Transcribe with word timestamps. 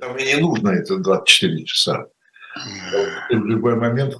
Там 0.00 0.14
мне 0.14 0.34
не 0.34 0.40
нужно 0.40 0.70
это 0.70 0.96
24 0.96 1.64
часа. 1.64 2.06
В 3.30 3.44
любой 3.44 3.76
момент 3.76 4.16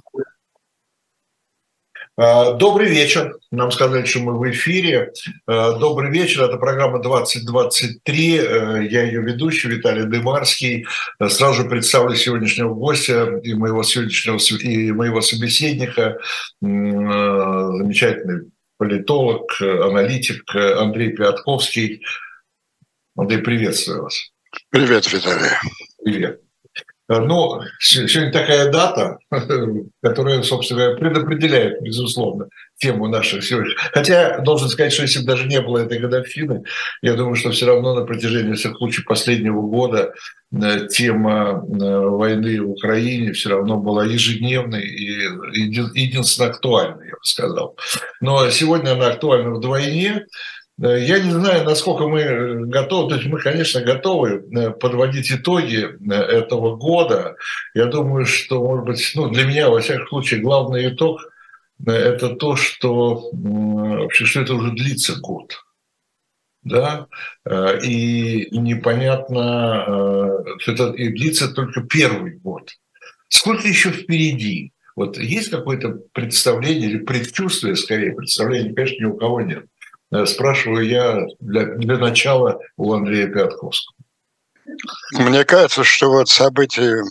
а, 2.17 2.53
Добрый 2.53 2.87
вечер. 2.87 3.37
Нам 3.51 3.71
сказали, 3.71 4.05
что 4.05 4.19
мы 4.19 4.37
в 4.37 4.51
эфире. 4.51 5.11
А, 5.47 5.79
добрый 5.79 6.11
вечер. 6.11 6.43
Это 6.43 6.57
программа 6.57 7.01
2023. 7.01 8.39
А, 8.39 8.77
я 8.77 9.03
ее 9.03 9.21
ведущий 9.21 9.69
Виталий 9.69 10.03
Дымарский. 10.03 10.85
Сразу 11.19 11.63
же 11.63 11.69
представлю 11.69 12.15
сегодняшнего 12.15 12.73
гостя 12.73 13.39
и 13.43 13.55
моего 13.55 13.81
сегодняшнего 13.81 14.37
и 14.59 14.91
моего 14.91 15.21
собеседника. 15.21 16.19
Замечательный 16.61 18.51
политолог, 18.77 19.59
аналитик 19.59 20.43
Андрей 20.55 21.09
Пятковский. 21.09 22.03
Андрей, 23.15 23.39
приветствую 23.39 24.03
вас. 24.03 24.31
Привет, 24.69 25.11
Виталий. 25.11 25.51
Привет. 26.03 26.41
Ну, 27.07 27.59
сегодня 27.79 28.31
такая 28.31 28.71
дата, 28.71 29.17
которая, 30.01 30.41
собственно, 30.43 30.95
предопределяет, 30.95 31.81
безусловно, 31.81 32.47
тему 32.77 33.07
наших 33.07 33.43
сегодня. 33.43 33.75
Хотя, 33.91 34.39
должен 34.39 34.69
сказать, 34.69 34.93
что 34.93 35.01
если 35.01 35.19
бы 35.19 35.25
даже 35.25 35.45
не 35.45 35.59
было 35.61 35.79
этой 35.79 35.99
годовщины, 35.99 36.63
я 37.01 37.15
думаю, 37.15 37.35
что 37.35 37.51
все 37.51 37.65
равно 37.65 37.95
на 37.95 38.05
протяжении 38.05 38.53
всех 38.53 38.77
случаев 38.77 39.05
последнего 39.05 39.61
года 39.61 40.13
э, 40.53 40.87
тема 40.87 41.65
э, 41.67 41.99
войны 41.99 42.61
в 42.61 42.71
Украине 42.71 43.33
все 43.33 43.49
равно 43.49 43.77
была 43.77 44.05
ежедневной 44.05 44.83
и 44.83 45.03
единственно 45.53 46.49
актуальной, 46.49 47.07
я 47.07 47.13
бы 47.13 47.23
сказал. 47.23 47.77
Но 48.21 48.49
сегодня 48.51 48.91
она 48.91 49.07
актуальна 49.07 49.51
вдвойне, 49.51 50.27
я 50.81 51.19
не 51.19 51.29
знаю, 51.29 51.63
насколько 51.63 52.07
мы 52.07 52.21
э, 52.21 52.55
готовы, 52.65 53.09
то 53.09 53.15
есть 53.15 53.27
мы, 53.27 53.39
конечно, 53.39 53.81
готовы 53.81 54.43
э, 54.51 54.71
подводить 54.71 55.31
итоги 55.31 55.87
этого 56.11 56.75
года. 56.75 57.35
Я 57.75 57.85
думаю, 57.85 58.25
что, 58.25 58.63
может 58.63 58.85
быть, 58.85 59.11
ну, 59.15 59.29
для 59.29 59.45
меня, 59.45 59.69
во 59.69 59.79
всяком 59.79 60.07
случае, 60.07 60.41
главный 60.41 60.89
итог– 60.89 61.21
это 61.85 62.35
то, 62.35 62.55
что 62.55 63.29
вообще, 63.31 64.25
что 64.25 64.41
это 64.41 64.55
уже 64.55 64.71
длится 64.71 65.19
год. 65.19 65.55
Да, 66.63 67.07
и 67.83 68.49
непонятно, 68.51 70.43
что 70.59 70.71
это 70.73 70.91
и 70.91 71.09
длится 71.09 71.51
только 71.51 71.81
первый 71.81 72.37
год. 72.37 72.69
Сколько 73.29 73.67
еще 73.67 73.89
впереди? 73.89 74.71
Вот 74.95 75.17
есть 75.17 75.49
какое-то 75.49 75.97
представление 76.13 76.91
или 76.91 76.99
предчувствие, 76.99 77.75
скорее, 77.75 78.13
представления, 78.13 78.75
конечно, 78.75 79.03
ни 79.03 79.09
у 79.09 79.17
кого 79.17 79.41
нет. 79.41 79.65
Э, 80.11 80.25
спрашиваю 80.25 80.87
я 80.87 81.25
для, 81.39 81.65
для 81.75 81.97
начала 81.97 82.59
у 82.77 82.93
Андрея 82.93 83.27
Пятковского. 83.27 83.95
Мне 85.13 85.43
кажется, 85.45 85.83
что 85.83 86.11
вот 86.11 86.29
события 86.29 87.03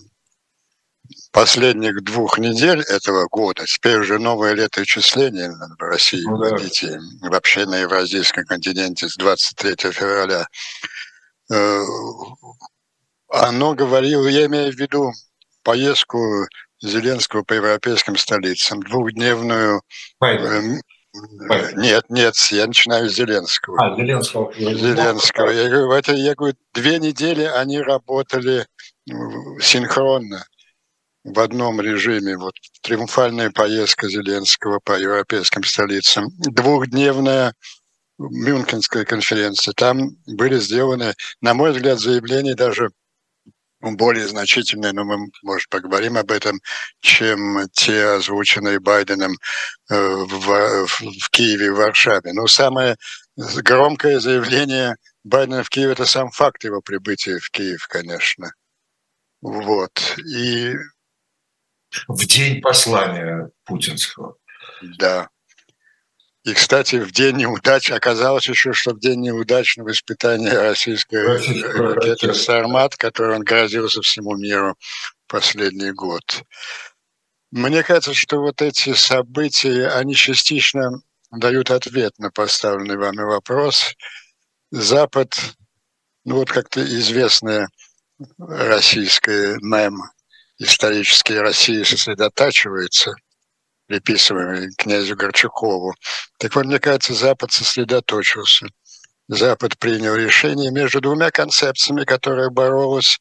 последних 1.32 2.02
двух 2.02 2.38
недель 2.38 2.82
этого 2.82 3.26
года, 3.28 3.64
теперь 3.66 3.98
уже 3.98 4.18
новое 4.18 4.54
летоисчисление 4.54 5.50
в 5.50 5.82
России 5.82 6.22
ну, 6.24 6.38
да. 6.38 7.28
вообще 7.28 7.66
на 7.66 7.78
Евразийском 7.78 8.44
континенте 8.44 9.08
с 9.08 9.16
23 9.16 9.92
февраля, 9.92 10.46
э, 11.50 11.82
оно 13.28 13.74
говорило, 13.74 14.26
я 14.26 14.46
имею 14.46 14.72
в 14.72 14.76
виду 14.76 15.12
поездку 15.62 16.18
Зеленского 16.82 17.42
по 17.42 17.54
европейским 17.54 18.16
столицам, 18.16 18.82
двухдневную. 18.82 19.82
Нет, 21.74 22.04
нет, 22.08 22.36
я 22.50 22.66
начинаю 22.66 23.08
с 23.08 23.14
Зеленского. 23.14 23.78
А, 23.82 23.96
Зеленского. 23.96 24.52
Зеленского. 24.54 25.50
Я 25.50 25.68
говорю, 25.68 25.92
это, 25.92 26.12
я 26.12 26.34
говорю, 26.34 26.54
две 26.72 26.98
недели 26.98 27.42
они 27.42 27.80
работали 27.80 28.66
синхронно 29.60 30.44
в 31.24 31.38
одном 31.40 31.80
режиме. 31.80 32.36
Вот 32.36 32.54
триумфальная 32.82 33.50
поездка 33.50 34.08
Зеленского 34.08 34.78
по 34.82 34.98
европейским 34.98 35.64
столицам. 35.64 36.28
Двухдневная 36.38 37.54
Мюнхенская 38.18 39.04
конференция. 39.04 39.74
Там 39.74 40.10
были 40.26 40.58
сделаны, 40.58 41.14
на 41.40 41.54
мой 41.54 41.72
взгляд, 41.72 41.98
заявления 41.98 42.54
даже 42.54 42.90
более 43.80 44.28
значительные, 44.28 44.92
но 44.92 45.04
мы, 45.04 45.30
может, 45.42 45.68
поговорим 45.68 46.16
об 46.16 46.30
этом, 46.30 46.60
чем 47.00 47.68
те, 47.72 48.04
озвученные 48.16 48.80
Байденом 48.80 49.32
э, 49.90 49.94
в, 49.96 50.86
в 50.86 51.30
Киеве 51.30 51.66
и 51.66 51.70
Варшаве. 51.70 52.32
Но 52.32 52.46
самое 52.46 52.96
громкое 53.36 54.20
заявление 54.20 54.96
Байдена 55.24 55.62
в 55.62 55.70
Киеве– 55.70 55.92
это 55.94 56.06
сам 56.06 56.30
факт 56.30 56.64
его 56.64 56.80
прибытия 56.80 57.38
в 57.38 57.50
Киев, 57.50 57.86
конечно. 57.88 58.52
Вот. 59.40 60.16
И... 60.26 60.74
В 62.06 62.26
день 62.26 62.60
послания 62.60 63.50
путинского. 63.64 64.36
Да. 64.98 65.28
И, 66.50 66.54
кстати, 66.54 66.96
в 66.96 67.12
день 67.12 67.36
неудач 67.36 67.92
оказалось 67.92 68.48
еще, 68.48 68.72
что 68.72 68.90
в 68.90 68.98
день 68.98 69.20
неудачного 69.20 69.92
испытания 69.92 70.50
российской 70.50 71.24
ракеты 71.24 72.34
«Сармат», 72.34 72.96
которой 72.96 73.36
он 73.36 73.44
грозился 73.44 74.02
всему 74.02 74.36
миру 74.36 74.74
последний 75.28 75.92
год. 75.92 76.42
Мне 77.52 77.84
кажется, 77.84 78.14
что 78.14 78.38
вот 78.38 78.62
эти 78.62 78.94
события, 78.94 79.90
они 79.90 80.16
частично 80.16 81.00
дают 81.30 81.70
ответ 81.70 82.18
на 82.18 82.32
поставленный 82.32 82.96
вами 82.96 83.22
вопрос. 83.22 83.94
Запад, 84.72 85.32
ну 86.24 86.34
вот 86.34 86.50
как-то 86.50 86.82
известная 86.82 87.68
российская 88.38 89.56
мем, 89.62 90.02
исторический 90.58 91.38
Россия 91.38 91.84
сосредотачивается– 91.84 93.14
приписываемый 93.90 94.72
князю 94.78 95.16
Горчакову. 95.16 95.94
Так 96.38 96.54
вот, 96.54 96.64
мне 96.64 96.78
кажется, 96.78 97.12
Запад 97.12 97.50
сосредоточился. 97.50 98.66
Запад 99.26 99.78
принял 99.78 100.14
решение 100.14 100.70
между 100.70 101.00
двумя 101.00 101.32
концепциями, 101.32 102.04
которые 102.04 102.50
боролись 102.50 103.18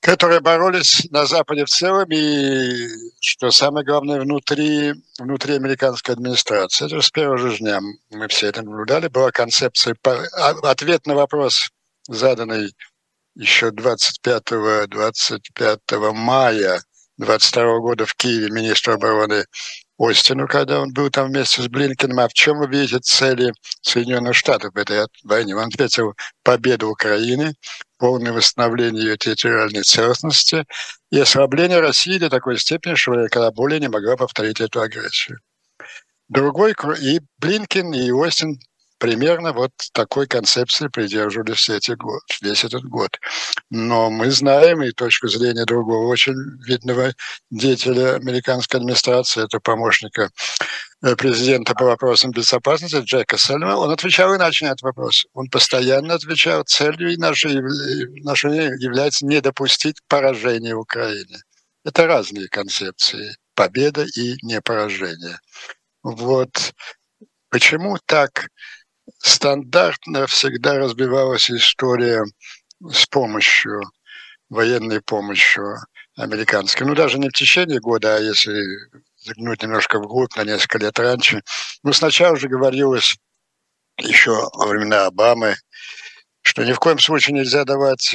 которые 0.00 0.40
боролись 0.40 1.06
на 1.10 1.26
Западе 1.26 1.66
в 1.66 1.68
целом 1.68 2.10
и, 2.10 2.88
что 3.20 3.50
самое 3.50 3.84
главное, 3.84 4.18
внутри, 4.18 4.94
внутри 5.18 5.56
американской 5.56 6.14
администрации. 6.14 6.86
Это 6.86 7.02
с 7.02 7.10
первого 7.10 7.36
же 7.36 7.58
дня 7.58 7.80
мы 8.08 8.28
все 8.28 8.46
это 8.46 8.62
наблюдали. 8.62 9.08
Была 9.08 9.30
концепция, 9.30 9.94
а, 10.02 10.54
ответ 10.70 11.06
на 11.06 11.14
вопрос, 11.14 11.68
заданный 12.08 12.72
еще 13.34 13.72
25, 13.72 14.88
25 14.88 16.12
мая 16.14 16.80
22 17.20 17.80
года 17.80 18.06
в 18.06 18.14
Киеве 18.14 18.50
министру 18.50 18.94
обороны 18.94 19.44
Остину, 19.98 20.48
когда 20.48 20.80
он 20.80 20.92
был 20.94 21.10
там 21.10 21.28
вместе 21.28 21.60
с 21.60 21.68
Блинкиным, 21.68 22.18
а 22.20 22.28
в 22.28 22.32
чем 22.32 22.58
вы 22.58 22.66
видите 22.66 22.98
цели 23.00 23.52
Соединенных 23.82 24.34
Штатов 24.34 24.72
в 24.72 24.78
этой 24.78 25.06
войне? 25.24 25.54
Он 25.54 25.66
ответил 25.66 26.14
победу 26.42 26.88
Украины, 26.88 27.54
полное 27.98 28.32
восстановление 28.32 29.04
ее 29.04 29.18
территориальной 29.18 29.82
целостности 29.82 30.64
и 31.10 31.18
ослабление 31.18 31.80
России 31.80 32.16
до 32.16 32.30
такой 32.30 32.58
степени, 32.58 32.94
что 32.94 33.12
когда 33.30 33.50
более 33.50 33.78
не 33.78 33.88
могла 33.88 34.16
повторить 34.16 34.62
эту 34.62 34.80
агрессию. 34.80 35.38
Другой, 36.28 36.74
и 37.02 37.20
Блинкин, 37.38 37.92
и 37.92 38.10
Остин 38.10 38.58
примерно 39.00 39.52
вот 39.52 39.72
такой 39.92 40.26
концепции 40.26 40.88
придерживались 40.88 41.56
все 41.56 41.78
эти 41.78 41.92
год, 41.92 42.22
весь 42.42 42.64
этот 42.64 42.84
год. 42.84 43.18
Но 43.70 44.10
мы 44.10 44.30
знаем 44.30 44.82
и 44.82 44.92
точку 44.92 45.26
зрения 45.26 45.64
другого 45.64 46.06
очень 46.06 46.34
видного 46.66 47.14
деятеля 47.50 48.16
американской 48.16 48.78
администрации, 48.78 49.44
это 49.44 49.58
помощника 49.58 50.30
э, 51.02 51.16
президента 51.16 51.74
по 51.74 51.86
вопросам 51.86 52.30
безопасности 52.30 52.96
Джека 52.96 53.38
Сальма, 53.38 53.76
он 53.76 53.90
отвечал 53.90 54.36
иначе 54.36 54.66
на 54.66 54.72
этот 54.72 54.82
вопрос. 54.82 55.26
Он 55.32 55.48
постоянно 55.48 56.14
отвечал, 56.14 56.62
целью 56.64 57.18
нашей, 57.18 57.60
нашей 58.22 58.78
является 58.82 59.24
не 59.26 59.40
допустить 59.40 59.96
поражения 60.08 60.74
в 60.74 60.80
Украине. 60.80 61.38
Это 61.84 62.06
разные 62.06 62.48
концепции. 62.48 63.34
Победа 63.54 64.04
и 64.14 64.36
не 64.42 64.60
поражение. 64.60 65.38
Вот 66.02 66.74
почему 67.48 67.96
так 68.06 68.48
стандартно 69.18 70.26
всегда 70.26 70.78
разбивалась 70.78 71.50
история 71.50 72.24
с 72.90 73.06
помощью, 73.06 73.82
военной 74.48 75.00
помощью 75.00 75.76
американской. 76.16 76.86
Ну, 76.86 76.94
даже 76.94 77.18
не 77.18 77.28
в 77.28 77.32
течение 77.32 77.80
года, 77.80 78.16
а 78.16 78.20
если 78.20 78.52
загнуть 79.16 79.62
немножко 79.62 79.98
вглубь, 79.98 80.34
на 80.36 80.44
несколько 80.44 80.78
лет 80.78 80.98
раньше. 80.98 81.42
Ну, 81.82 81.92
сначала 81.92 82.36
же 82.36 82.48
говорилось 82.48 83.16
еще 83.98 84.48
во 84.54 84.66
времена 84.66 85.06
Обамы, 85.06 85.56
что 86.42 86.64
ни 86.64 86.72
в 86.72 86.78
коем 86.78 86.98
случае 86.98 87.36
нельзя 87.36 87.64
давать, 87.64 88.14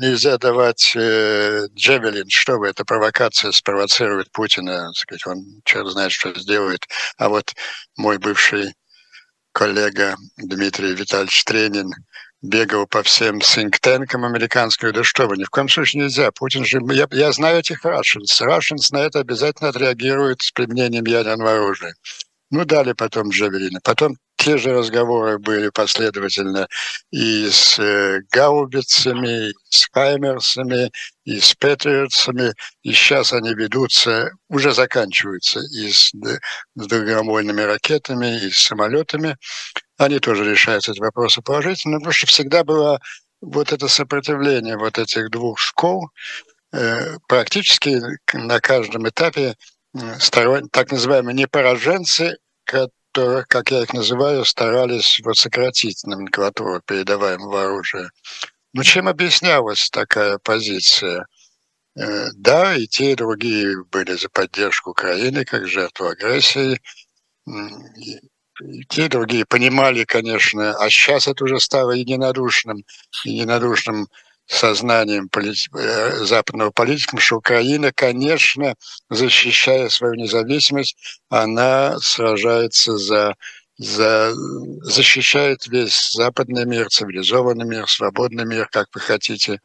нельзя 0.00 0.38
давать 0.38 0.92
э, 0.94 1.66
Джевелин, 1.74 2.28
что 2.30 2.58
вы, 2.58 2.68
это 2.68 2.84
провокация 2.84 3.50
спровоцирует 3.50 4.30
Путина, 4.30 4.92
сказать, 4.94 5.26
он 5.26 5.62
черт 5.64 5.88
знает, 5.88 6.12
что 6.12 6.32
сделает. 6.38 6.86
А 7.18 7.28
вот 7.28 7.52
мой 7.96 8.18
бывший 8.18 8.74
коллега 9.56 10.16
Дмитрий 10.36 10.94
Витальевич 10.94 11.42
Тренин 11.44 11.90
бегал 12.42 12.86
по 12.86 13.02
всем 13.02 13.40
синктенкам 13.40 14.26
американским, 14.26 14.92
да 14.92 15.02
что 15.02 15.26
вы, 15.26 15.38
ни 15.38 15.44
в 15.44 15.48
коем 15.48 15.70
случае 15.70 16.02
нельзя. 16.02 16.30
Путин 16.30 16.66
же, 16.66 16.78
я, 16.92 17.08
я 17.10 17.32
знаю 17.32 17.60
этих 17.60 17.82
Russians. 17.82 18.38
Russians 18.42 18.88
на 18.92 18.98
это 18.98 19.20
обязательно 19.20 19.70
отреагируют 19.70 20.42
с 20.42 20.52
применением 20.52 21.06
ядерного 21.06 21.54
оружия. 21.54 21.94
Ну, 22.50 22.66
дали 22.66 22.92
потом 22.92 23.30
Джавелины. 23.30 23.80
Потом 23.82 24.18
те 24.36 24.58
же 24.58 24.72
разговоры 24.72 25.38
были 25.38 25.70
последовательно 25.70 26.68
и 27.10 27.48
с 27.50 27.78
э, 27.78 28.20
гаубицами, 28.30 29.50
и 29.50 29.54
с 29.68 29.88
хаймерсами, 29.90 30.90
и 31.24 31.40
с 31.40 31.54
патриотсами, 31.54 32.52
и 32.82 32.92
сейчас 32.92 33.32
они 33.32 33.54
ведутся, 33.54 34.30
уже 34.48 34.72
заканчиваются 34.72 35.60
и 35.60 35.90
с, 35.90 36.12
дальнобойными 36.74 37.62
ракетами, 37.62 38.44
и 38.44 38.50
с 38.50 38.58
самолетами. 38.58 39.36
Они 39.96 40.18
тоже 40.18 40.48
решаются 40.48 40.92
эти 40.92 41.00
вопросы 41.00 41.40
положительно, 41.42 41.98
потому 41.98 42.12
что 42.12 42.26
всегда 42.26 42.62
было 42.62 43.00
вот 43.40 43.72
это 43.72 43.88
сопротивление 43.88 44.76
вот 44.76 44.98
этих 44.98 45.30
двух 45.30 45.58
школ, 45.58 46.10
э, 46.72 47.16
практически 47.26 48.00
на 48.34 48.60
каждом 48.60 49.08
этапе 49.08 49.54
сторон, 50.18 50.68
так 50.68 50.92
называемые 50.92 51.34
непораженцы, 51.34 52.36
которые, 53.16 53.44
как 53.48 53.70
я 53.70 53.82
их 53.82 53.94
называю, 53.94 54.44
старались 54.44 55.20
вот 55.24 55.38
сократить 55.38 56.04
номенклатуру 56.04 56.82
передаваемого 56.86 57.64
оружия. 57.64 58.10
Ну, 58.74 58.82
чем 58.82 59.08
объяснялась 59.08 59.88
такая 59.88 60.38
позиция? 60.38 61.26
Э, 61.98 62.26
да, 62.36 62.74
и 62.74 62.86
те, 62.86 63.12
и 63.12 63.14
другие 63.14 63.84
были 63.90 64.12
за 64.12 64.28
поддержку 64.28 64.90
Украины 64.90 65.46
как 65.46 65.66
жертву 65.66 66.08
агрессии. 66.08 66.78
И 67.46 68.84
те, 68.90 69.06
и 69.06 69.08
другие 69.08 69.46
понимали, 69.46 70.04
конечно, 70.04 70.72
а 70.72 70.90
сейчас 70.90 71.26
это 71.26 71.44
уже 71.44 71.58
стало 71.58 71.92
единодушным, 71.92 72.84
единодушным 73.24 74.08
сознанием 74.46 75.28
э, 75.34 76.24
западного 76.24 76.70
политика, 76.70 77.18
что 77.18 77.36
Украина, 77.36 77.92
конечно, 77.92 78.74
защищая 79.10 79.88
свою 79.88 80.14
независимость, 80.14 80.96
она 81.28 81.98
сражается 82.00 82.96
за 82.96 83.34
за, 83.78 84.32
защищает 84.82 85.66
весь 85.66 86.12
западный 86.12 86.64
мир, 86.64 86.88
цивилизованный 86.88 87.66
мир, 87.66 87.88
свободный 87.88 88.46
мир, 88.46 88.68
как 88.70 88.88
вы 88.94 89.00
хотите. 89.00 89.60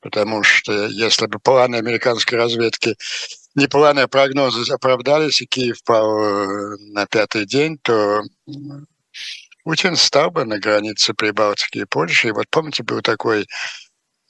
Потому 0.00 0.42
что 0.42 0.86
если 0.88 1.26
бы 1.26 1.38
планы 1.38 1.76
американской 1.76 2.38
разведки, 2.38 2.94
не 3.54 3.66
планы, 3.66 4.00
а 4.00 4.08
прогнозы 4.08 4.70
оправдались, 4.72 5.40
и 5.40 5.46
Киев 5.46 5.82
пал 5.84 6.18
э, 6.18 6.76
на 6.92 7.06
пятый 7.06 7.46
день, 7.46 7.78
то 7.80 8.22
Путин 9.64 9.96
стал 9.96 10.30
бы 10.30 10.44
на 10.44 10.58
границе 10.58 11.14
Прибалтики 11.14 11.78
и 11.78 11.84
Польши. 11.84 12.28
И 12.28 12.32
вот 12.32 12.46
помните, 12.50 12.82
был 12.82 13.00
такой 13.00 13.46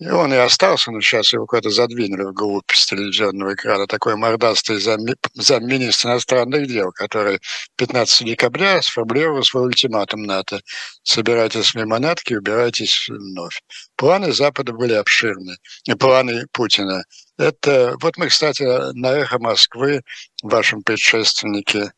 и 0.05 0.11
он 0.11 0.35
и 0.35 0.37
остался, 0.37 0.91
но 0.91 1.01
сейчас 1.01 1.33
его 1.33 1.47
куда-то 1.47 1.71
задвинули 1.71 2.25
в 2.25 2.35
голубь 2.35 2.71
с 2.71 2.87
телевизионного 2.87 3.55
экрана. 3.55 3.87
Такой 3.87 4.17
мордастый 4.17 4.79
зам, 4.79 5.01
замминистр 5.33 6.09
иностранных 6.09 6.67
дел, 6.67 6.93
который 6.93 7.41
15 7.77 8.27
декабря 8.27 8.83
сформулировал 8.83 9.43
свой 9.43 9.65
ультиматум 9.65 10.25
НАТО. 10.25 10.61
Собирайтесь 11.05 11.75
в 11.75 11.87
манатки, 11.87 12.35
убирайтесь 12.35 13.09
вновь. 13.09 13.63
Планы 13.97 14.33
Запада 14.33 14.75
были 14.75 14.93
обширны. 14.93 15.57
И 15.87 15.95
планы 15.95 16.47
Путина. 16.53 17.05
Это, 17.39 17.97
вот 18.03 18.19
мы, 18.19 18.29
кстати, 18.29 18.63
на 18.63 19.09
«Эхо 19.09 19.39
Москвы», 19.39 20.03
вашем 20.43 20.83
предшественнике, 20.83 21.93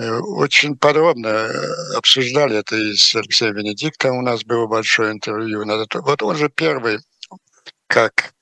э, 0.00 0.10
очень 0.10 0.76
подробно 0.76 1.28
э, 1.28 1.96
обсуждали 1.96 2.56
это 2.58 2.74
и 2.76 2.94
с 2.94 3.14
Алексеем 3.14 3.54
Венедиктом. 3.54 4.16
У 4.16 4.22
нас 4.22 4.42
было 4.42 4.66
большое 4.66 5.12
интервью. 5.12 5.64
Вот 6.02 6.22
он 6.22 6.36
же 6.36 6.48
первый 6.48 6.98
как 7.88 8.32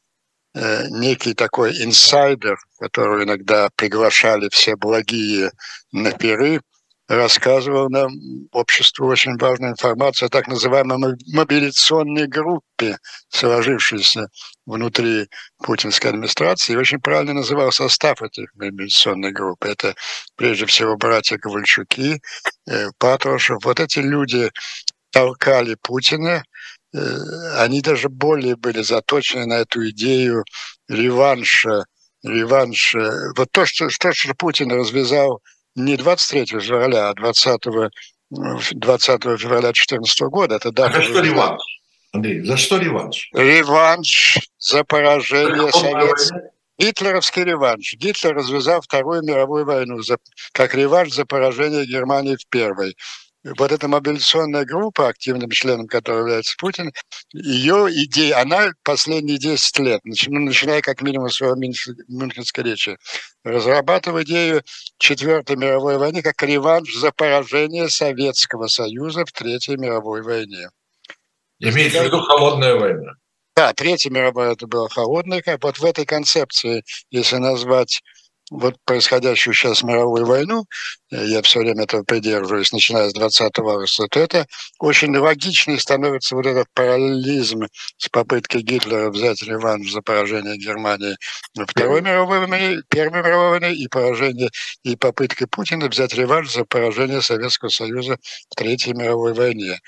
э, 0.55 0.89
некий 0.91 1.35
такой 1.35 1.71
инсайдер, 1.83 2.59
которого 2.79 3.25
иногда 3.25 3.71
приглашали 3.77 4.49
все 4.51 4.77
благие 4.77 5.51
на 5.93 6.13
пиры, 6.13 6.61
рассказывал 7.09 7.89
нам 7.89 8.11
обществу 8.51 9.07
очень 9.07 9.37
важную 9.39 9.73
информацию 9.73 10.27
о 10.27 10.31
так 10.31 10.49
называемой 10.49 11.15
мобилизационной 11.33 12.27
группе, 12.27 12.99
сложившейся 13.29 14.29
внутри 14.67 15.29
путинской 15.59 16.11
администрации, 16.11 16.73
и 16.73 16.77
очень 16.77 17.01
правильно 17.01 17.35
называл 17.35 17.71
состав 17.71 18.23
этой 18.23 18.49
мобилизационной 18.55 19.31
группы. 19.31 19.69
Это 19.69 19.95
прежде 20.35 20.67
всего 20.67 20.97
братья 20.97 21.39
Ковальчуки, 21.39 22.21
э, 22.69 22.89
Патрушев. 22.99 23.65
Вот 23.65 23.79
эти 23.79 24.01
люди 24.01 24.51
толкали 25.11 25.77
Путина 25.81 26.43
они 26.93 27.81
даже 27.81 28.09
более 28.09 28.57
были 28.57 28.83
заточены 28.83 29.47
на 29.47 29.59
эту 29.61 29.89
идею 29.91 30.45
реванша, 30.89 31.85
реванша. 32.23 33.33
Вот 33.37 33.51
то, 33.51 33.67
что, 33.67 33.89
то, 33.89 34.13
что 34.13 34.35
Путин 34.35 34.71
развязал 34.73 35.43
не 35.75 35.97
23 35.97 36.47
февраля, 36.61 37.11
а 37.11 37.15
20, 37.15 37.61
20 38.31 39.23
февраля 39.23 39.73
2014 39.73 40.21
года, 40.23 40.57
это 40.57 40.73
дата... 40.73 40.99
А 40.99 41.03
за 41.03 41.09
что 41.09 41.21
реванш? 41.21 41.63
Андрей, 42.13 42.41
за 42.45 42.57
что 42.57 42.79
реванш? 42.79 43.29
Реванш 43.35 44.39
за 44.59 44.85
поражение 44.85 45.71
советского... 45.73 46.43
Гитлеровский 46.79 47.45
реванш. 47.45 47.95
Гитлер 47.95 48.35
развязал 48.35 48.83
Вторую 48.83 49.23
мировую 49.23 49.65
войну 49.65 50.03
за, 50.03 50.19
как 50.53 50.75
реванш 50.75 51.13
за 51.13 51.25
поражение 51.25 51.87
Германии 51.87 52.37
в 52.37 52.47
Первой 52.51 52.95
вот 53.59 53.73
эта 53.73 53.89
мобилизационная 53.89 54.65
группа, 54.65 55.09
активным 55.09 55.51
членом 55.51 55.87
которой 55.87 56.21
является 56.21 56.57
Путин, 56.59 56.93
ее 57.33 57.89
идея, 58.05 58.41
она 58.41 58.71
последние 58.83 59.39
10 59.39 59.79
лет, 59.79 60.01
ну, 60.05 60.41
начиная 60.41 60.81
как 60.81 61.03
минимум 61.03 61.29
с 61.29 61.37
своего 61.37 61.55
Мюнхенской 61.57 62.65
речи, 62.65 62.97
разрабатывает 63.45 64.27
идею 64.27 64.63
Четвертой 64.99 65.57
мировой 65.57 65.99
войны 65.99 66.23
как 66.23 66.43
реванш 66.43 66.95
за 66.95 67.13
поражение 67.13 67.89
Советского 67.89 68.67
Союза 68.67 69.25
в 69.25 69.33
Третьей 69.33 69.77
мировой 69.77 70.23
войне. 70.23 70.71
Имеется 71.59 72.03
в 72.03 72.07
виду 72.07 72.21
холодная 72.23 72.75
война. 72.75 73.13
Да, 73.55 73.73
Третья 73.73 74.11
мировая 74.11 74.53
это 74.53 74.67
была 74.67 74.89
холодная. 74.89 75.43
Вот 75.63 75.79
в 75.79 75.85
этой 75.85 76.05
концепции, 76.05 76.85
если 77.11 77.37
назвать 77.37 78.03
вот 78.51 78.77
происходящую 78.85 79.55
сейчас 79.55 79.83
мировую 79.83 80.25
войну, 80.25 80.67
э, 81.11 81.27
я 81.27 81.43
все 81.43 81.61
время 81.61 81.85
этого 81.85 82.05
придерживаюсь, 82.05 82.73
начиная 82.73 83.11
с 83.11 83.13
20 83.13 83.59
августа, 83.59 84.07
то 84.09 84.21
это 84.21 84.47
очень 84.79 85.17
логичный 85.17 85.79
становится 85.81 86.37
вот 86.37 86.47
этот 86.47 86.69
параллелизм 86.73 87.67
с 87.97 88.09
попыткой 88.09 88.63
Гитлера 88.63 89.11
взять 89.11 89.43
реванш 89.43 89.91
за 89.91 90.01
поражение 90.01 90.57
Германии 90.57 91.17
во 91.57 91.67
Второй 91.67 92.03
мировой 92.03 92.47
войне, 92.47 92.83
Первой 92.89 93.23
мировой 93.23 93.59
войне 93.59 93.75
и 93.75 93.89
поражение, 93.89 94.51
и 94.85 94.97
попыткой 94.97 95.49
Путина 95.49 95.89
взять 95.89 96.15
реванш 96.15 96.53
за 96.53 96.65
поражение 96.65 97.23
Советского 97.23 97.71
Союза 97.71 98.19
в 98.51 98.55
Третьей 98.55 98.95
мировой 98.95 99.35
войне. 99.35 99.81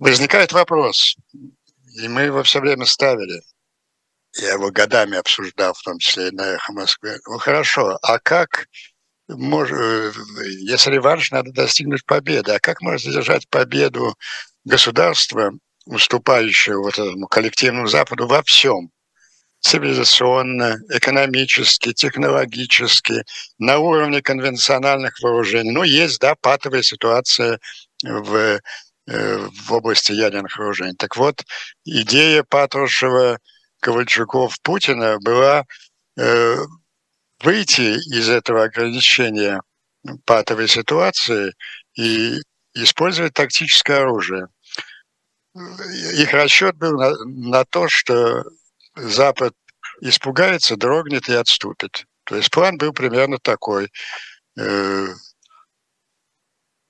Возникает 0.00 0.52
вопрос, 0.52 1.16
и 2.02 2.08
мы 2.08 2.22
его 2.22 2.42
все 2.42 2.60
время 2.60 2.84
ставили– 2.84 3.40
я 4.36 4.52
его 4.52 4.70
годами 4.70 5.16
обсуждал, 5.16 5.74
в 5.74 5.82
том 5.82 5.98
числе 5.98 6.28
и 6.28 6.30
на 6.32 6.42
«Эхо 6.42 6.72
Москвы». 6.72 7.18
Ну 7.26 7.38
хорошо, 7.38 7.98
а 8.02 8.18
как, 8.18 8.66
мож, 9.28 9.70
э, 9.70 10.12
если 10.60 10.90
реванш, 10.90 11.30
надо 11.30 11.52
достигнуть 11.52 12.04
победы, 12.04 12.52
а 12.52 12.60
как 12.60 12.80
можно 12.80 13.10
задержать 13.10 13.48
победу 13.48 14.16
государства, 14.64 15.52
уступающего 15.86 16.82
вот 16.82 16.94
этому 16.94 17.26
коллективному 17.28 17.86
Западу 17.86 18.26
во 18.26 18.42
всем? 18.42 18.90
цивилизационно, 19.60 20.76
экономически, 20.90 21.94
технологически, 21.94 23.24
на 23.58 23.78
уровне 23.78 24.20
конвенциональных 24.20 25.18
вооружений. 25.22 25.70
Ну, 25.70 25.84
есть, 25.84 26.20
да, 26.20 26.34
патовая 26.34 26.82
ситуация 26.82 27.58
в, 28.02 28.60
э, 29.06 29.48
в 29.66 29.72
области 29.72 30.12
ядерных 30.12 30.58
вооружений. 30.58 30.94
Так 30.98 31.16
вот, 31.16 31.42
идея 31.86 32.42
Патрушева– 32.42 33.38
Ковальчуков 33.84 34.58
Путина 34.62 35.18
была 35.20 35.66
э, 36.16 36.56
выйти 37.42 37.98
из 38.16 38.30
этого 38.30 38.64
ограничения 38.64 39.60
патовой 40.24 40.68
ситуации 40.68 41.52
и 41.94 42.40
использовать 42.72 43.34
тактическое 43.34 44.00
оружие. 44.00 44.48
Их 45.54 46.32
расчет 46.32 46.76
был 46.76 46.98
на, 46.98 47.12
на 47.26 47.64
то, 47.66 47.86
что 47.88 48.44
Запад 48.96 49.52
испугается, 50.00 50.76
дрогнет 50.76 51.28
и 51.28 51.34
отступит. 51.34 52.06
То 52.24 52.36
есть 52.36 52.50
план 52.50 52.78
был 52.78 52.94
примерно 52.94 53.36
такой. 53.38 53.92
Э, 54.58 55.08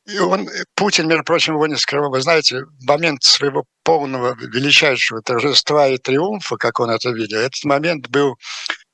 и 0.06 0.18
он, 0.18 0.49
Путин, 0.75 1.08
между 1.08 1.25
прочим, 1.25 1.54
его 1.54 1.66
не 1.66 1.76
скрывал. 1.76 2.11
Вы 2.11 2.20
знаете, 2.20 2.64
момент 2.82 3.23
своего 3.23 3.64
полного 3.84 4.37
величайшего 4.37 5.23
торжества 5.23 5.88
и 5.88 5.99
триумфа, 5.99 6.56
как 6.56 6.80
он 6.80 6.90
это 6.90 7.11
видел, 7.11 7.38
этот 7.38 7.64
момент 7.64 8.08
был 8.08 8.37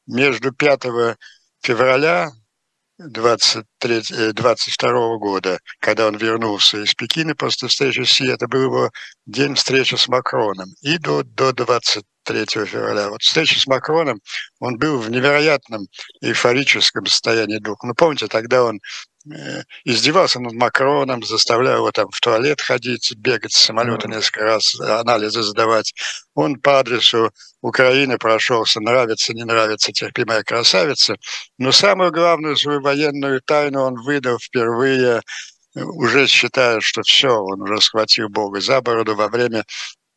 между 0.07 0.53
5 0.53 0.83
февраля 1.63 2.31
23, 2.99 4.33
22 4.33 4.91
э, 4.91 5.19
года, 5.19 5.59
когда 5.81 6.07
он 6.07 6.17
вернулся 6.17 6.79
из 6.83 6.95
Пекина 6.95 7.35
после 7.35 7.69
встречи 7.69 8.03
с 8.03 8.13
Си, 8.13 8.27
это 8.27 8.47
был 8.47 8.65
его 8.65 8.91
день 9.27 9.55
встречи 9.55 9.95
с 9.95 10.07
Макроном, 10.07 10.69
и 10.83 10.99
до, 10.99 11.23
до 11.23 11.53
23 11.53 12.67
февраля. 12.67 13.09
Вот 13.09 13.23
встреча 13.23 13.59
с 13.59 13.67
Макроном, 13.67 14.21
он 14.59 14.77
был 14.77 14.99
в 14.99 15.11
невероятном 15.11 15.87
эйфорическом 16.21 17.07
состоянии 17.07 17.59
духа. 17.59 17.87
Ну, 17.87 17.95
помните, 17.95 18.27
тогда 18.27 18.65
он 18.65 18.81
Э, 18.81 19.10
издевался 19.85 20.41
над 20.41 20.55
Макроном, 20.55 21.23
заставляя 21.23 21.77
его 21.77 21.91
там 21.93 22.09
в 22.11 22.21
туалет 22.21 22.61
ходить, 22.61 23.13
бегать 23.17 23.53
с 23.53 23.59
самолета 23.59 24.09
несколько 24.09 24.45
раз, 24.45 24.79
анализы 24.81 25.43
задавать. 25.43 25.93
Он 26.35 26.57
по 26.57 26.79
адресу 26.79 27.31
Украины 27.61 28.17
прошелся, 28.19 28.81
нравится, 28.81 29.35
не 29.35 29.45
нравится, 29.45 29.93
терпимая 29.93 30.43
красавица. 30.43 31.17
Но 31.59 31.73
самую 31.73 32.13
главную 32.13 32.57
свою 32.57 32.81
военную 32.81 33.43
тайну 33.43 33.83
он 33.83 33.95
выдал 33.97 34.39
впервые, 34.39 35.21
э, 35.75 35.83
уже 35.83 36.27
считая, 36.27 36.81
что 36.81 37.03
все, 37.03 37.29
он 37.29 37.61
уже 37.63 37.81
схватил 37.81 38.29
Бога 38.29 38.61
за 38.61 38.81
бороду 38.81 39.15
во 39.15 39.29
время 39.29 39.65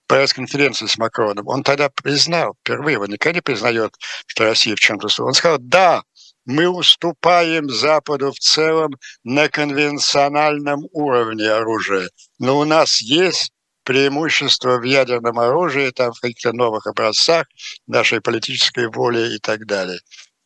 пресс-конференции 0.07 0.85
с 0.85 0.97
Макроном. 0.97 1.47
Он 1.47 1.63
тогда 1.63 1.89
признал, 1.89 2.55
впервые, 2.61 2.99
он 2.99 3.09
никогда 3.09 3.37
не 3.37 3.41
признает, 3.41 3.95
что 4.27 4.45
Россия 4.45 4.75
в 4.75 4.79
чем-то... 4.79 5.07
Он 5.23 5.33
сказал, 5.33 5.57
да, 5.59 6.03
мы 6.45 6.67
уступаем 6.67 7.69
Западу 7.69 8.31
в 8.31 8.39
целом 8.39 8.95
на 9.23 9.49
конвенциональном 9.49 10.87
уровне 10.91 11.49
оружия. 11.49 12.09
Но 12.39 12.59
у 12.59 12.65
нас 12.65 13.01
есть 13.01 13.51
преимущество 13.83 14.77
в 14.77 14.83
ядерном 14.83 15.39
оружии, 15.39 15.91
там 15.91 16.13
в 16.13 16.19
каких-то 16.19 16.53
новых 16.53 16.87
образцах 16.87 17.47
нашей 17.87 18.21
политической 18.21 18.87
воли 18.87 19.35
и 19.35 19.39
так 19.39 19.65
далее. 19.65 19.99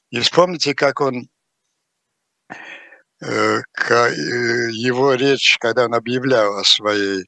И 0.09 0.19
вспомните, 0.19 0.73
как 0.73 1.01
он 1.01 1.27
э, 3.21 3.27
э, 3.29 3.61
его 4.71 5.13
речь, 5.13 5.57
когда 5.59 5.85
он 5.85 5.93
объявлял 5.93 6.57
о 6.57 6.63
своей 6.63 7.25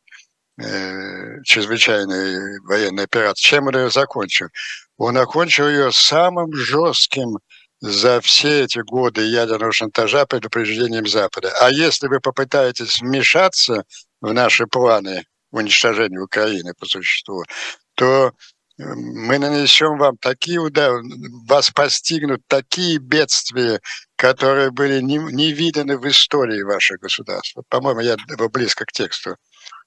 э, 0.57 1.41
чрезвычайной 1.43 2.59
военной 2.61 3.03
операции, 3.03 3.43
чем 3.43 3.67
он 3.67 3.77
ее 3.77 3.89
закончил? 3.89 4.47
Он 4.97 5.17
окончил 5.17 5.67
ее 5.67 5.91
самым 5.91 6.53
жестким 6.53 7.37
за 7.81 8.19
все 8.21 8.65
эти 8.65 8.79
годы 8.79 9.21
ядерного 9.25 9.71
шантажа 9.71 10.25
предупреждением 10.25 11.07
Запада. 11.07 11.51
А 11.61 11.69
если 11.69 12.07
вы 12.07 12.19
попытаетесь 12.19 13.01
вмешаться 13.01 13.83
в 14.21 14.33
наши 14.33 14.67
планы 14.67 15.25
уничтожения 15.51 16.19
Украины 16.19 16.73
по 16.77 16.85
существу, 16.85 17.43
то 17.95 18.27
э, 18.27 18.31
мы 18.77 19.39
нанесем 19.39 19.97
вам 19.97 20.17
такие 20.17 20.59
удары, 20.59 21.01
вас 21.47 21.71
постигнут 21.71 22.41
такие 22.47 22.97
бедствия, 22.97 23.79
которые 24.15 24.71
были 24.71 25.01
не, 25.01 25.17
не 25.17 25.53
виданы 25.53 25.97
в 25.97 26.07
истории 26.07 26.61
вашего 26.63 26.97
государства. 26.97 27.63
По-моему, 27.69 28.01
я 28.01 28.17
близко 28.51 28.85
к 28.85 28.91
тексту. 28.91 29.37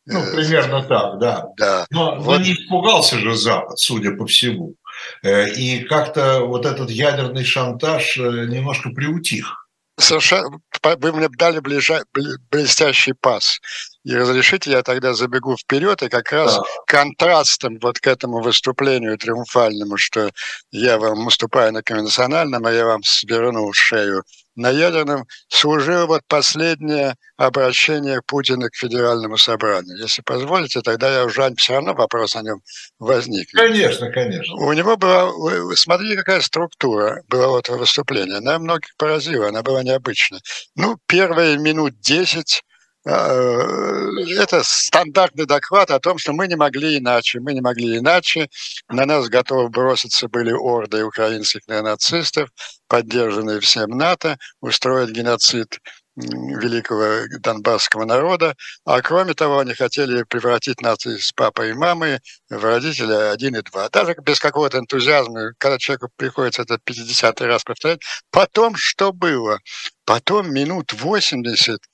Ну, 0.06 0.18
э, 0.18 0.34
примерно 0.34 0.82
так, 0.82 1.18
да. 1.18 1.46
да. 1.56 1.86
Но, 1.90 2.16
вот. 2.16 2.38
но 2.38 2.44
не 2.44 2.54
испугался 2.54 3.18
же 3.18 3.36
Запад, 3.36 3.78
судя 3.78 4.16
по 4.16 4.26
всему. 4.26 4.74
Э, 5.22 5.48
и 5.50 5.84
как-то 5.84 6.40
вот 6.40 6.66
этот 6.66 6.90
ядерный 6.90 7.44
шантаж 7.44 8.16
э, 8.16 8.46
немножко 8.46 8.90
приутих. 8.90 9.62
Совершенно, 9.98 10.58
вы 10.82 11.12
мне 11.12 11.28
дали 11.28 11.60
ближа, 11.60 12.02
блестящий 12.50 13.12
пас. 13.12 13.60
И 14.04 14.14
разрешите, 14.14 14.70
я 14.70 14.82
тогда 14.82 15.12
забегу 15.14 15.56
вперед, 15.56 16.02
и 16.02 16.08
как 16.08 16.32
раз 16.32 16.56
да. 16.56 16.62
контрастом 16.86 17.78
вот 17.80 18.00
к 18.00 18.06
этому 18.06 18.40
выступлению 18.40 19.18
триумфальному, 19.18 19.98
что 19.98 20.30
я 20.70 20.98
вам 20.98 21.26
уступаю 21.26 21.72
на 21.72 21.82
конвенциональном, 21.82 22.64
а 22.64 22.72
я 22.72 22.86
вам 22.86 23.02
сверну 23.04 23.72
шею 23.72 24.24
на 24.54 24.70
ядерном, 24.70 25.24
служило 25.48 26.06
вот 26.06 26.22
последнее 26.28 27.14
обращение 27.36 28.20
Путина 28.26 28.68
к 28.68 28.76
Федеральному 28.76 29.36
собранию. 29.38 29.98
Если 29.98 30.22
позволите, 30.22 30.80
тогда 30.80 31.12
я 31.12 31.24
уже 31.24 31.52
все 31.56 31.74
равно 31.74 31.94
вопрос 31.94 32.36
о 32.36 32.42
нем 32.42 32.60
возник. 32.98 33.50
Конечно, 33.52 34.10
конечно. 34.10 34.54
У 34.56 34.72
него 34.72 34.96
была, 34.96 35.30
смотрите, 35.74 36.16
какая 36.16 36.40
структура 36.40 37.22
была 37.28 37.48
вот 37.48 37.68
выступления. 37.68 38.36
Она 38.36 38.58
многих 38.58 38.96
поразила, 38.96 39.48
она 39.48 39.62
была 39.62 39.82
необычная. 39.82 40.40
Ну, 40.76 40.98
первые 41.06 41.58
минут 41.58 41.98
десять 42.00 42.62
Э, 42.71 42.71
это 43.04 44.62
стандартный 44.64 45.46
доклад 45.46 45.90
о 45.90 45.98
том, 45.98 46.18
что 46.18 46.32
мы 46.32 46.46
не 46.46 46.56
могли 46.56 46.98
иначе, 46.98 47.40
мы 47.40 47.52
не 47.52 47.60
могли 47.60 47.98
иначе. 47.98 48.48
На 48.88 49.06
нас 49.06 49.28
готовы 49.28 49.68
броситься 49.68 50.28
были 50.28 50.52
орды 50.52 51.04
украинских 51.04 51.62
неонацистов, 51.66 52.50
поддержанные 52.88 53.60
всем 53.60 53.90
НАТО, 53.90 54.38
устроить 54.60 55.10
геноцид 55.10 55.78
великого 56.14 57.26
донбасского 57.40 58.04
народа, 58.04 58.54
а 58.84 59.00
кроме 59.00 59.32
того, 59.32 59.60
они 59.60 59.72
хотели 59.72 60.24
превратить 60.24 60.82
нации 60.82 61.16
с 61.16 61.32
папой 61.32 61.70
и 61.70 61.72
мамой 61.72 62.18
в 62.50 62.62
родителя 62.62 63.30
один 63.30 63.56
и 63.56 63.62
два. 63.62 63.88
Даже 63.88 64.14
без 64.22 64.38
какого-то 64.38 64.78
энтузиазма, 64.78 65.52
когда 65.56 65.78
человеку 65.78 66.10
приходится 66.16 66.62
это 66.62 66.78
50 66.84 67.40
раз 67.40 67.64
повторять. 67.64 68.00
Потом 68.30 68.76
что 68.76 69.12
было? 69.14 69.58
Потом 70.04 70.52
минут 70.52 70.92
80 70.92 71.80
Э, 71.80 71.91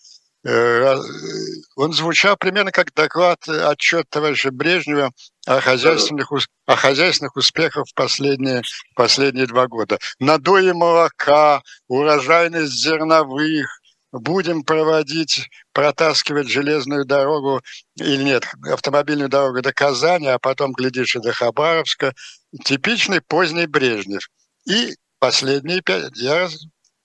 он 1.77 1.93
звучал 1.93 2.37
примерно 2.37 2.71
как 2.73 2.95
доклад, 2.95 3.47
э, 3.49 3.65
отчет 3.67 4.09
товарища 4.09 4.51
Брежнева 4.51 5.13
о 5.47 5.61
хозяйственных, 5.61 6.33
о 6.67 6.77
хозяйственных 6.77 7.37
успехах 7.37 7.87
в 7.87 7.95
последние, 7.95 8.63
последние 8.95 9.47
два 9.47 9.67
года. 9.67 9.99
Надои 10.19 10.71
молока, 10.73 11.63
урожайность 11.89 12.73
зерновых, 12.73 13.69
будем 14.13 14.63
проводить, 14.63 15.49
протаскивать 15.73 16.49
железную 16.49 17.05
дорогу, 17.05 17.61
или 17.97 18.23
нет, 18.23 18.47
автомобильную 18.71 19.29
дорогу 19.29 19.61
до 19.61 19.73
Казани, 19.73 20.29
а 20.29 20.39
потом, 20.39 20.73
глядишь, 20.73 21.17
и 21.17 21.21
до 21.21 21.33
Хабаровска. 21.33 22.15
Типичный 22.65 23.21
поздний 23.21 23.67
Брежнев. 23.67 24.29
И 24.65 24.95
последние 25.19 25.83
пять, 25.83 26.17
я 26.17 26.49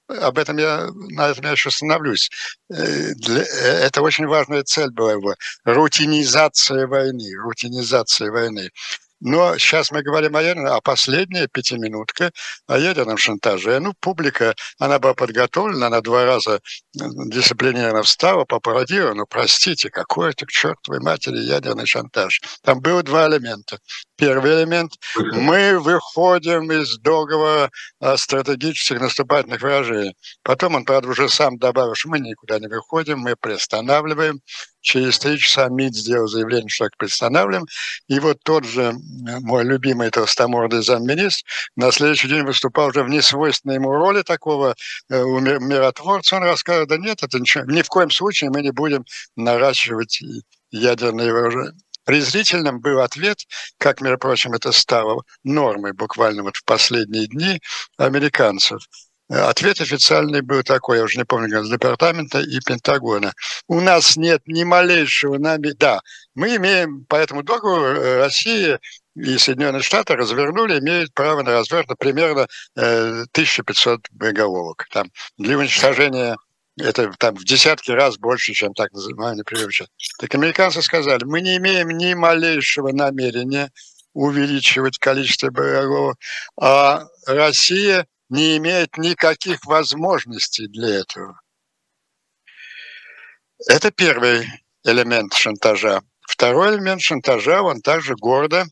об 0.07 0.37
этом 0.37 0.57
я, 0.57 0.89
на 0.93 1.29
этом 1.29 1.45
я 1.45 1.51
еще 1.51 1.69
остановлюсь. 1.69 2.29
Э, 2.69 2.75
э, 2.75 3.39
это 3.85 4.01
очень 4.01 4.27
важная 4.27 4.63
цель 4.63 4.91
была 4.91 5.13
его. 5.13 5.35
Рутинизация 5.63 6.87
войны. 6.87 7.35
Рутинизация 7.37 8.31
войны. 8.31 8.69
Но 9.25 9.57
сейчас 9.57 9.89
мы 9.91 10.03
говорим 10.03 10.35
о 10.35 10.41
ядерном, 10.41 10.73
а 10.73 10.81
последняя 10.81 11.47
пятиминутка 11.47 12.31
о 12.67 12.77
ядерном 12.77 13.17
шантаже. 13.17 13.79
Ну, 13.79 13.93
публика, 14.01 14.53
она 14.79 14.99
была 14.99 15.13
подготовлена, 15.13 15.87
она 15.87 16.01
два 16.01 16.25
раза 16.25 16.59
дисциплинированно 16.93 18.03
встала, 18.03 18.43
попародировала. 18.43 19.13
Ну, 19.13 19.25
простите, 19.25 19.89
какой 19.89 20.31
это 20.31 20.45
к 20.45 20.51
чертовой 20.51 20.99
матери 20.99 21.37
ядерный 21.37 21.85
шантаж? 21.85 22.41
Там 22.63 22.81
было 22.81 23.01
два 23.01 23.29
элемента. 23.29 23.79
Первый 24.15 24.61
элемент– 24.61 24.93
мы 25.15 25.79
выходим 25.79 26.71
из 26.71 26.97
договора 26.99 27.71
о 27.99 28.17
стратегических 28.17 29.01
наступательных 29.01 29.61
выражений. 29.61 30.15
Потом 30.43 30.75
он, 30.75 30.85
правда, 30.85 31.09
уже 31.09 31.29
сам 31.29 31.57
добавил, 31.57 31.95
что 31.95 32.09
мы 32.09 32.19
никуда 32.19 32.59
не 32.59 32.67
выходим, 32.67 33.19
мы 33.19 33.35
приостанавливаем 33.35 34.39
Через 34.83 35.17
три 35.17 35.39
часа 35.39 35.69
МИД 35.69 35.95
сделал 35.95 36.27
заявление, 36.27 36.67
что 36.67 36.85
так 36.85 36.97
приостанавливаем. 36.97 37.65
И 38.09 38.19
вот 38.19 38.39
тот 38.43 38.65
же 38.65 38.93
мой 39.41 39.63
любимый 39.63 40.09
толстомордый 40.09 40.83
замминистр 40.83 41.49
на 41.77 41.89
следующий 41.93 42.27
день 42.27 42.43
выступал 42.43 42.89
уже 42.89 43.01
в 43.03 43.09
несвойственной 43.09 43.75
ему 43.75 43.91
роли 43.91 44.23
такого 44.23 44.75
э, 45.09 45.23
миротворца. 45.23 46.35
Он 46.35 46.43
рассказывал, 46.43 46.87
да 46.87 46.97
нет, 46.97 47.23
это 47.23 47.39
ничего, 47.39 47.63
ни 47.63 47.81
в 47.81 47.87
коем 47.87 48.11
случае 48.11 48.49
мы 48.49 48.61
не 48.61 48.71
будем 48.71 49.05
наращивать 49.37 50.21
ядерные 50.69 51.31
вооружения. 51.31 51.77
Презрительным 52.05 52.79
был 52.79 52.99
ответ, 53.01 53.39
как, 53.77 54.01
между 54.01 54.17
прочим, 54.17 54.53
это 54.53 54.71
стало 54.71 55.23
нормой 55.43 55.93
буквально 55.93 56.43
вот 56.43 56.57
в 56.57 56.63
последние 56.65 57.27
дни 57.27 57.61
американцев– 57.97 58.81
Ответ 59.29 59.79
официальный 59.79 60.41
был 60.41 60.63
такой, 60.63 60.97
я 60.97 61.03
уже 61.03 61.17
не 61.17 61.23
помню, 61.23 61.61
из 61.61 61.69
департамента 61.69 62.39
и 62.39 62.59
Пентагона. 62.59 63.33
У 63.67 63.79
нас 63.79 64.17
нет 64.17 64.41
ни 64.45 64.63
малейшего 64.63 65.37
нами... 65.37 65.71
Да, 65.71 66.01
мы 66.35 66.55
имеем 66.57 67.05
по 67.05 67.15
этому 67.15 67.41
договору 67.41 67.85
э, 67.85 68.17
Россия 68.17 68.79
и 69.15 69.37
Соединенные 69.37 69.81
Штаты 69.81 70.15
развернули, 70.15 70.79
имеют 70.79 71.13
право 71.13 71.41
на 71.41 71.53
разверт 71.53 71.87
примерно 71.97 72.47
1500 72.75 73.99
э, 73.99 74.01
боеголовок. 74.11 74.87
Там, 74.91 75.09
для 75.37 75.57
уничтожения 75.57 76.35
это 76.77 77.11
там 77.19 77.35
в 77.35 77.43
десятки 77.43 77.91
раз 77.91 78.17
больше, 78.17 78.53
чем 78.53 78.73
так 78.73 78.91
называемый 78.91 79.43
привычно. 79.43 79.87
Так 80.19 80.33
американцы 80.35 80.81
сказали, 80.81 81.23
мы 81.23 81.41
не 81.41 81.57
имеем 81.57 81.89
ни 81.89 82.13
малейшего 82.13 82.91
намерения 82.91 83.71
увеличивать 84.13 84.97
количество 84.99 85.49
боеголовок, 85.49 86.17
а 86.59 87.05
Россия 87.25 88.07
не 88.29 88.57
имеет 88.57 88.97
никаких 88.97 89.65
возможностей 89.65 90.67
для 90.67 90.99
этого. 90.99 91.39
Это 93.67 93.91
первый 93.91 94.47
элемент 94.83 95.33
шантажа. 95.33 96.01
Второй 96.21 96.75
элемент 96.75 97.01
шантажа, 97.01 97.61
он 97.61 97.81
также 97.81 98.15
гордо 98.15 98.65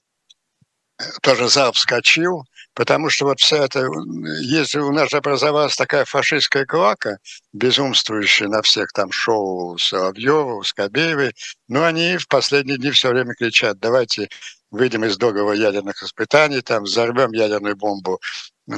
тоже 1.21 1.49
зал 1.49 1.71
вскочил, 1.73 2.45
потому 2.73 3.09
что 3.09 3.25
вот 3.25 3.39
вся 3.39 3.65
эта, 3.65 3.87
если 4.41 4.79
у 4.79 4.91
нас 4.91 5.13
образовалась 5.13 5.75
такая 5.75 6.05
фашистская 6.05 6.65
клака, 6.65 7.17
безумствующая 7.53 8.47
на 8.47 8.61
всех 8.61 8.91
там 8.93 9.11
шоу 9.11 9.77
Соловьева, 9.77 10.61
Скобеевой, 10.63 11.33
но 11.67 11.83
они 11.83 12.17
в 12.17 12.27
последние 12.27 12.77
дни 12.77 12.91
все 12.91 13.09
время 13.09 13.33
кричат, 13.33 13.79
давайте 13.79 14.29
выйдем 14.71 15.03
из 15.05 15.17
договора 15.17 15.55
ядерных 15.55 16.01
испытаний, 16.01 16.61
там 16.61 16.83
взорвем 16.83 17.31
ядерную 17.33 17.75
бомбу 17.75 18.19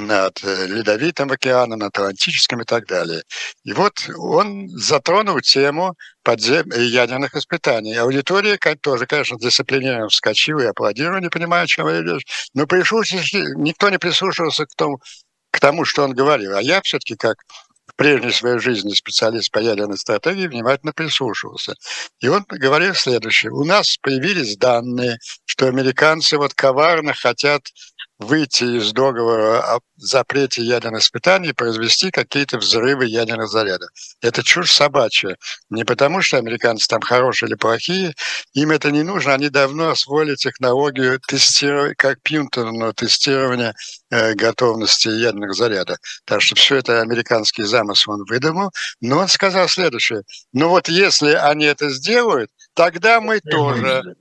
над 0.00 0.42
э, 0.44 0.66
Ледовитым 0.66 1.30
океаном, 1.30 1.82
Атлантическим 1.82 2.60
и 2.60 2.64
так 2.64 2.86
далее. 2.86 3.22
И 3.64 3.72
вот 3.72 4.08
он 4.16 4.68
затронул 4.68 5.40
тему 5.40 5.94
подзем... 6.22 6.70
ядерных 6.70 7.34
испытаний. 7.34 7.94
Аудитория 7.94 8.58
тоже, 8.80 9.06
конечно, 9.06 9.38
дисциплинированно 9.38 10.08
вскочила 10.08 10.60
и 10.60 10.66
аплодировала, 10.66 11.20
не 11.20 11.28
понимая, 11.28 11.64
о 11.64 11.66
чем 11.66 11.88
речь. 11.88 12.26
Но 12.54 12.62
никто 12.64 13.90
не 13.90 13.98
прислушивался 13.98 14.66
к 14.66 14.74
тому, 14.76 15.00
к 15.50 15.60
тому, 15.60 15.84
что 15.84 16.04
он 16.04 16.12
говорил. 16.12 16.56
А 16.56 16.62
я 16.62 16.82
все-таки 16.82 17.16
как 17.16 17.36
в 17.86 17.96
прежней 17.96 18.32
своей 18.32 18.58
жизни 18.58 18.92
специалист 18.94 19.50
по 19.50 19.58
ядерной 19.58 19.98
стратегии 19.98 20.46
внимательно 20.46 20.92
прислушивался. 20.92 21.74
И 22.20 22.28
он 22.28 22.44
говорил 22.48 22.94
следующее. 22.94 23.52
У 23.52 23.64
нас 23.64 23.98
появились 23.98 24.56
данные, 24.56 25.18
что 25.44 25.68
американцы 25.68 26.38
вот 26.38 26.54
коварно 26.54 27.14
хотят 27.14 27.62
выйти 28.18 28.78
из 28.78 28.92
договора 28.92 29.60
о 29.74 29.80
запрете 29.96 30.62
ядерных 30.62 31.02
испытаний 31.02 31.48
и 31.48 31.52
произвести 31.52 32.10
какие-то 32.10 32.58
взрывы 32.58 33.06
ядерных 33.06 33.48
зарядов. 33.48 33.90
Это 34.20 34.42
чушь 34.42 34.70
собачья. 34.70 35.36
Не 35.70 35.84
потому, 35.84 36.22
что 36.22 36.38
американцы 36.38 36.86
там 36.86 37.00
хорошие 37.00 37.48
или 37.48 37.56
плохие, 37.56 38.14
им 38.52 38.70
это 38.70 38.90
не 38.90 39.02
нужно. 39.02 39.34
Они 39.34 39.48
давно 39.48 39.90
освоили 39.90 40.36
технологию 40.36 41.20
тестирования, 41.20 41.96
Пьюнтон, 42.22 42.92
тестирования 42.94 43.74
э, 44.10 44.34
готовности 44.34 45.08
ядерных 45.08 45.54
зарядов. 45.54 45.98
Так 46.24 46.40
что 46.40 46.54
все 46.54 46.76
это 46.76 47.00
американский 47.00 47.64
замысел 47.64 48.12
он 48.12 48.24
выдумал. 48.24 48.70
Но 49.00 49.18
он 49.18 49.28
сказал 49.28 49.68
следующее. 49.68 50.22
Ну 50.52 50.68
вот 50.68 50.88
если 50.88 51.32
они 51.32 51.64
это 51.64 51.90
сделают, 51.90 52.50
тогда 52.74 53.20
мы 53.20 53.40
тоже 53.40 54.14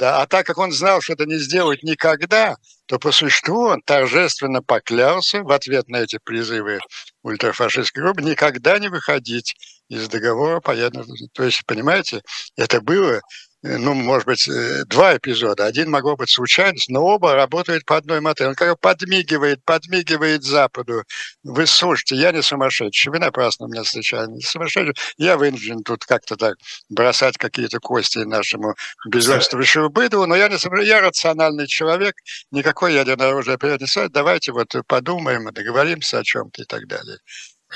да, 0.00 0.22
а 0.22 0.26
так 0.26 0.46
как 0.46 0.56
он 0.56 0.72
знал, 0.72 1.02
что 1.02 1.12
это 1.12 1.26
не 1.26 1.36
сделать 1.36 1.82
никогда, 1.82 2.56
то 2.86 2.98
по 2.98 3.12
существу 3.12 3.66
он 3.66 3.82
торжественно 3.82 4.62
поклялся 4.62 5.42
в 5.42 5.52
ответ 5.52 5.88
на 5.88 5.98
эти 5.98 6.18
призывы 6.24 6.80
ультрафашистской 7.22 8.02
группы 8.02 8.22
никогда 8.22 8.78
не 8.78 8.88
выходить 8.88 9.54
из 9.90 10.08
договора 10.08 10.60
по 10.60 10.70
ядерному. 10.70 11.28
То 11.34 11.44
есть, 11.44 11.66
понимаете, 11.66 12.22
это 12.56 12.80
было 12.80 13.20
ну, 13.62 13.94
может 13.94 14.26
быть, 14.26 14.48
э, 14.48 14.84
два 14.86 15.16
эпизода. 15.16 15.66
Один 15.66 15.90
могло 15.90 16.16
быть 16.16 16.30
случайность, 16.30 16.88
но 16.88 17.04
оба 17.04 17.34
работают 17.34 17.84
по 17.84 17.96
одной 17.98 18.20
модели. 18.20 18.48
Он 18.48 18.54
как 18.54 18.80
подмигивает, 18.80 19.62
подмигивает 19.64 20.42
Западу. 20.42 21.04
Вы 21.42 21.66
слушайте, 21.66 22.16
я 22.16 22.32
не 22.32 22.42
сумасшедший, 22.42 23.12
вы 23.12 23.18
напрасно 23.18 23.66
меня 23.66 23.82
встречали. 23.82 24.30
Не 24.30 24.40
сумасшедший. 24.40 24.94
Я 25.18 25.36
вынужден 25.36 25.82
тут 25.82 26.04
как-то 26.06 26.36
так 26.36 26.56
бросать 26.88 27.36
какие-то 27.36 27.80
кости 27.80 28.18
нашему 28.18 28.74
безумствующему 29.06 29.90
быду, 29.90 30.24
но 30.26 30.36
я 30.36 30.48
не 30.48 30.58
сумасшедший, 30.58 30.88
я 30.88 31.00
рациональный 31.02 31.66
человек, 31.66 32.14
никакой 32.50 32.94
ядерное 32.94 33.28
оружие 33.28 33.58
не 33.78 33.86
стоит. 33.86 34.12
Давайте 34.12 34.52
вот 34.52 34.74
подумаем, 34.86 35.52
договоримся 35.52 36.20
о 36.20 36.24
чем-то 36.24 36.62
и 36.62 36.64
так 36.64 36.86
далее. 36.86 37.18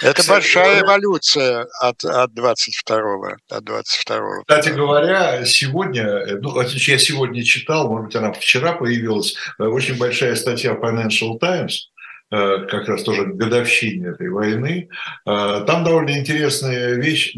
Это 0.03 0.21
Кстати, 0.21 0.29
большая 0.29 0.81
эволюция 0.81 1.67
от, 1.81 2.05
от 2.05 2.33
22-го. 2.33 3.37
От 3.49 3.65
22 3.65 4.41
Кстати 4.41 4.71
говоря, 4.71 5.45
сегодня, 5.45 6.37
ну, 6.41 6.61
я 6.61 6.99
сегодня 6.99 7.45
читал, 7.45 7.89
может 7.89 8.07
быть, 8.07 8.17
она 8.17 8.33
вчера 8.33 8.73
появилась, 8.73 9.37
э, 9.59 9.65
очень 9.65 9.97
большая 9.97 10.35
статья 10.35 10.73
Financial 10.73 11.39
Times, 11.39 11.91
э, 12.33 12.67
как 12.69 12.89
раз 12.89 13.05
тоже 13.05 13.27
годовщине 13.27 14.09
этой 14.09 14.31
войны. 14.31 14.89
Э, 15.27 15.65
там 15.65 15.85
довольно 15.85 16.19
интересная 16.19 16.95
вещь, 16.95 17.37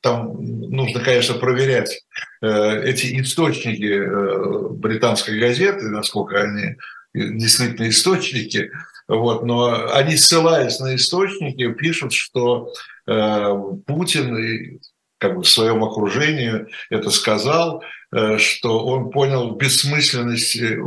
там 0.00 0.40
нужно, 0.40 1.00
конечно, 1.00 1.34
проверять 1.34 2.04
эти 2.40 3.20
источники 3.20 4.76
британской 4.76 5.40
газеты, 5.40 5.88
насколько 5.88 6.40
они 6.40 6.76
действительно 7.12 7.88
источники, 7.88 8.70
вот, 9.08 9.44
но 9.44 9.90
они, 9.92 10.16
ссылаясь 10.16 10.78
на 10.80 10.94
источники, 10.94 11.72
пишут, 11.72 12.12
что 12.12 12.72
э, 13.06 13.54
Путин 13.86 14.80
как 15.18 15.34
бы 15.34 15.42
в 15.42 15.48
своем 15.48 15.82
окружении 15.82 16.66
это 16.90 17.10
сказал, 17.10 17.82
э, 18.12 18.38
что 18.38 18.84
он 18.84 19.10
понял 19.10 19.56
бессмысленность 19.56 20.56
э, 20.56 20.74
э, 20.74 20.78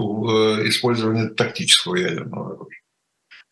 использования 0.68 1.30
тактического 1.30 1.96
ядерного 1.96 2.54
оружия. 2.54 2.82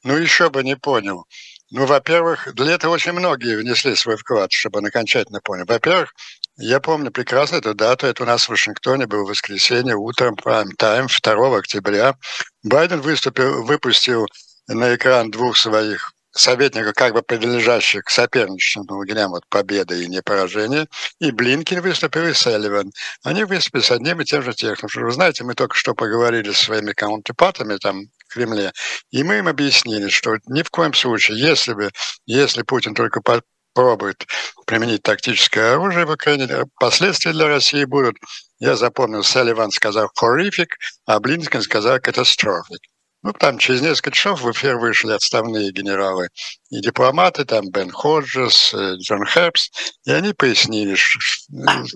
Ну, 0.04 0.16
еще 0.16 0.50
бы 0.50 0.64
не 0.64 0.78
понял. 0.78 1.26
Ну, 1.72 1.86
во-первых, 1.86 2.54
для 2.56 2.74
этого 2.74 2.94
очень 2.94 3.12
многие 3.12 3.58
внесли 3.58 3.96
свой 3.96 4.18
вклад, 4.18 4.52
чтобы 4.52 4.80
он 4.80 4.86
окончательно 4.86 5.40
понял. 5.42 5.66
Во-первых, 5.68 6.14
я 6.58 6.80
помню 6.80 7.12
прекрасно 7.12 7.58
эту 7.58 7.76
дату. 7.76 8.08
Это 8.08 8.24
у 8.24 8.26
нас 8.26 8.46
в 8.46 8.50
Вашингтоне 8.50 9.06
было 9.06 9.24
воскресенье, 9.24 9.96
утром, 9.96 10.36
прайм-тайм, 10.36 11.08
2 11.08 11.58
октября. 11.58 12.16
Байден 12.64 13.02
выступил, 13.02 13.64
выпустил 13.64 14.26
на 14.74 14.96
экран 14.96 15.32
двух 15.32 15.58
своих 15.58 16.14
советников, 16.32 16.94
как 16.94 17.14
бы 17.14 17.22
принадлежащих 17.24 18.04
к 18.04 18.10
соперничеству 18.10 18.98
лагерям 18.98 19.32
вот 19.32 19.44
победы 19.50 20.04
и 20.04 20.08
не 20.08 20.22
поражения, 20.22 20.88
и 21.20 21.32
Блинкин 21.32 21.82
выступил, 21.82 22.28
и 22.28 22.34
Селливан. 22.34 22.92
Они 23.24 23.44
выступили 23.44 23.82
с 23.82 23.92
одним 23.92 24.22
и 24.22 24.26
тем 24.26 24.44
же 24.44 24.54
текстом. 24.54 24.90
Вы 24.94 25.12
знаете, 25.12 25.44
мы 25.44 25.56
только 25.56 25.76
что 25.76 25.96
поговорили 25.96 26.52
с 26.52 26.60
своими 26.60 26.94
каунтерпартами 26.94 27.78
там 27.78 28.06
в 28.28 28.34
Кремле, 28.34 28.72
и 29.10 29.24
мы 29.24 29.40
им 29.40 29.48
объяснили, 29.48 30.10
что 30.10 30.36
ни 30.48 30.62
в 30.62 30.70
коем 30.70 30.94
случае, 30.94 31.40
если 31.40 31.74
бы, 31.74 31.90
если 32.28 32.62
Путин 32.62 32.94
только 32.94 33.22
попробует 33.22 34.28
применить 34.68 35.02
тактическое 35.02 35.74
оружие 35.74 36.06
в 36.06 36.12
Украине, 36.12 36.48
последствия 36.80 37.32
для 37.32 37.48
России 37.48 37.86
будут, 37.86 38.18
я 38.60 38.76
запомнил, 38.76 39.24
Селливан 39.24 39.72
сказал 39.72 40.12
horrific, 40.22 40.68
а 41.08 41.20
Блинкин 41.20 41.64
сказал 41.64 41.98
catastrophic. 41.98 42.89
Ну, 43.22 43.34
там 43.34 43.58
через 43.58 43.82
несколько 43.82 44.12
часов 44.12 44.42
в 44.42 44.52
эфир 44.52 44.78
вышли 44.78 45.12
отставные 45.12 45.72
генералы. 45.72 46.30
И 46.70 46.80
дипломаты, 46.80 47.44
там 47.44 47.70
Бен 47.70 47.92
Ходжес, 47.92 48.74
э, 48.74 48.96
Джон 48.96 49.26
Хербс, 49.26 49.70
и 50.06 50.12
они 50.12 50.34
пояснили 50.34 50.96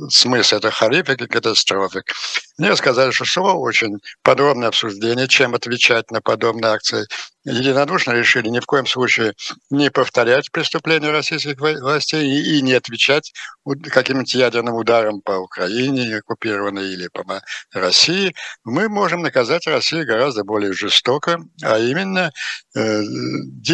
смысл 0.09 0.55
этой 0.55 0.71
хоррифик 0.71 1.21
и 1.21 1.27
катастрофик. 1.27 2.13
Мне 2.57 2.75
сказали, 2.75 3.11
что 3.11 3.25
шло 3.25 3.53
очень 3.53 3.99
подробное 4.23 4.69
обсуждение, 4.69 5.27
чем 5.27 5.53
отвечать 5.55 6.11
на 6.11 6.21
подобные 6.21 6.71
акции. 6.71 7.07
Единодушно 7.45 8.11
решили 8.11 8.47
ни 8.47 8.59
в 8.59 8.65
коем 8.65 8.85
случае 8.85 9.33
не 9.69 9.91
повторять 9.91 10.51
преступления 10.51 11.11
российских 11.11 11.59
властей 11.59 12.25
и, 12.25 12.57
и 12.57 12.61
не 12.61 12.73
отвечать 12.73 13.33
каким-нибудь 13.91 14.33
ядерным 14.33 14.75
ударом 14.75 15.21
по 15.21 15.33
Украине, 15.33 16.17
оккупированной 16.17 16.93
или 16.93 17.09
по 17.09 17.41
России. 17.73 18.33
Мы 18.63 18.87
можем 18.87 19.21
наказать 19.21 19.67
Россию 19.67 20.07
гораздо 20.07 20.43
более 20.43 20.73
жестоко, 20.73 21.39
а 21.61 21.79
именно 21.79 22.31
э, 22.75 23.01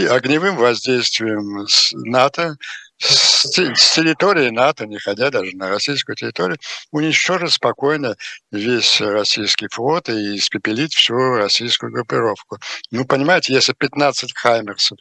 огневым 0.10 0.56
воздействием 0.56 1.68
с 1.68 1.92
НАТО 1.94 2.58
с, 2.99 3.49
территории 3.49 4.49
НАТО, 4.49 4.85
не 4.85 4.99
ходя 4.99 5.29
даже 5.31 5.55
на 5.55 5.69
российскую 5.69 6.15
территорию, 6.15 6.57
уничтожить 6.91 7.53
спокойно 7.53 8.15
весь 8.51 9.01
российский 9.01 9.67
флот 9.69 10.09
и 10.09 10.38
испепелить 10.38 10.93
всю 10.93 11.35
российскую 11.35 11.91
группировку. 11.91 12.57
Ну, 12.91 13.05
понимаете, 13.05 13.53
если 13.53 13.73
15 13.73 14.33
хаймерсов 14.35 14.97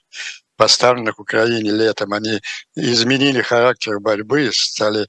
поставленных 0.58 1.18
Украине 1.18 1.70
летом, 1.70 2.12
они 2.12 2.40
изменили 2.76 3.40
характер 3.40 4.00
борьбы, 4.00 4.50
стали 4.52 5.06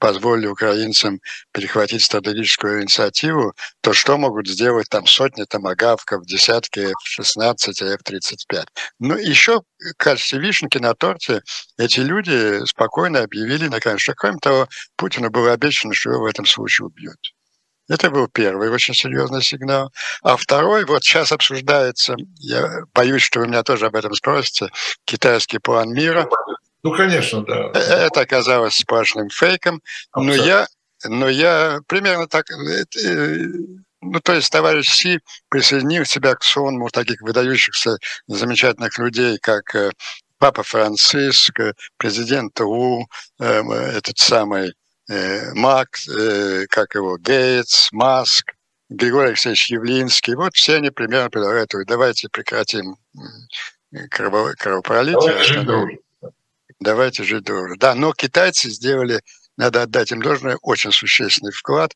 позволили 0.00 0.46
украинцам 0.46 1.20
перехватить 1.52 2.02
стратегическую 2.02 2.82
инициативу, 2.82 3.54
то 3.82 3.92
что 3.92 4.16
могут 4.18 4.48
сделать 4.48 4.88
там 4.88 5.06
сотни 5.06 5.44
томогавков, 5.44 6.24
десятки 6.26 6.80
F-16 6.80 7.56
и 7.80 7.84
F-35? 7.94 8.66
Ну, 8.98 9.16
еще 9.16 9.62
в 9.78 10.32
вишенки 10.32 10.78
на 10.78 10.94
торте 10.94 11.42
эти 11.78 12.00
люди 12.00 12.64
спокойно 12.66 13.20
объявили, 13.20 13.68
наконец, 13.68 14.00
что, 14.00 14.14
кроме 14.14 14.38
того, 14.38 14.68
Путину 14.96 15.30
было 15.30 15.52
обещано, 15.52 15.94
что 15.94 16.10
его 16.10 16.22
в 16.22 16.26
этом 16.26 16.46
случае 16.46 16.86
убьют. 16.86 17.35
Это 17.88 18.10
был 18.10 18.26
первый 18.28 18.68
очень 18.70 18.94
серьезный 18.94 19.42
сигнал. 19.42 19.92
А 20.22 20.36
второй, 20.36 20.84
вот 20.84 21.04
сейчас 21.04 21.30
обсуждается, 21.30 22.16
я 22.38 22.82
боюсь, 22.92 23.22
что 23.22 23.40
вы 23.40 23.48
меня 23.48 23.62
тоже 23.62 23.86
об 23.86 23.94
этом 23.94 24.12
спросите, 24.14 24.70
китайский 25.04 25.58
план 25.58 25.92
мира. 25.92 26.28
Ну, 26.82 26.96
конечно, 26.96 27.44
да. 27.44 27.70
Э, 27.74 28.06
это 28.06 28.20
оказалось 28.20 28.76
сплошным 28.76 29.28
фейком. 29.28 29.82
Но 30.14 30.32
я, 30.34 30.66
но 31.04 31.28
я 31.28 31.80
примерно 31.86 32.26
так... 32.26 32.50
Э, 32.50 32.84
э, 33.04 33.44
ну, 34.02 34.20
то 34.20 34.34
есть 34.34 34.50
товарищ 34.52 34.88
Си 34.88 35.20
присоединил 35.48 36.04
себя 36.04 36.34
к 36.34 36.44
сонму 36.44 36.88
таких 36.90 37.22
выдающихся 37.22 37.98
замечательных 38.26 38.98
людей, 38.98 39.38
как 39.38 39.74
Папа 40.38 40.62
Франциск, 40.62 41.58
президент 41.96 42.60
У, 42.60 43.06
этот 43.38 44.18
самый 44.18 44.74
Мак, 45.08 45.88
как 46.70 46.94
его, 46.94 47.16
Гейтс, 47.18 47.92
Маск, 47.92 48.52
Григорий 48.88 49.28
Алексеевич 49.28 49.70
Явлинский. 49.70 50.34
Вот 50.34 50.54
все 50.54 50.76
они 50.76 50.90
примерно 50.90 51.30
предлагают, 51.30 51.70
давайте 51.86 52.28
прекратим 52.28 52.96
крово, 54.10 54.54
кровопролитие. 54.58 55.32
Давайте 55.32 55.44
жить 55.44 55.64
дружно. 55.64 55.98
Давайте 56.80 57.24
жить 57.24 57.44
дружно. 57.44 57.76
Да, 57.78 57.94
но 57.94 58.12
китайцы 58.12 58.68
сделали, 58.70 59.20
надо 59.56 59.82
отдать 59.82 60.12
им 60.12 60.20
должное, 60.20 60.58
очень 60.62 60.92
существенный 60.92 61.52
вклад. 61.52 61.92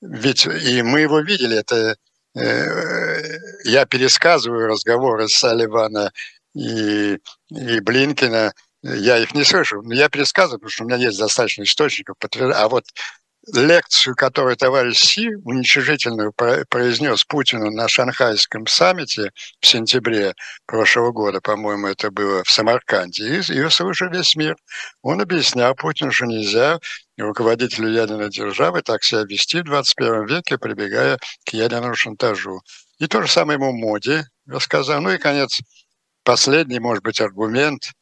Ведь 0.00 0.46
и 0.46 0.82
мы 0.82 1.00
его 1.00 1.20
видели, 1.20 1.56
это 1.56 1.96
э, 2.34 3.38
я 3.64 3.86
пересказываю 3.86 4.66
разговоры 4.66 5.28
Салливана 5.28 6.12
и, 6.54 7.18
и 7.50 7.80
Блинкина, 7.80 8.52
я 8.84 9.18
их 9.18 9.34
не 9.34 9.44
слышу, 9.44 9.82
но 9.82 9.94
я 9.94 10.08
пересказываю, 10.08 10.58
потому 10.58 10.70
что 10.70 10.84
у 10.84 10.86
меня 10.86 10.96
есть 10.96 11.18
достаточно 11.18 11.62
источников, 11.62 12.16
а 12.20 12.68
вот 12.68 12.84
лекцию, 13.52 14.14
которую 14.14 14.56
товарищ 14.56 14.98
Си 14.98 15.34
уничижительную 15.44 16.32
произнес 16.32 17.24
Путину 17.24 17.70
на 17.70 17.88
шанхайском 17.88 18.66
саммите 18.66 19.32
в 19.60 19.66
сентябре 19.66 20.34
прошлого 20.66 21.12
года, 21.12 21.40
по-моему, 21.40 21.88
это 21.88 22.10
было 22.10 22.42
в 22.44 22.50
Самарканде, 22.50 23.40
и 23.40 23.52
ее 23.52 23.70
слышал 23.70 24.08
весь 24.08 24.34
мир. 24.36 24.56
Он 25.02 25.20
объяснял 25.20 25.74
Путину, 25.74 26.10
что 26.10 26.26
нельзя 26.26 26.78
руководителю 27.18 27.90
ядерной 27.90 28.30
державы 28.30 28.82
так 28.82 29.04
себя 29.04 29.24
вести 29.24 29.60
в 29.60 29.64
21 29.64 30.26
веке, 30.26 30.58
прибегая 30.58 31.18
к 31.44 31.50
ядерному 31.50 31.94
шантажу. 31.94 32.60
И 32.98 33.06
то 33.06 33.22
же 33.22 33.28
самое 33.28 33.58
ему 33.58 33.72
Моди 33.72 34.22
рассказал. 34.46 35.00
Ну 35.00 35.10
и, 35.10 35.18
конец, 35.18 35.60
последний, 36.22 36.80
может 36.80 37.04
быть, 37.04 37.20
аргумент, 37.20 37.92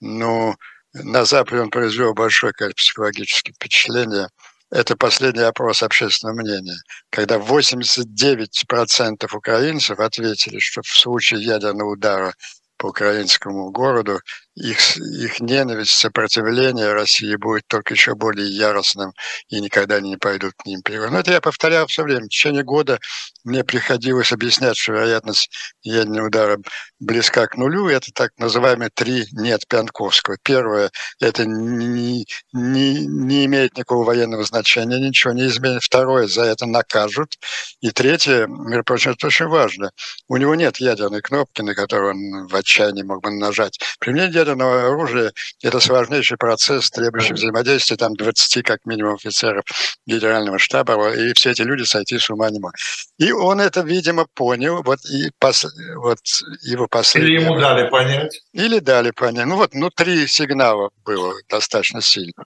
но 0.00 0.56
на 0.92 1.24
Западе 1.24 1.62
он 1.62 1.70
произвел 1.70 2.14
большое 2.14 2.52
количество 2.52 3.02
психологических 3.02 3.54
впечатлений– 3.54 4.26
это 4.70 4.96
последний 4.96 5.44
опрос 5.44 5.82
общественного 5.82 6.36
мнения, 6.36 6.76
когда 7.08 7.36
89% 7.38 9.34
украинцев 9.34 9.98
ответили, 9.98 10.58
что 10.58 10.82
в 10.82 10.88
случае 10.88 11.42
ядерного 11.42 11.92
удара 11.92 12.34
по 12.76 12.88
украинскому 12.88 13.70
городу, 13.70 14.20
их, 14.58 14.96
их 14.96 15.40
ненависть, 15.40 15.92
сопротивление 15.92 16.92
России 16.92 17.36
будет 17.36 17.66
только 17.68 17.94
еще 17.94 18.14
более 18.14 18.48
яростным 18.48 19.12
и 19.48 19.60
никогда 19.60 20.00
не 20.00 20.16
пойдут 20.16 20.54
к 20.56 20.66
ним 20.66 20.82
переговоры. 20.82 21.12
Но 21.12 21.20
это 21.20 21.32
я 21.32 21.40
повторял 21.40 21.86
все 21.86 22.02
время. 22.02 22.26
В 22.26 22.28
течение 22.28 22.64
года 22.64 22.98
мне 23.44 23.64
приходилось 23.64 24.32
объяснять, 24.32 24.76
что 24.76 24.92
вероятность 24.92 25.50
ядерного 25.82 26.26
удара 26.26 26.58
близка 26.98 27.46
к 27.46 27.56
нулю. 27.56 27.88
Это 27.88 28.10
так 28.12 28.32
называемые 28.38 28.90
три 28.92 29.26
«нет» 29.32 29.66
Пьянковского. 29.68 30.36
Первое– 30.42 30.90
это 31.20 31.44
не, 31.46 32.26
не, 32.52 33.06
не 33.06 33.44
имеет 33.46 33.76
никакого 33.76 34.04
военного 34.04 34.44
значения, 34.44 34.98
ничего 34.98 35.32
не 35.32 35.46
изменит. 35.46 35.82
Второе– 35.82 36.26
за 36.28 36.42
это 36.42 36.66
накажут. 36.66 37.36
И 37.80 37.90
третье, 37.90 38.46
между 38.46 38.84
прочим, 38.84 39.12
это 39.12 39.28
очень 39.28 39.46
важно. 39.46 39.92
У 40.26 40.36
него 40.36 40.54
нет 40.54 40.78
ядерной 40.78 41.22
кнопки, 41.22 41.62
на 41.62 41.74
которую 41.74 42.14
он 42.14 42.46
в 42.48 42.56
отчаянии 42.56 43.02
мог 43.02 43.22
бы 43.22 43.30
нажать. 43.30 43.78
Применение 44.00 44.32
ядерного 44.48 44.86
оружия– 44.86 45.32
это 45.62 45.80
сложнейший 45.80 46.36
процесс, 46.36 46.90
требующий 46.90 47.34
взаимодействия 47.34 47.96
там 47.96 48.14
20 48.14 48.64
как 48.64 48.84
минимум 48.84 49.14
офицеров 49.14 49.64
генерального 50.06 50.58
штаба, 50.58 51.14
и 51.14 51.32
все 51.34 51.50
эти 51.50 51.62
люди 51.62 51.84
сойти 51.84 52.18
с 52.18 52.30
ума 52.30 52.50
не 52.50 52.58
могут. 52.58 52.76
И 53.18 53.32
он 53.32 53.60
это, 53.60 53.82
видимо, 53.82 54.26
понял, 54.34 54.82
вот, 54.82 54.98
и 55.10 55.30
пос, 55.38 55.66
вот 55.96 56.18
его 56.62 56.86
последний... 56.88 57.32
Или 57.32 57.42
ему 57.42 57.58
дали 57.58 57.88
понять. 57.88 58.42
Или 58.52 58.78
дали 58.78 59.10
понять. 59.10 59.46
Ну 59.46 59.56
вот, 59.56 59.74
ну 59.74 59.90
три 59.90 60.26
сигнала 60.26 60.90
было 61.04 61.34
достаточно 61.48 62.00
сильно. 62.00 62.44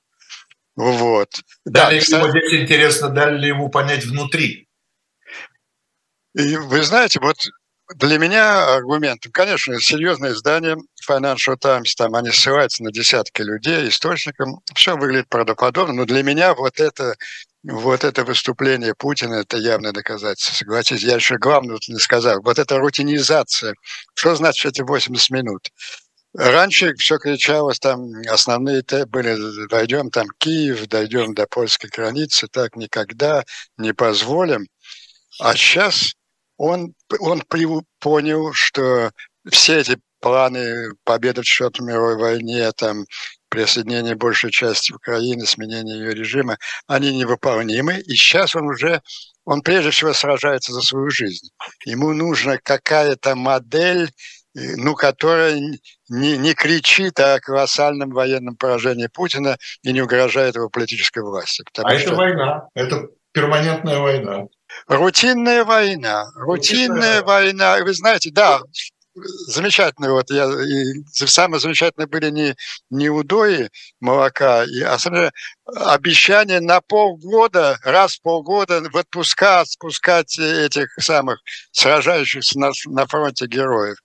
Вот. 0.75 1.29
Дали 1.65 1.97
да, 1.97 2.01
кстати, 2.01 2.23
ему, 2.23 2.31
здесь 2.31 2.63
интересно, 2.63 3.11
дали 3.11 3.39
ли 3.39 3.49
ему 3.49 3.69
понять 3.69 4.05
внутри? 4.05 4.69
И 6.35 6.57
вы 6.57 6.83
знаете, 6.83 7.21
вот 7.21 7.37
для 7.97 8.19
меня 8.19 8.75
аргументом, 8.75 9.33
конечно, 9.33 9.81
серьезное 9.81 10.33
издание 10.33 10.77
Financial 11.09 11.57
Times, 11.57 11.95
там 11.95 12.15
они 12.15 12.31
ссылаются 12.31 12.83
на 12.83 12.93
десятки 12.93 13.43
людей, 13.43 13.89
источникам, 13.89 14.61
все 14.75 14.97
выглядит 14.97 15.29
правдоподобно, 15.29 15.95
но 15.95 16.05
для 16.05 16.23
меня 16.23 16.55
вот 16.55 16.81
это, 16.81 17.15
вот 17.63 18.05
это 18.05 18.25
выступление 18.25 18.95
Путина, 18.95 19.35
это 19.35 19.57
явное 19.57 19.93
доказательство, 19.93 20.55
согласитесь. 20.55 21.05
Я 21.05 21.17
еще 21.17 21.37
главное 21.39 21.79
не 21.89 21.99
сказал, 21.99 22.41
вот 22.43 22.59
эта 22.59 22.79
рутинизация, 22.79 23.75
что 24.15 24.35
значит 24.35 24.73
эти 24.73 24.83
80 24.83 25.31
минут? 25.31 25.71
Раньше 26.35 26.95
все 26.95 27.19
кричалось, 27.19 27.79
там 27.79 28.11
основные 28.29 28.83
были, 29.07 29.67
дойдем 29.69 30.11
там 30.11 30.27
Киев, 30.39 30.87
дойдем 30.87 31.35
до 31.35 31.47
польской 31.47 31.91
границы, 31.91 32.49
так 32.49 32.75
никогда 32.77 33.45
не 33.77 33.93
позволим. 33.93 34.67
А 35.39 35.55
сейчас 35.55 36.15
он, 36.63 36.95
он 37.19 37.43
понял, 37.99 38.53
что 38.53 39.11
все 39.51 39.81
эти 39.81 39.99
планы 40.21 40.93
победы 41.03 41.43
в 41.43 41.45
счет 41.45 41.81
мировой 41.81 42.17
войне, 42.17 42.71
там, 42.71 43.05
присоединение 43.49 44.15
большей 44.15 44.53
части 44.53 44.93
Украины, 44.93 45.45
сменение 45.45 45.99
ее 45.99 46.15
режима, 46.15 46.59
они 46.87 47.19
невыполнимы. 47.19 47.99
И 47.99 48.15
сейчас 48.15 48.55
он 48.55 48.69
уже, 48.69 49.03
он 49.45 49.63
прежде 49.63 49.91
всего 49.91 50.13
сражается 50.13 50.73
за 50.73 50.83
свою 50.83 51.11
жизнь. 51.11 51.49
Ему 51.85 52.13
нужна 52.13 52.59
какая-то 52.63 53.35
модель, 53.35 54.13
ну, 54.55 54.95
которая 54.95 55.59
не, 56.09 56.39
не 56.39 56.55
кричит 56.55 57.19
о 57.19 57.41
колоссальном 57.41 58.11
военном 58.11 58.55
поражении 58.55 59.09
Путина 59.09 59.59
и 59.83 59.93
не 59.93 60.01
угрожает 60.01 60.55
его 60.55 60.71
политической 60.71 61.25
власти. 61.25 61.65
А 61.79 61.99
что... 61.99 62.11
это 62.11 62.15
война, 62.15 62.69
это 62.75 63.09
перманентная 63.33 63.99
война. 63.99 64.47
Рутинная 64.87 65.65
война, 65.65 66.31
рутинная 66.35 67.23
война. 67.23 67.79
Вы 67.83 67.95
знаете, 67.95 68.31
да, 68.33 68.61
замечательно. 69.15 70.13
Вот 70.13 70.31
я, 70.31 70.47
и 70.47 71.05
самые 71.13 71.61
замечательные 71.61 72.07
были 72.07 72.31
не, 72.31 72.57
не 72.91 73.11
удои 73.11 73.71
молока, 74.01 74.65
и, 74.65 74.81
а 74.81 74.99
самое, 74.99 75.33
обещание 75.67 76.61
на 76.61 76.81
полгода, 76.81 77.79
раз 77.85 78.17
в 78.17 78.23
полгода 78.23 78.83
в 78.91 78.97
отпуска 78.97 79.65
спускать 79.67 80.39
этих 80.39 80.93
самых 81.01 81.41
сражающихся 81.73 82.59
на, 82.59 82.73
на 82.87 83.07
фронте 83.07 83.47
героев. 83.47 83.99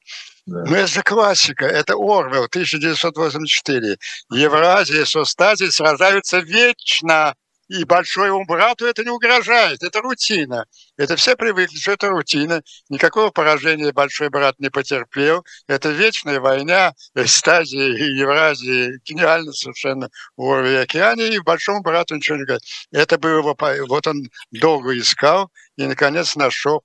Да. 0.46 0.64
Ну, 0.66 0.76
это 0.76 0.88
же 0.88 1.04
классика, 1.04 1.66
это 1.66 1.96
Орвел, 1.96 2.46
1984. 2.46 3.98
Евразия 4.32 5.06
с 5.06 5.16
Остазией 5.16 5.72
сражаются 5.72 6.40
вечно 6.40 7.36
и 7.68 7.84
большому 7.84 8.46
брату 8.46 8.86
это 8.86 9.04
не 9.04 9.10
угрожает, 9.10 9.84
это 9.84 10.02
рутина. 10.02 10.66
Это 10.98 11.16
все 11.16 11.36
привыкли, 11.36 11.78
что 11.78 11.92
это 11.92 12.10
рутина. 12.10 12.62
Никакого 12.90 13.30
поражения 13.30 13.92
большой 13.92 14.30
брат 14.30 14.56
не 14.60 14.70
потерпел. 14.70 15.46
Это 15.68 15.90
вечная 15.90 16.40
война 16.40 16.94
стадии 17.26 18.20
Евразии, 18.20 19.00
гениально 19.06 19.52
совершенно 19.52 20.10
уровне 20.36 20.74
и 20.74 20.76
океане, 20.76 21.28
и 21.28 21.40
большому 21.40 21.82
брату 21.82 22.16
ничего 22.16 22.38
не 22.38 22.46
говорит. 22.46 22.64
Это 22.92 23.18
было 23.18 23.40
его, 23.40 23.58
вот 23.88 24.08
он 24.08 24.30
долго 24.52 24.98
искал 24.98 25.52
и, 25.76 25.86
наконец, 25.86 26.36
нашел 26.36 26.84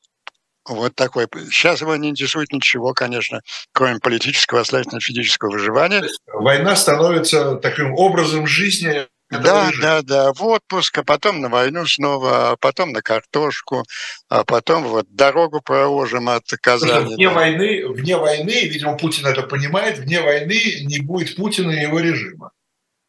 вот 0.64 0.94
такой. 0.94 1.26
Сейчас 1.50 1.80
его 1.80 1.96
не 1.96 2.10
интересует 2.10 2.52
ничего, 2.52 2.92
конечно, 2.92 3.40
кроме 3.72 3.98
политического, 3.98 4.64
следственно, 4.64 5.00
физического 5.00 5.50
выживания. 5.50 6.04
Война 6.26 6.76
становится 6.76 7.56
таким 7.56 7.94
образом 7.94 8.46
жизни 8.46 9.06
да, 9.40 9.70
да, 9.80 10.02
да, 10.02 10.32
в 10.32 10.42
отпуск, 10.44 10.98
а 10.98 11.04
потом 11.04 11.40
на 11.40 11.48
войну 11.48 11.86
снова, 11.86 12.50
а 12.50 12.56
потом 12.56 12.92
на 12.92 13.02
картошку, 13.02 13.84
а 14.28 14.44
потом 14.44 14.84
вот 14.84 15.06
дорогу 15.14 15.60
проложим 15.60 16.28
от 16.28 16.44
Казани. 16.60 17.14
Вне 17.14 17.28
войны, 17.28 17.88
вне 17.88 18.16
войны, 18.16 18.68
видимо, 18.68 18.96
Путин 18.96 19.26
это 19.26 19.42
понимает, 19.42 19.98
вне 19.98 20.20
войны 20.20 20.84
не 20.84 21.00
будет 21.00 21.36
Путина 21.36 21.70
и 21.70 21.82
его 21.82 21.98
режима. 22.00 22.52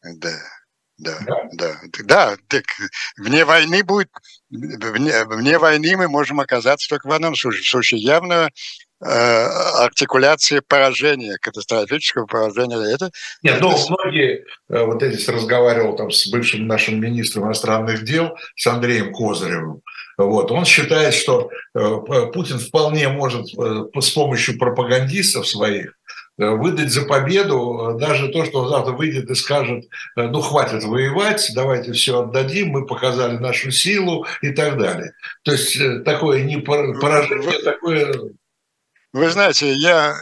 Да. 0.04 0.38
Да, 1.00 1.20
да, 1.26 1.50
да, 1.54 1.76
да, 2.04 2.38
так 2.48 2.64
вне 3.18 3.46
войны 3.46 3.84
будет, 3.84 4.10
вне, 4.52 5.26
вне 5.26 5.58
войны 5.58 5.98
мы 5.98 6.08
можем 6.08 6.40
оказаться 6.40 6.88
только 6.88 7.08
в 7.08 7.12
одном 7.12 7.36
случае, 7.36 7.64
в 7.64 7.68
случае 7.68 8.00
явного 8.00 8.52
артикуляции 9.04 10.62
поражения, 10.66 11.38
катастрофического 11.40 12.26
поражения. 12.26 12.78
Это, 12.94 13.12
Нет, 13.42 13.58
ну, 13.62 13.76
многие, 13.90 14.46
э, 14.70 14.84
вот 14.84 15.02
я 15.02 15.12
здесь 15.12 15.28
разговаривал 15.28 15.96
там 15.96 16.12
с 16.12 16.28
бывшим 16.28 16.68
нашим 16.68 17.00
министром 17.00 17.46
иностранных 17.46 18.04
дел, 18.04 18.36
с 18.56 18.68
Андреем 18.68 19.14
Козыревым, 19.14 19.82
вот, 20.18 20.52
он 20.52 20.66
считает, 20.66 21.14
что 21.14 21.50
э, 21.74 21.98
Путин 22.34 22.60
вполне 22.60 23.10
может 23.10 23.48
с 23.48 24.10
помощью 24.12 24.58
пропагандистов 24.58 25.48
своих 25.48 25.98
выдать 26.36 26.92
за 26.92 27.06
победу 27.06 27.96
даже 28.00 28.30
то, 28.30 28.44
что 28.44 28.62
он 28.62 28.70
завтра 28.70 28.94
выйдет 28.94 29.30
и 29.30 29.36
скажет, 29.36 29.86
ну 30.16 30.42
хватит 30.42 30.84
воевать, 30.84 31.52
давайте 31.54 31.94
все 31.94 32.24
отдадим, 32.24 32.70
мы 32.70 32.88
показали 32.88 33.38
нашу 33.38 33.70
силу 33.70 34.26
и 34.42 34.50
так 34.50 34.80
далее. 34.80 35.14
То 35.44 35.52
есть 35.52 35.78
такое 36.04 36.42
не 36.42 36.58
поражение, 36.58 37.62
такое 37.62 38.34
вы 39.14 39.30
знаете, 39.30 39.74
я, 39.74 40.16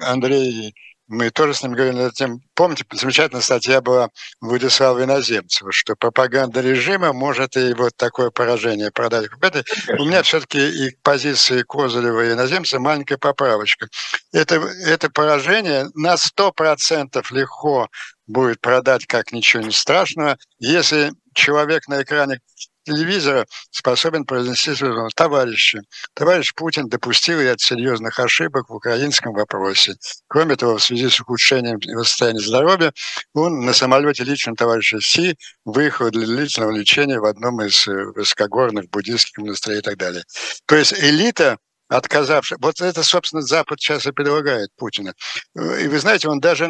Андрей, 0.00 0.74
мы 1.06 1.30
тоже 1.30 1.52
с 1.54 1.62
ним 1.62 1.72
говорили 1.72 1.96
над 1.96 2.14
тем. 2.14 2.40
Помните, 2.54 2.84
замечательная 2.90 3.42
статья 3.42 3.82
была 3.82 4.08
Владислава 4.40 5.04
Иноземцева, 5.04 5.70
что 5.70 5.94
пропаганда 5.96 6.60
режима 6.62 7.12
может 7.12 7.56
и 7.56 7.74
вот 7.74 7.94
такое 7.96 8.30
поражение 8.30 8.90
продать. 8.90 9.28
Это, 9.42 9.62
у 9.98 10.06
меня 10.06 10.22
все-таки 10.22 10.58
и 10.58 10.90
к 10.90 11.02
позиции 11.02 11.62
Козырева 11.62 12.24
и 12.24 12.32
Иноземца 12.32 12.80
маленькая 12.80 13.18
поправочка. 13.18 13.88
Это, 14.32 14.56
это 14.86 15.10
поражение 15.10 15.86
на 15.94 16.14
100% 16.14 17.22
легко 17.32 17.88
будет 18.26 18.60
продать 18.62 19.06
как 19.06 19.32
ничего 19.32 19.62
не 19.62 19.72
страшного, 19.72 20.38
если 20.58 21.12
человек 21.34 21.86
на 21.88 22.02
экране 22.02 22.40
телевизора 22.84 23.46
способен 23.70 24.24
произнести 24.24 24.74
слово 24.74 25.08
«товарищи». 25.14 25.80
Товарищ 26.14 26.54
Путин 26.54 26.88
допустил 26.88 27.40
ряд 27.40 27.60
серьезных 27.60 28.18
ошибок 28.18 28.68
в 28.68 28.74
украинском 28.74 29.32
вопросе. 29.32 29.94
Кроме 30.28 30.56
того, 30.56 30.78
в 30.78 30.82
связи 30.82 31.08
с 31.08 31.20
ухудшением 31.20 31.78
его 31.80 32.04
состояния 32.04 32.40
здоровья, 32.40 32.92
он 33.34 33.64
на 33.64 33.72
самолете 33.72 34.24
лично 34.24 34.54
товарища 34.54 35.00
Си 35.00 35.36
выехал 35.64 36.10
для 36.10 36.26
длительного 36.26 36.72
лечения 36.72 37.18
в 37.18 37.24
одном 37.24 37.62
из 37.62 37.86
э, 37.88 38.04
высокогорных 38.14 38.90
буддийских 38.90 39.38
монастырей 39.38 39.78
и 39.78 39.82
так 39.82 39.96
далее. 39.96 40.24
То 40.66 40.76
есть 40.76 40.92
элита 40.92 41.58
отказавшая. 41.88 42.58
Вот 42.60 42.80
это, 42.80 43.02
собственно, 43.02 43.42
Запад 43.42 43.80
сейчас 43.80 44.06
и 44.06 44.12
предлагает 44.12 44.70
Путина. 44.76 45.14
И 45.54 45.86
вы 45.86 45.98
знаете, 45.98 46.28
он 46.28 46.40
даже 46.40 46.68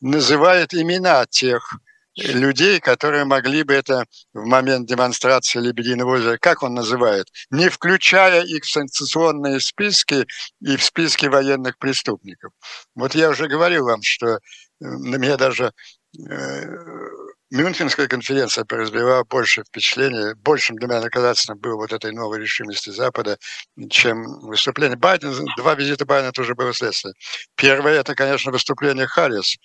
называет 0.00 0.74
имена 0.74 1.26
тех 1.26 1.76
людей, 2.20 2.80
которые 2.80 3.24
могли 3.24 3.62
бы 3.62 3.74
это 3.74 4.04
в 4.32 4.44
момент 4.44 4.88
демонстрации 4.88 5.60
Лебединого 5.60 6.16
озера, 6.16 6.38
как 6.38 6.62
он 6.62 6.74
называет, 6.74 7.26
не 7.50 7.68
включая 7.68 8.42
их 8.42 8.64
в 8.64 8.70
санкционные 8.70 9.60
списки 9.60 10.26
и 10.60 10.76
в 10.76 10.84
списки 10.84 11.26
военных 11.26 11.78
преступников. 11.78 12.52
Вот 12.94 13.14
я 13.14 13.30
уже 13.30 13.48
говорил 13.48 13.86
вам, 13.86 14.02
что 14.02 14.26
э, 14.26 14.38
на 14.80 15.16
меня 15.16 15.36
даже 15.36 15.72
э, 16.18 16.66
Мюнхенская 17.50 18.06
конференция 18.06 18.64
произвела 18.64 19.24
больше 19.24 19.64
впечатления, 19.64 20.36
большим 20.36 20.76
для 20.76 20.86
меня 20.86 21.00
доказательством 21.00 21.58
было 21.58 21.74
вот 21.74 21.92
этой 21.92 22.12
новой 22.12 22.38
решимости 22.38 22.90
Запада, 22.90 23.38
чем 23.88 24.22
выступление 24.42 24.96
Байдена. 24.96 25.34
Два 25.56 25.74
визита 25.74 26.06
Байдена 26.06 26.30
тоже 26.30 26.54
было 26.54 26.72
следствие. 26.72 27.14
Первое– 27.56 27.94
это, 28.00 28.14
конечно, 28.14 28.52
выступление 28.52 29.08
Харрис, 29.08 29.56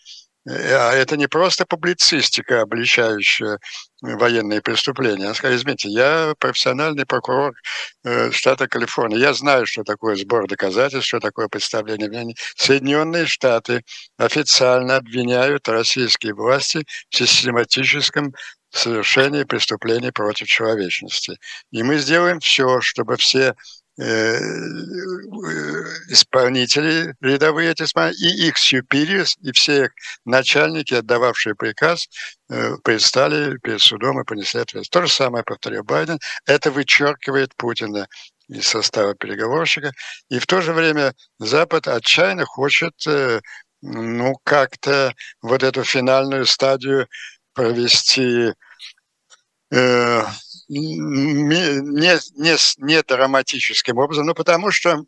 это 0.46 1.18
не 1.18 1.28
просто 1.28 1.66
публицистика, 1.66 2.62
обличающая 2.62 3.60
военные 4.02 4.62
преступления. 4.62 5.26
Она 5.26 5.34
сказала, 5.34 5.58
извините, 5.58 5.90
я 5.90 6.36
профессиональный 6.38 7.06
прокурор 7.06 7.56
э, 8.04 8.32
штата 8.32 8.68
Калифорния. 8.68 9.18
Я 9.18 9.34
знаю, 9.34 9.66
что 9.66 9.84
такое 9.84 10.16
сбор 10.16 10.48
доказательств, 10.48 11.08
что 11.08 11.20
такое 11.20 11.48
представление 11.48 12.10
мнений. 12.10 12.36
Соединенные 12.56 13.26
Штаты 13.26 13.84
официально 14.18 14.98
обвиняют 14.98 15.68
российские 15.68 16.36
власти 16.36 16.86
в 17.10 17.16
систематическом 17.16 18.34
совершении 18.70 19.46
преступлений 19.46 20.12
против 20.12 20.48
человечности. 20.48 21.38
И 21.72 21.82
мы 21.82 21.98
сделаем 21.98 22.40
все, 22.40 22.82
чтобы 22.82 23.18
все 23.18 23.56
Э, 23.56 23.85
исполнители 26.10 27.16
рядовые 27.22 27.72
эти 27.72 27.84
и 27.84 28.48
их 28.48 28.56
superiors, 28.58 29.38
и 29.42 29.52
все 29.54 29.90
начальники, 30.26 30.94
отдававшие 30.96 31.56
приказ, 31.56 32.08
э, 32.50 32.76
предстали 32.84 33.58
перед 33.58 33.82
судом 33.82 34.20
и 34.20 34.26
понесли 34.26 34.60
ответственность. 34.62 34.92
То 34.92 35.02
же 35.04 35.12
самое 35.12 35.44
повторил 35.44 35.84
Байден. 35.84 36.20
Это 36.46 36.72
вычеркивает 36.72 37.56
Путина 37.56 38.08
из 38.50 38.68
состава 38.68 39.16
переговорщика. 39.16 39.92
И 40.30 40.40
в 40.40 40.46
то 40.46 40.62
же 40.62 40.74
время 40.74 41.14
Запад 41.40 41.88
отчаянно 41.88 42.46
хочет 42.46 42.94
э, 43.08 43.40
ну, 43.82 44.36
как-то 44.44 45.14
вот 45.42 45.64
эту 45.64 45.84
финальную 45.84 46.46
стадию 46.46 47.08
провести 47.54 48.54
не, 50.68 52.18
не, 52.38 52.58
не 52.78 53.04
драматическим 53.04 53.98
образом, 53.98 54.26
ну 54.26 54.34
потому 54.34 54.72
что 54.72 55.06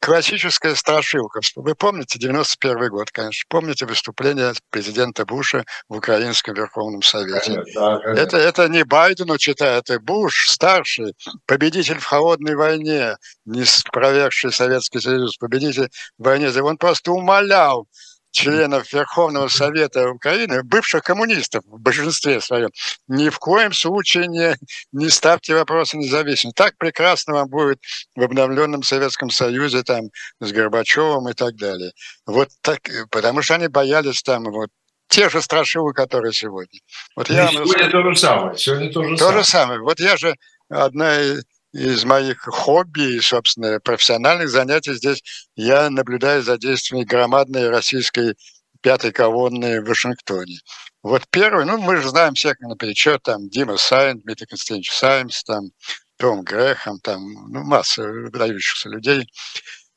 классическая 0.00 0.74
страшилка. 0.74 1.40
Вы 1.56 1.74
помните 1.74 2.18
91 2.18 2.88
год, 2.90 3.10
конечно. 3.10 3.46
Помните 3.48 3.86
выступление 3.86 4.52
президента 4.70 5.24
Буша 5.24 5.64
в 5.88 5.96
Украинском 5.96 6.54
Верховном 6.54 7.02
Совете? 7.02 7.54
Конечно, 7.54 8.00
конечно. 8.00 8.20
Это, 8.20 8.36
это 8.36 8.68
не 8.68 8.84
Байдену 8.84 9.38
читает, 9.38 9.90
это 9.90 10.00
Буш, 10.00 10.50
старший, 10.50 11.14
победитель 11.46 11.98
в 11.98 12.04
холодной 12.04 12.54
войне, 12.54 13.16
не 13.44 13.64
спровергший 13.64 14.52
Советский 14.52 15.00
Союз, 15.00 15.36
победитель 15.36 15.90
в 16.18 16.24
войне. 16.24 16.50
Он 16.62 16.76
просто 16.76 17.12
умолял 17.12 17.88
членов 18.34 18.92
Верховного 18.92 19.48
Совета 19.48 20.10
Украины, 20.10 20.62
бывших 20.64 21.04
коммунистов 21.04 21.64
в 21.66 21.80
большинстве 21.80 22.40
своем, 22.40 22.70
ни 23.06 23.28
в 23.28 23.38
коем 23.38 23.72
случае 23.72 24.26
не, 24.26 24.56
не 24.92 25.08
ставьте 25.08 25.54
вопросы 25.54 25.96
независимости. 25.96 26.56
Так 26.56 26.76
прекрасно 26.76 27.34
вам 27.34 27.48
будет 27.48 27.78
в 28.16 28.22
обновленном 28.22 28.82
Советском 28.82 29.30
Союзе 29.30 29.84
там 29.84 30.10
с 30.40 30.50
Горбачевым 30.50 31.28
и 31.28 31.32
так 31.32 31.54
далее. 31.54 31.92
Вот 32.26 32.48
так, 32.60 32.80
потому 33.10 33.40
что 33.40 33.54
они 33.54 33.68
боялись 33.68 34.22
там 34.22 34.44
вот 34.44 34.68
те 35.08 35.28
же 35.28 35.40
страшилы, 35.40 35.92
которые 35.92 36.32
сегодня. 36.32 36.80
Вот 37.14 37.30
я 37.30 37.48
сегодня 37.48 37.88
то 37.88 38.02
же 38.02 38.16
самое. 38.16 38.58
Сегодня 38.58 38.92
то 38.92 39.04
же 39.04 39.10
то 39.10 39.18
самое. 39.18 39.38
же 39.38 39.48
самое. 39.48 39.80
Вот 39.80 40.00
я 40.00 40.16
же 40.16 40.34
одна 40.68 41.18
из 41.74 42.04
моих 42.04 42.42
хобби 42.42 43.16
и, 43.16 43.20
собственно, 43.20 43.80
профессиональных 43.80 44.48
занятий 44.48 44.94
здесь 44.94 45.22
я 45.56 45.90
наблюдаю 45.90 46.42
за 46.42 46.56
действиями 46.56 47.04
громадной 47.04 47.68
российской 47.68 48.36
пятой 48.80 49.10
колонны 49.10 49.80
в 49.80 49.88
Вашингтоне. 49.88 50.60
Вот 51.02 51.24
первый, 51.30 51.64
ну, 51.64 51.78
мы 51.78 51.96
же 51.96 52.08
знаем 52.08 52.34
всех 52.34 52.60
наперечет, 52.60 53.22
там, 53.24 53.48
Дима 53.48 53.76
Саймс, 53.76 54.20
Дмитрий 54.20 54.46
Константинович 54.46 54.92
Саймс, 54.92 55.42
там, 55.42 55.64
Том 56.16 56.44
Грэхем, 56.44 57.00
там, 57.00 57.20
ну, 57.50 57.64
масса 57.64 58.04
выдающихся 58.04 58.88
людей. 58.88 59.28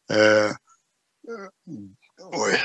Э, 0.09 0.49
ой, 2.17 2.57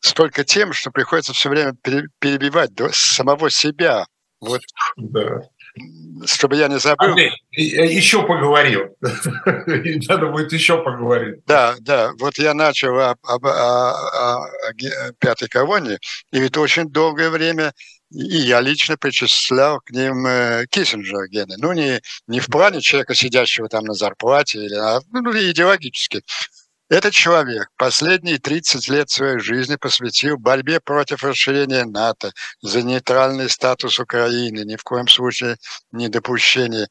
столько 0.00 0.44
тем, 0.44 0.74
что 0.74 0.90
приходится 0.90 1.32
все 1.32 1.48
время 1.48 1.74
перебивать 1.82 2.72
самого 2.92 3.50
себя. 3.50 4.04
Вот 4.40 4.60
да 4.96 5.40
чтобы 6.26 6.56
я 6.56 6.68
не 6.68 6.78
забыл. 6.78 7.08
Андрей, 7.08 7.32
еще 7.52 8.26
поговорил. 8.26 8.96
Надо 10.08 10.26
будет 10.26 10.52
еще 10.52 10.82
поговорить. 10.82 11.44
Да, 11.46 11.76
да. 11.80 12.12
Вот 12.18 12.38
я 12.38 12.54
начал 12.54 12.98
об, 12.98 13.18
об, 13.24 13.46
о, 13.46 13.92
о, 13.92 14.46
пятой 15.18 15.48
колонии, 15.48 15.98
и 16.32 16.40
ведь 16.40 16.56
очень 16.56 16.90
долгое 16.90 17.30
время 17.30 17.72
и 18.10 18.38
я 18.38 18.60
лично 18.60 18.96
причислял 18.96 19.80
к 19.80 19.90
ним 19.90 20.26
э, 20.26 20.66
Киссинджера 20.68 21.28
гены. 21.28 21.54
Ну, 21.58 21.72
не, 21.72 22.00
не 22.26 22.40
в 22.40 22.48
плане 22.48 22.80
человека, 22.80 23.14
сидящего 23.14 23.68
там 23.68 23.84
на 23.84 23.94
зарплате, 23.94 24.64
или, 24.64 24.74
а 24.74 25.00
ну, 25.12 25.30
идеологически. 25.30 26.22
Этот 26.90 27.14
человек 27.14 27.68
последние 27.76 28.38
30 28.38 28.88
лет 28.88 29.08
своей 29.08 29.38
жизни 29.38 29.76
посвятил 29.76 30.36
борьбе 30.36 30.80
против 30.80 31.22
расширения 31.22 31.84
НАТО, 31.84 32.32
за 32.62 32.82
нейтральный 32.82 33.48
статус 33.48 34.00
Украины, 34.00 34.64
ни 34.64 34.74
в 34.74 34.82
коем 34.82 35.06
случае 35.06 35.56
не 35.92 36.08
допущение 36.08 36.88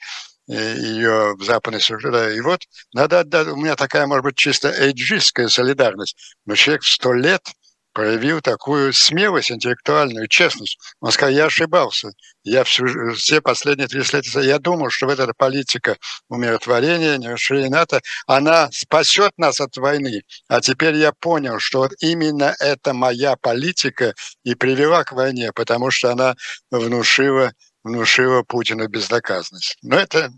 э, 0.47 0.75
ее 0.77 1.35
в 1.35 1.43
западной 1.43 1.81
структуре. 1.81 2.37
И 2.37 2.39
вот 2.39 2.61
надо 2.93 3.19
отдать, 3.19 3.49
у 3.49 3.57
меня 3.57 3.75
такая, 3.75 4.07
может 4.07 4.23
быть, 4.23 4.37
чисто 4.37 4.69
эйджистская 4.69 5.49
солидарность, 5.49 6.15
но 6.45 6.55
человек 6.55 6.83
в 6.83 6.89
сто 6.89 7.11
лет– 7.11 7.45
проявил 7.93 8.41
такую 8.41 8.93
смелость 8.93 9.51
интеллектуальную, 9.51 10.27
честность. 10.27 10.77
Он 10.99 11.11
сказал, 11.11 11.33
я 11.33 11.45
ошибался. 11.45 12.11
Я 12.43 12.63
всю, 12.63 13.13
все 13.13 13.41
последние 13.41 13.87
30 13.87 14.13
лет, 14.13 14.25
я 14.45 14.59
думал, 14.59 14.89
что 14.89 15.07
вот 15.07 15.19
эта 15.19 15.33
политика 15.35 15.97
умиротворения, 16.29 17.17
нерушения 17.17 17.69
НАТО, 17.69 18.01
она 18.27 18.69
спасет 18.71 19.33
нас 19.37 19.59
от 19.59 19.75
войны. 19.77 20.23
А 20.47 20.61
теперь 20.61 20.95
я 20.95 21.11
понял, 21.11 21.59
что 21.59 21.79
вот 21.79 21.91
именно 21.99 22.55
эта 22.59 22.93
моя 22.93 23.35
политика 23.35 24.13
и 24.43 24.55
привела 24.55 25.03
к 25.03 25.11
войне, 25.11 25.51
потому 25.53 25.91
что 25.91 26.11
она 26.11 26.35
внушила, 26.71 27.53
внушила 27.83 28.43
Путину 28.43 28.87
безнаказанность. 28.87 29.77
Но 29.81 29.97
это 29.97 30.31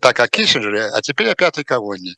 так, 0.00 0.20
о 0.20 0.28
Киссинджере, 0.28 0.86
а 0.86 1.00
теперь 1.00 1.30
о 1.30 1.34
пятой 1.34 1.64
колонии. 1.64 2.16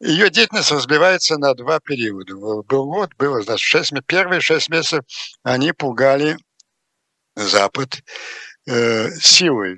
Ее 0.00 0.30
деятельность 0.30 0.70
разбивается 0.70 1.36
на 1.36 1.54
два 1.54 1.78
периода. 1.78 2.34
Был 2.34 2.62
год, 2.62 3.14
было, 3.18 3.42
значит, 3.42 3.66
шесть, 3.66 3.92
первые 4.06 4.40
шесть 4.40 4.70
месяцев 4.70 5.04
они 5.42 5.72
пугали 5.72 6.38
Запад 7.36 8.02
э, 8.66 9.10
силой 9.20 9.76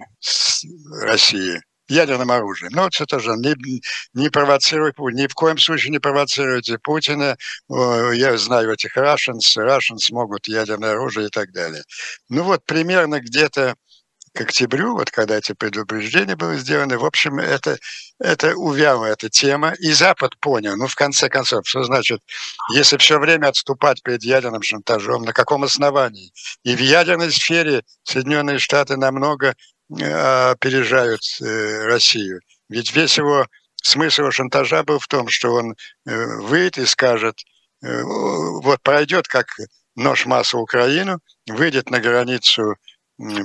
России, 1.00 1.60
ядерным 1.88 2.30
оружием. 2.30 2.72
Вот 2.74 3.00
это 3.00 3.18
же 3.18 3.32
не, 3.32 3.82
не 4.14 4.30
провоцируйте, 4.30 5.02
ни 5.12 5.26
в 5.26 5.34
коем 5.34 5.58
случае 5.58 5.90
не 5.90 5.98
провоцируйте 5.98 6.78
Путина. 6.78 7.36
Я 7.68 8.36
знаю 8.38 8.72
этих 8.72 8.96
Russians, 8.96 9.40
Russians 9.56 10.06
могут 10.10 10.46
ядерное 10.46 10.92
оружие 10.92 11.26
и 11.26 11.30
так 11.30 11.52
далее. 11.52 11.82
Ну 12.28 12.44
вот 12.44 12.64
примерно 12.64 13.20
где-то 13.20 13.74
к 14.32 14.40
октябрю, 14.40 14.94
вот 14.94 15.10
когда 15.10 15.36
эти 15.36 15.52
предупреждения 15.52 16.36
были 16.36 16.56
сделаны, 16.56 16.96
в 16.96 17.04
общем, 17.04 17.38
это, 17.38 17.78
это 18.18 18.56
увяла 18.56 19.06
эта 19.06 19.28
тема, 19.28 19.74
и 19.78 19.92
Запад 19.92 20.38
понял, 20.38 20.76
ну, 20.76 20.86
в 20.86 20.94
конце 20.94 21.28
концов, 21.28 21.68
что 21.68 21.82
значит, 21.84 22.20
если 22.74 22.96
все 22.96 23.18
время 23.18 23.48
отступать 23.48 24.02
перед 24.02 24.24
ядерным 24.24 24.62
шантажом, 24.62 25.22
на 25.22 25.32
каком 25.32 25.64
основании? 25.64 26.32
И 26.64 26.74
в 26.74 26.80
ядерной 26.80 27.30
сфере 27.30 27.82
Соединенные 28.04 28.58
Штаты 28.58 28.96
намного 28.96 29.54
э, 30.00 30.50
опережают 30.50 31.20
э, 31.40 31.84
Россию. 31.84 32.40
Ведь 32.70 32.94
весь 32.94 33.18
его 33.18 33.46
смысл 33.82 34.30
шантажа 34.30 34.82
был 34.82 34.98
в 34.98 35.08
том, 35.08 35.28
что 35.28 35.52
он 35.52 35.74
э, 36.06 36.26
выйдет 36.40 36.78
и 36.78 36.86
скажет, 36.86 37.38
вот 37.82 38.80
пройдет 38.82 39.26
как 39.26 39.48
нож 39.96 40.24
масса 40.24 40.56
Украину, 40.56 41.18
выйдет 41.48 41.90
на 41.90 41.98
границу 41.98 42.76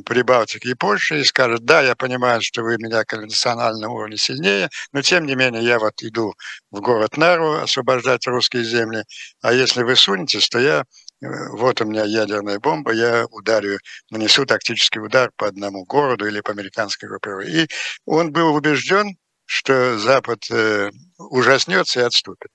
Прибалтики 0.05 0.69
и 0.69 0.73
Польши 0.73 1.19
и 1.19 1.23
скажет, 1.23 1.63
да, 1.65 1.81
я 1.81 1.95
понимаю, 1.95 2.41
что 2.41 2.63
вы 2.63 2.77
меня 2.77 3.03
конвенциональном 3.03 3.91
уровне 3.91 4.17
сильнее, 4.17 4.69
но 4.91 5.01
тем 5.01 5.25
не 5.25 5.35
менее 5.35 5.63
я 5.63 5.77
вот 5.79 6.01
иду 6.01 6.33
в 6.71 6.79
город 6.81 7.17
Нару 7.17 7.53
освобождать 7.53 8.25
русские 8.27 8.63
земли, 8.63 9.03
а 9.41 9.53
если 9.53 9.83
вы 9.83 9.95
сунетесь, 9.95 10.49
то 10.49 10.59
я 10.59 10.79
э, 11.21 11.27
вот 11.51 11.81
у 11.81 11.85
меня 11.85 12.03
ядерная 12.05 12.59
бомба, 12.59 12.91
я 12.91 13.25
ударю, 13.29 13.77
нанесу 14.09 14.45
тактический 14.45 15.01
удар 15.01 15.31
по 15.35 15.47
одному 15.47 15.85
городу 15.85 16.27
или 16.27 16.41
по 16.41 16.51
американской 16.51 17.07
группировке. 17.09 17.63
И 17.63 17.67
он 18.05 18.31
был 18.31 18.55
убежден, 18.55 19.15
что 19.45 19.97
Запад 19.99 20.49
э, 20.51 20.89
ужаснется 21.17 21.99
и 21.99 22.03
отступит. 22.03 22.49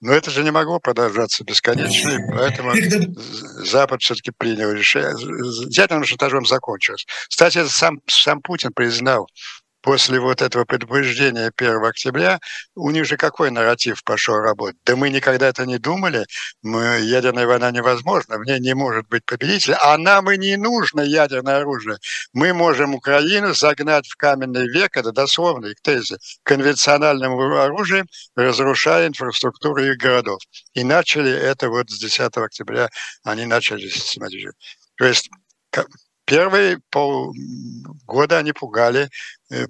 Но 0.00 0.12
это 0.12 0.30
же 0.30 0.44
не 0.44 0.52
могло 0.52 0.78
продолжаться 0.78 1.42
бесконечно, 1.44 2.10
и 2.10 2.30
поэтому 2.30 2.72
Запад 3.64 4.00
все-таки 4.00 4.30
принял 4.30 4.70
решение. 4.70 5.12
Ядерным 5.70 6.04
шантажом 6.04 6.46
закончилось. 6.46 7.06
Кстати, 7.28 7.66
сам, 7.66 8.00
сам 8.06 8.40
Путин 8.40 8.72
признал 8.72 9.28
после 9.80 10.20
вот 10.20 10.42
этого 10.42 10.64
предупреждения 10.64 11.50
1 11.56 11.84
октября, 11.84 12.40
у 12.74 12.90
них 12.90 13.04
же 13.04 13.16
какой 13.16 13.50
нарратив 13.50 14.02
пошел 14.04 14.36
работать? 14.36 14.76
Да 14.84 14.96
мы 14.96 15.10
никогда 15.10 15.48
это 15.48 15.66
не 15.66 15.78
думали, 15.78 16.26
мы, 16.62 17.00
ядерная 17.00 17.46
война 17.46 17.70
невозможна, 17.70 18.38
в 18.38 18.44
ней 18.44 18.60
не 18.60 18.74
может 18.74 19.08
быть 19.08 19.24
победителя, 19.24 19.78
а 19.80 19.96
нам 19.98 20.30
и 20.30 20.38
не 20.38 20.56
нужно 20.56 21.00
ядерное 21.00 21.58
оружие. 21.58 21.98
Мы 22.32 22.52
можем 22.52 22.94
Украину 22.94 23.54
загнать 23.54 24.06
в 24.06 24.16
каменный 24.16 24.68
век, 24.68 24.96
это 24.96 25.12
дословно 25.12 25.66
их 25.66 25.80
тезы, 25.80 26.18
конвенциональным 26.42 27.38
оружием, 27.38 28.06
разрушая 28.36 29.08
инфраструктуру 29.08 29.82
их 29.82 29.96
городов. 29.96 30.40
И 30.74 30.84
начали 30.84 31.30
это 31.30 31.68
вот 31.68 31.90
с 31.90 31.98
10 31.98 32.36
октября, 32.36 32.88
они 33.24 33.46
начали 33.46 33.88
систематизировать. 33.88 34.56
То 34.96 35.04
есть 35.04 35.30
первые 36.24 36.78
полгода 36.90 38.38
они 38.38 38.52
пугали 38.52 39.08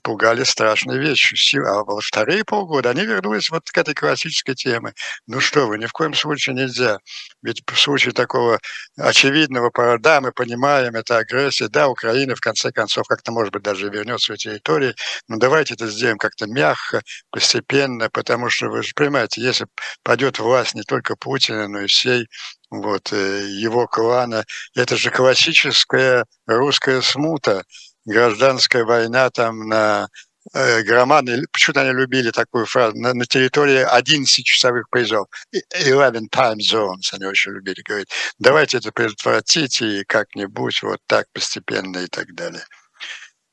пугали 0.02 0.44
страшные 0.44 0.98
вещи. 0.98 1.56
А 1.58 1.84
во 1.84 2.00
вторые 2.00 2.44
полгода 2.44 2.90
они 2.90 3.04
вернулись 3.04 3.50
вот 3.50 3.70
к 3.70 3.78
этой 3.78 3.94
классической 3.94 4.54
теме. 4.54 4.92
Ну 5.26 5.40
что 5.40 5.66
вы, 5.66 5.78
ни 5.78 5.86
в 5.86 5.92
коем 5.92 6.14
случае 6.14 6.54
нельзя. 6.56 6.98
Ведь 7.42 7.62
в 7.66 7.78
случае 7.78 8.12
такого 8.12 8.58
очевидного 8.96 9.70
да, 9.98 10.20
мы 10.20 10.32
понимаем, 10.32 10.94
это 10.96 11.18
агрессия, 11.18 11.68
да, 11.68 11.88
Украина 11.88 12.34
в 12.34 12.40
конце 12.40 12.72
концов 12.72 13.06
как-то, 13.06 13.32
может 13.32 13.52
быть, 13.52 13.62
даже 13.62 13.88
вернет 13.88 14.20
свои 14.20 14.36
территории, 14.36 14.94
но 15.28 15.36
давайте 15.36 15.74
это 15.74 15.86
сделаем 15.86 16.18
как-то 16.18 16.46
мягко, 16.46 17.02
постепенно, 17.30 18.10
потому 18.10 18.50
что, 18.50 18.68
вы 18.68 18.82
же 18.82 18.92
понимаете, 18.94 19.40
если 19.40 19.66
падет 20.02 20.38
власть 20.38 20.74
не 20.74 20.82
только 20.82 21.16
Путина, 21.16 21.68
но 21.68 21.80
и 21.80 21.86
всей 21.86 22.26
вот, 22.70 23.12
э, 23.12 23.46
его 23.48 23.86
клана, 23.86 24.44
это 24.74 24.96
же 24.96 25.10
классическая 25.10 26.24
русская 26.46 27.00
смута, 27.02 27.64
гражданская 28.08 28.84
война 28.84 29.30
там 29.30 29.68
на 29.68 30.08
э, 30.54 30.82
громадной, 30.82 31.46
почему-то 31.52 31.82
они 31.82 31.92
любили 31.92 32.30
такую 32.30 32.66
фразу, 32.66 32.96
на, 32.96 33.14
на 33.14 33.26
территории 33.26 33.82
11 33.82 34.44
часовых 34.44 34.88
поясов, 34.90 35.28
11 35.52 36.28
time 36.32 36.58
zones, 36.58 37.12
они 37.12 37.26
очень 37.26 37.52
любили 37.52 37.82
говорить, 37.82 38.08
давайте 38.38 38.78
это 38.78 38.90
предотвратить 38.92 39.80
и 39.82 40.04
как-нибудь 40.04 40.82
вот 40.82 41.00
так 41.06 41.26
постепенно 41.32 41.98
и 41.98 42.06
так 42.06 42.34
далее. 42.34 42.64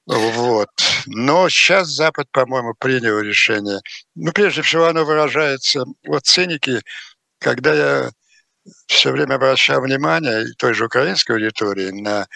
Вот. 0.08 0.70
Но 1.08 1.50
сейчас 1.50 1.88
Запад, 1.88 2.28
по-моему, 2.32 2.76
принял 2.80 3.20
решение. 3.20 3.80
Ну, 4.14 4.32
прежде 4.34 4.62
всего, 4.62 4.86
оно 4.86 5.04
выражается... 5.04 5.84
Вот 6.06 6.26
циники, 6.26 6.80
когда 7.40 7.74
я 7.74 8.12
все 8.88 9.12
время 9.12 9.36
обращал 9.36 9.82
внимание 9.82 10.46
той 10.60 10.76
же 10.76 10.86
украинской 10.86 11.34
аудитории 11.34 11.90
на 11.90 12.28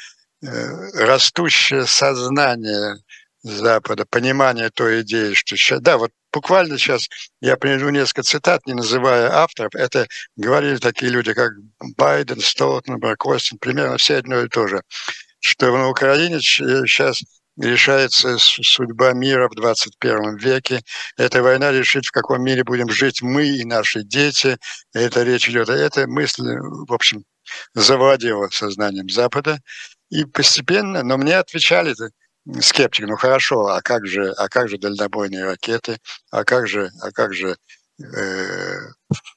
растущее 0.41 1.85
сознание 1.85 2.97
Запада, 3.41 4.05
понимание 4.05 4.69
той 4.69 5.01
идеи, 5.01 5.33
что 5.33 5.55
сейчас... 5.55 5.81
Да, 5.81 5.97
вот 5.97 6.11
буквально 6.33 6.77
сейчас 6.77 7.07
я 7.41 7.55
приведу 7.55 7.89
несколько 7.89 8.23
цитат, 8.23 8.65
не 8.67 8.73
называя 8.73 9.31
авторов. 9.31 9.75
Это 9.75 10.07
говорили 10.35 10.77
такие 10.77 11.11
люди, 11.11 11.33
как 11.33 11.51
Байден, 11.97 12.41
Столтенберг, 12.41 13.25
Остин, 13.25 13.57
примерно 13.57 13.97
все 13.97 14.17
одно 14.17 14.41
и 14.41 14.49
то 14.49 14.67
же. 14.67 14.81
Что 15.39 15.75
на 15.77 15.87
Украине 15.87 16.41
сейчас 16.41 17.21
решается 17.57 18.37
судьба 18.37 19.13
мира 19.13 19.47
в 19.49 19.55
21 19.55 20.37
веке. 20.37 20.81
Эта 21.17 21.41
война 21.41 21.71
решит, 21.71 22.05
в 22.05 22.11
каком 22.11 22.43
мире 22.43 22.63
будем 22.63 22.89
жить 22.89 23.21
мы 23.21 23.47
и 23.47 23.65
наши 23.65 24.03
дети. 24.03 24.57
Это 24.93 25.23
речь 25.23 25.49
идет. 25.49 25.69
Это 25.69 26.07
мысль, 26.07 26.43
в 26.43 26.93
общем, 26.93 27.23
завладела 27.73 28.49
сознанием 28.49 29.09
Запада. 29.09 29.59
И 30.09 30.25
постепенно, 30.25 31.03
но 31.03 31.17
мне 31.17 31.37
отвечали 31.37 31.95
скептики, 32.61 33.05
ну 33.05 33.15
хорошо, 33.15 33.67
а 33.67 33.81
как 33.81 34.07
же, 34.07 34.31
а 34.31 34.47
как 34.49 34.69
же 34.69 34.77
дальнобойные 34.77 35.43
ракеты, 35.43 35.99
а 36.31 36.43
как 36.43 36.67
же, 36.67 36.89
а 37.01 37.11
как 37.11 37.33
же 37.33 37.55
э, 38.01 38.77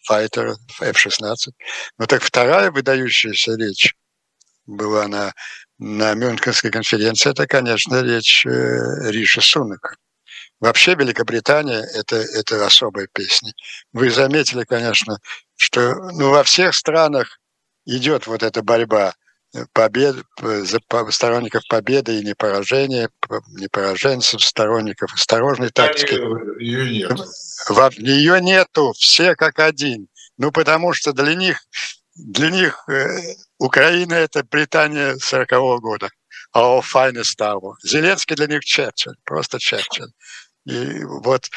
файтер 0.04 0.54
F-16. 0.80 1.52
Ну 1.98 2.06
так 2.06 2.22
вторая 2.22 2.70
выдающаяся 2.70 3.54
речь 3.56 3.94
была 4.66 5.08
на, 5.08 5.32
на 5.78 6.14
Мюнхенской 6.14 6.70
конференции, 6.70 7.30
это, 7.30 7.46
конечно, 7.46 8.02
речь 8.02 8.46
э, 8.46 9.11
Риши 9.11 9.40
Сунака. 9.40 9.96
Вообще 10.61 10.94
Великобритания 10.94 11.80
это,– 11.94 12.16
это 12.35 12.64
особая 12.64 13.08
песня. 13.12 13.52
Вы 13.92 14.11
заметили, 14.11 14.62
конечно, 14.62 15.18
что 15.56 15.94
ну, 16.12 16.30
во 16.30 16.44
всех 16.44 16.74
странах 16.74 17.40
идет 17.85 18.28
вот 18.28 18.44
эта 18.44 18.62
борьба 18.62 19.14
побед, 19.73 20.17
сторонников 21.11 21.62
победы 21.69 22.19
и 22.19 22.25
не 22.25 22.35
поражения, 22.35 23.11
не 23.51 23.69
пораженцев, 23.69 24.43
сторонников 24.43 25.12
осторожной 25.15 25.71
тактики. 25.71 26.15
Ее 26.62 26.91
нет. 26.91 27.21
Ее 27.99 28.41
нету, 28.41 28.93
все 28.97 29.35
как 29.35 29.59
один. 29.59 30.09
Ну, 30.38 30.51
потому 30.51 30.93
что 30.95 31.12
для 31.12 31.35
них, 31.35 31.59
для 32.15 32.51
них 32.51 32.85
э, 32.88 33.35
Украина– 33.59 34.15
это 34.15 34.43
Британия 34.43 35.17
40-го 35.17 35.79
года. 35.79 36.09
А 36.55 36.81
finest 36.81 37.38
hour. 37.41 37.75
Зеленский 37.83 38.37
для 38.37 38.47
них 38.47 38.65
Черчилль, 38.65 39.17
просто 39.25 39.59
Черчилль. 39.59 40.12
И 40.65 41.05
вот 41.05 41.49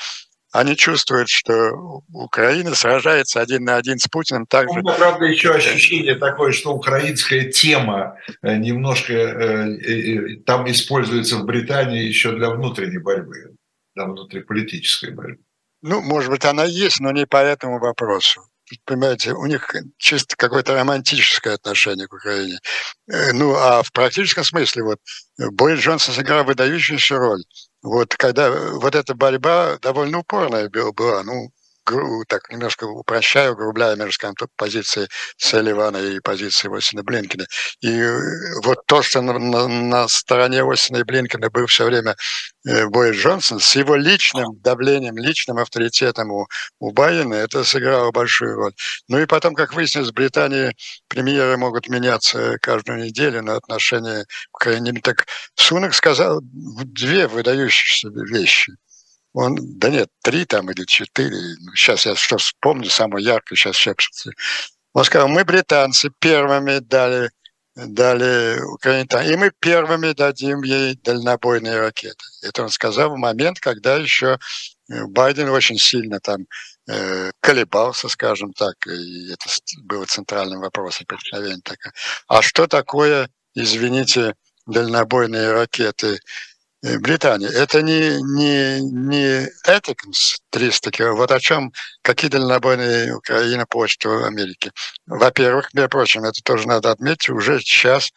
они 0.55 0.77
чувствуют, 0.77 1.27
что 1.27 2.01
Украина 2.13 2.73
сражается 2.75 3.41
один 3.41 3.65
на 3.65 3.75
один 3.75 3.99
с 3.99 4.07
Путиным 4.07 4.45
так 4.45 4.69
же. 4.71 4.79
Ну, 4.81 4.93
правда, 4.95 5.25
еще 5.25 5.51
ощущение 5.51 6.15
такое, 6.15 6.53
что 6.53 6.73
украинская 6.73 7.51
тема 7.51 8.17
э, 8.41 8.55
немножко 8.55 9.13
э, 9.13 10.37
там 10.45 10.69
используется 10.69 11.37
в 11.37 11.45
Британии 11.45 12.03
еще 12.03 12.31
для 12.31 12.49
внутренней 12.51 12.99
борьбы, 12.99 13.55
для 13.95 14.05
внутриполитической 14.05 15.11
борьбы. 15.11 15.39
Ну, 15.81 16.01
может 16.01 16.31
быть, 16.31 16.45
она 16.45 16.63
есть, 16.63 17.01
но 17.01 17.11
не 17.11 17.25
по 17.27 17.37
этому 17.37 17.79
вопросу. 17.79 18.41
Понимаете, 18.85 19.33
у 19.33 19.45
них 19.45 19.75
чисто 19.97 20.35
какое-то 20.35 20.73
романтическое 20.73 21.53
отношение 21.53 22.07
к 22.07 22.13
Украине. 22.13 22.57
Э, 23.11 23.33
ну, 23.33 23.55
а 23.55 23.83
в 23.83 23.91
практическом 23.91 24.45
смысле, 24.45 24.83
вот, 24.83 24.99
Борис 25.37 25.81
Джонсон 25.81 26.15
сыграл 26.15 26.45
выдающуюся 26.45 27.17
роль 27.17 27.43
вот 27.85 28.15
когда 28.15 28.47
э, 28.47 28.71
вот 28.73 28.95
эта 28.95 29.15
борьба 29.15 29.77
довольно 29.81 30.19
упорная 30.19 30.69
была, 30.93 31.23
ну, 31.23 31.51
так 32.27 32.49
немножко 32.49 32.85
упрощаю, 32.85 33.55
грубляя, 33.55 33.95
между 33.95 34.13
скажем, 34.13 34.35
позиции 34.55 35.07
Селивана 35.37 35.97
и 35.97 36.19
позиции 36.19 36.75
Осина 36.75 37.03
Блинкина. 37.03 37.45
И 37.81 37.89
э, 37.89 38.19
вот 38.63 38.85
то, 38.87 39.01
что 39.01 39.21
на, 39.21 39.37
на, 39.37 39.67
на 39.67 40.07
стороне 40.07 40.63
Осина 40.63 40.97
и 40.97 41.03
Блинкина 41.03 41.49
был 41.49 41.67
все 41.67 41.85
время 41.85 42.15
э, 42.67 42.87
Борис 42.87 43.17
Джонсон, 43.17 43.59
с 43.59 43.75
его 43.75 43.95
личным 43.95 44.59
давлением, 44.61 45.17
личным 45.17 45.57
авторитетом 45.57 46.31
у, 46.31 46.47
у 46.79 46.91
Байдена, 46.91 47.35
это 47.35 47.63
сыграло 47.63 48.11
большую 48.11 48.55
роль. 48.55 48.73
Ну 49.07 49.19
и 49.19 49.25
потом, 49.25 49.53
как 49.55 49.73
выяснилось, 49.73 50.09
в 50.09 50.13
Британии 50.13 50.75
премьеры 51.07 51.57
могут 51.57 51.89
меняться 51.89 52.57
каждую 52.61 53.03
неделю 53.03 53.41
на 53.41 53.55
отношения 53.55 54.25
к 54.51 54.57
Украине. 54.57 54.93
Так 55.01 55.25
Сунок 55.55 55.93
сказал 55.93 56.39
две 56.41 57.27
выдающиеся 57.27 58.09
вещи– 58.09 58.73
он, 59.35 59.57
да 59.77 59.89
нет, 59.89 60.09
три 60.23 60.45
там 60.45 60.71
или 60.71 60.85
четыре. 60.85 61.35
Сейчас 61.75 62.05
я 62.05 62.15
что 62.15 62.37
вспомню, 62.37 62.89
самое 62.89 63.25
яркое 63.25 63.57
сейчас 63.57 63.75
шепчется. 63.75 64.31
Он 64.93 65.03
сказал, 65.03 65.27
мы, 65.27 65.43
британцы, 65.43 66.09
первыми 66.19 66.79
дали 66.79 67.29
дали 67.75 68.61
Украине. 68.61 69.05
И 69.29 69.35
мы 69.35 69.51
первыми 69.59 70.13
дадим 70.13 70.63
ей 70.63 70.95
дальнобойные 71.03 71.77
ракеты. 71.77 72.23
Это 72.41 72.63
он 72.63 72.69
сказал 72.69 73.09
в 73.09 73.17
момент, 73.17 73.59
когда 73.59 73.97
еще 73.97 74.39
э, 74.89 75.03
Байден 75.07 75.49
очень 75.49 75.77
сильно 75.77 76.21
там 76.21 76.45
э, 76.87 77.31
колебался, 77.41 78.07
скажем 78.07 78.53
так, 78.53 78.75
и 78.87 79.33
это 79.33 79.49
было 79.83 80.05
центральным 80.05 80.61
вопросом 80.61 81.05
преткновения. 81.05 81.61
А 82.29 82.41
что 82.41 82.67
такое, 82.67 83.29
извините, 83.53 84.35
дальнобойные 84.65 85.51
ракеты 85.51 86.19
Британии. 86.81 87.49
Это 87.51 87.81
не, 87.81 88.21
не, 88.21 88.81
не 88.81 89.47
Этикнс 89.65 90.37
300 90.51 90.91
километров. 90.91 91.19
Вот 91.19 91.31
о 91.31 91.39
чем, 91.39 91.71
какие 92.01 92.29
дальнобойные 92.29 93.15
Украина 93.15 93.65
почту 93.65 94.23
Америки. 94.25 94.71
Во-первых, 95.07 95.73
между 95.73 95.89
прочим, 95.89 96.23
это 96.23 96.41
тоже 96.43 96.67
надо 96.67 96.91
отметить, 96.91 97.29
уже 97.29 97.59
сейчас, 97.59 98.11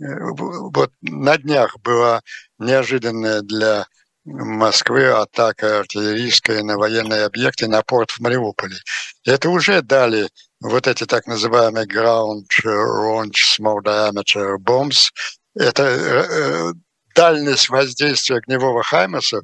э, 0.00 0.04
вот 0.04 0.92
на 1.00 1.36
днях 1.36 1.76
была 1.80 2.22
неожиданная 2.58 3.40
для 3.42 3.86
Москвы 4.24 5.08
атака 5.08 5.80
артиллерийская 5.80 6.62
на 6.62 6.76
военные 6.76 7.24
объекты 7.24 7.66
на 7.66 7.82
порт 7.82 8.12
в 8.12 8.20
Мариуполе. 8.20 8.76
Это 9.24 9.50
уже 9.50 9.82
дали 9.82 10.28
вот 10.60 10.86
эти 10.86 11.06
так 11.06 11.26
называемые 11.26 11.86
ground 11.86 12.44
launch 12.64 13.58
small 13.58 13.80
diameter 13.82 14.58
bombs. 14.58 15.10
Это 15.56 15.82
э, 15.82 16.72
дальность 17.14 17.68
воздействия 17.68 18.36
огневого 18.36 18.82
Хаймерса 18.82 19.42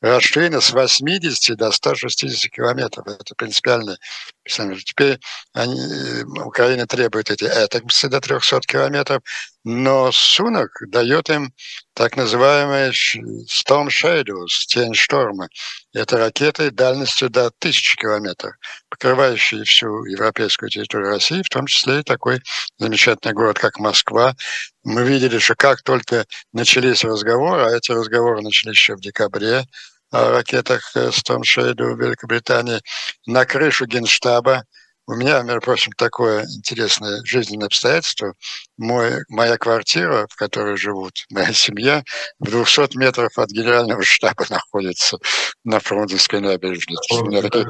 расширена 0.00 0.60
с 0.60 0.70
80 0.70 1.56
до 1.56 1.70
160 1.70 2.50
километров. 2.50 3.06
Это 3.06 3.34
Теперь 4.44 5.18
они, 5.52 5.78
э, 5.80 6.24
Украина 6.44 6.86
требует 6.86 7.30
эти 7.30 7.44
этаксы 7.44 8.08
до 8.08 8.20
300 8.20 8.66
километров, 8.66 9.22
но 9.64 10.10
Сунок 10.12 10.70
дает 10.88 11.28
им 11.28 11.52
так 11.92 12.16
называемые 12.16 12.92
Storm 12.92 13.88
Shadows, 13.88 14.66
тень 14.66 14.94
шторма. 14.94 15.48
Это 15.92 16.16
ракеты 16.16 16.70
дальностью 16.70 17.28
до 17.28 17.50
1000 17.50 17.96
километров, 17.96 18.54
покрывающие 18.88 19.64
всю 19.64 20.04
европейскую 20.06 20.70
территорию 20.70 21.10
России, 21.10 21.42
в 21.42 21.50
том 21.50 21.66
числе 21.66 22.00
и 22.00 22.02
такой 22.02 22.40
замечательный 22.78 23.34
город, 23.34 23.58
как 23.58 23.78
Москва. 23.78 24.34
Мы 24.82 25.04
видели, 25.04 25.38
что 25.38 25.54
как 25.56 25.82
только 25.82 26.24
начались 26.54 27.04
разговоры, 27.04 27.62
а 27.62 27.76
эти 27.76 27.90
разговоры 27.92 28.40
начались 28.40 28.76
еще 28.76 28.96
в 28.96 29.00
декабре, 29.00 29.64
ракетах 30.10 30.94
Storm 30.94 31.42
Shadow 31.42 31.94
в 31.94 32.00
Великобритании, 32.00 32.80
на 33.26 33.44
крышу 33.44 33.86
Генштаба 33.86 34.64
у 35.10 35.14
меня, 35.14 35.42
между 35.42 35.60
прочим, 35.60 35.90
такое 35.96 36.44
интересное 36.44 37.20
жизненное 37.24 37.66
обстоятельство. 37.66 38.34
Мой, 38.78 39.24
моя 39.28 39.58
квартира, 39.58 40.28
в 40.30 40.36
которой 40.36 40.76
живут 40.76 41.24
моя 41.30 41.52
семья, 41.52 42.04
в 42.38 42.48
200 42.48 42.96
метров 42.96 43.36
от 43.36 43.50
генерального 43.50 44.04
штаба 44.04 44.44
находится 44.50 45.18
на 45.64 45.80
Фрунзенской 45.80 46.40
набережной. 46.40 46.96
У 47.10 47.24
меня 47.24 47.42
такие 47.42 47.66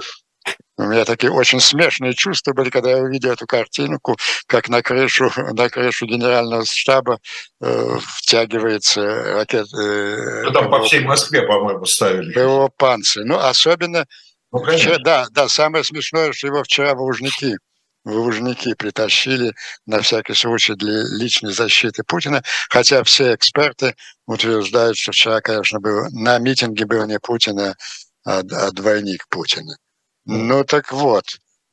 у 0.80 0.86
меня 0.86 1.04
такие 1.04 1.30
очень 1.30 1.60
смешные 1.60 2.14
чувства 2.14 2.54
были, 2.54 2.70
когда 2.70 2.90
я 2.90 2.98
увидел 2.98 3.32
эту 3.32 3.46
картинку, 3.46 4.16
как 4.46 4.70
на 4.70 4.82
крышу, 4.82 5.30
на 5.52 5.68
крышу 5.68 6.06
генерального 6.06 6.64
штаба 6.64 7.18
э, 7.60 7.96
втягивается 8.16 9.02
ракет. 9.34 9.66
Э, 9.74 10.42
ну, 10.44 10.52
там 10.52 10.70
по 10.70 10.82
всей 10.82 11.00
Москве, 11.00 11.42
по-моему, 11.42 11.84
ставили. 11.84 12.32
ПВО 12.32 12.70
«Панцирь». 12.76 13.24
Ну, 13.24 13.38
особенно 13.38 14.06
ну, 14.52 14.64
вчера, 14.64 14.96
да, 14.98 15.26
да, 15.30 15.48
самое 15.48 15.84
смешное, 15.84 16.32
что 16.32 16.46
его 16.46 16.62
вчера 16.62 16.94
в 16.94 17.00
Лужники, 17.02 17.58
Лужники 18.06 18.74
притащили 18.74 19.52
на 19.84 20.00
всякий 20.00 20.34
случай 20.34 20.74
для 20.74 21.02
личной 21.18 21.52
защиты 21.52 22.04
Путина, 22.04 22.42
хотя 22.70 23.04
все 23.04 23.34
эксперты 23.34 23.94
утверждают, 24.26 24.96
что 24.96 25.12
вчера, 25.12 25.42
конечно, 25.42 25.78
был, 25.78 26.06
на 26.12 26.38
митинге 26.38 26.86
был 26.86 27.04
не 27.04 27.18
Путина, 27.18 27.76
а, 28.24 28.38
а 28.38 28.70
двойник 28.70 29.26
Путина. 29.28 29.76
Ну 30.24 30.64
так 30.64 30.92
вот, 30.92 31.24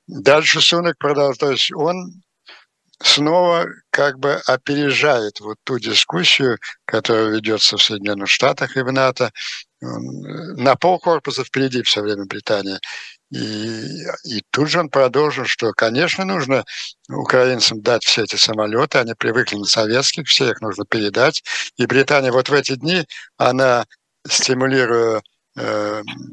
дальше 0.08 0.62
Сунок 0.62 0.98
продолжает, 0.98 1.40
то 1.40 1.52
есть 1.52 1.72
он 1.74 2.22
снова 3.02 3.68
как 3.92 4.20
бы 4.20 4.42
опережает 4.48 5.40
вот 5.40 5.58
ту 5.64 5.80
дискуссию, 5.80 6.58
которая 6.86 7.30
ведется 7.30 7.78
в 7.78 7.84
Соединенных 7.84 8.30
Штатах 8.30 8.76
и 8.76 8.82
в 8.82 8.92
НАТО, 8.92 9.32
на 9.80 10.76
полкорпуса 10.76 11.44
впереди 11.44 11.84
все 11.84 12.02
время 12.02 12.26
Британия. 12.26 12.80
И, 13.30 14.06
и 14.24 14.42
тут 14.52 14.70
же 14.70 14.80
он 14.80 14.90
продолжил, 14.90 15.46
что, 15.46 15.74
конечно, 15.74 16.24
нужно 16.24 16.64
украинцам 17.10 17.82
дать 17.82 18.04
все 18.04 18.24
эти 18.24 18.38
самолеты, 18.38 19.00
они 19.00 19.14
привыкли 19.14 19.58
на 19.58 19.66
советских, 19.66 20.28
все 20.28 20.50
их 20.52 20.62
нужно 20.62 20.86
передать. 20.86 21.44
И 21.76 21.86
Британия 21.86 22.32
вот 22.32 22.50
в 22.50 22.54
эти 22.54 22.76
дни, 22.76 23.06
она 23.38 23.86
стимулируя 24.28 25.18
Э, 25.18 25.37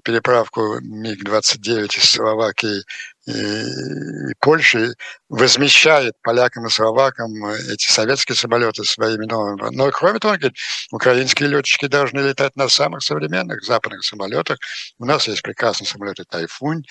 переправку 0.04 0.80
МиГ-29 0.80 1.98
из 1.98 2.10
Словакии 2.10 2.82
и 3.26 4.34
Польши 4.40 4.94
возмещает 5.30 6.12
полякам 6.22 6.66
и 6.66 6.70
словакам 6.70 7.46
эти 7.46 7.90
советские 7.90 8.36
самолеты 8.36 8.84
своими 8.84 9.24
новыми. 9.24 9.74
Но 9.74 9.90
кроме 9.90 10.18
того, 10.18 10.34
говорит, 10.34 10.58
украинские 10.90 11.48
летчики 11.48 11.86
должны 11.86 12.20
летать 12.20 12.54
на 12.54 12.68
самых 12.68 13.02
современных 13.02 13.64
западных 13.64 14.04
самолетах. 14.04 14.58
У 14.98 15.06
нас 15.06 15.26
есть 15.26 15.40
прекрасные 15.40 15.88
самолеты 15.88 16.24
«Тайфунь», 16.28 16.82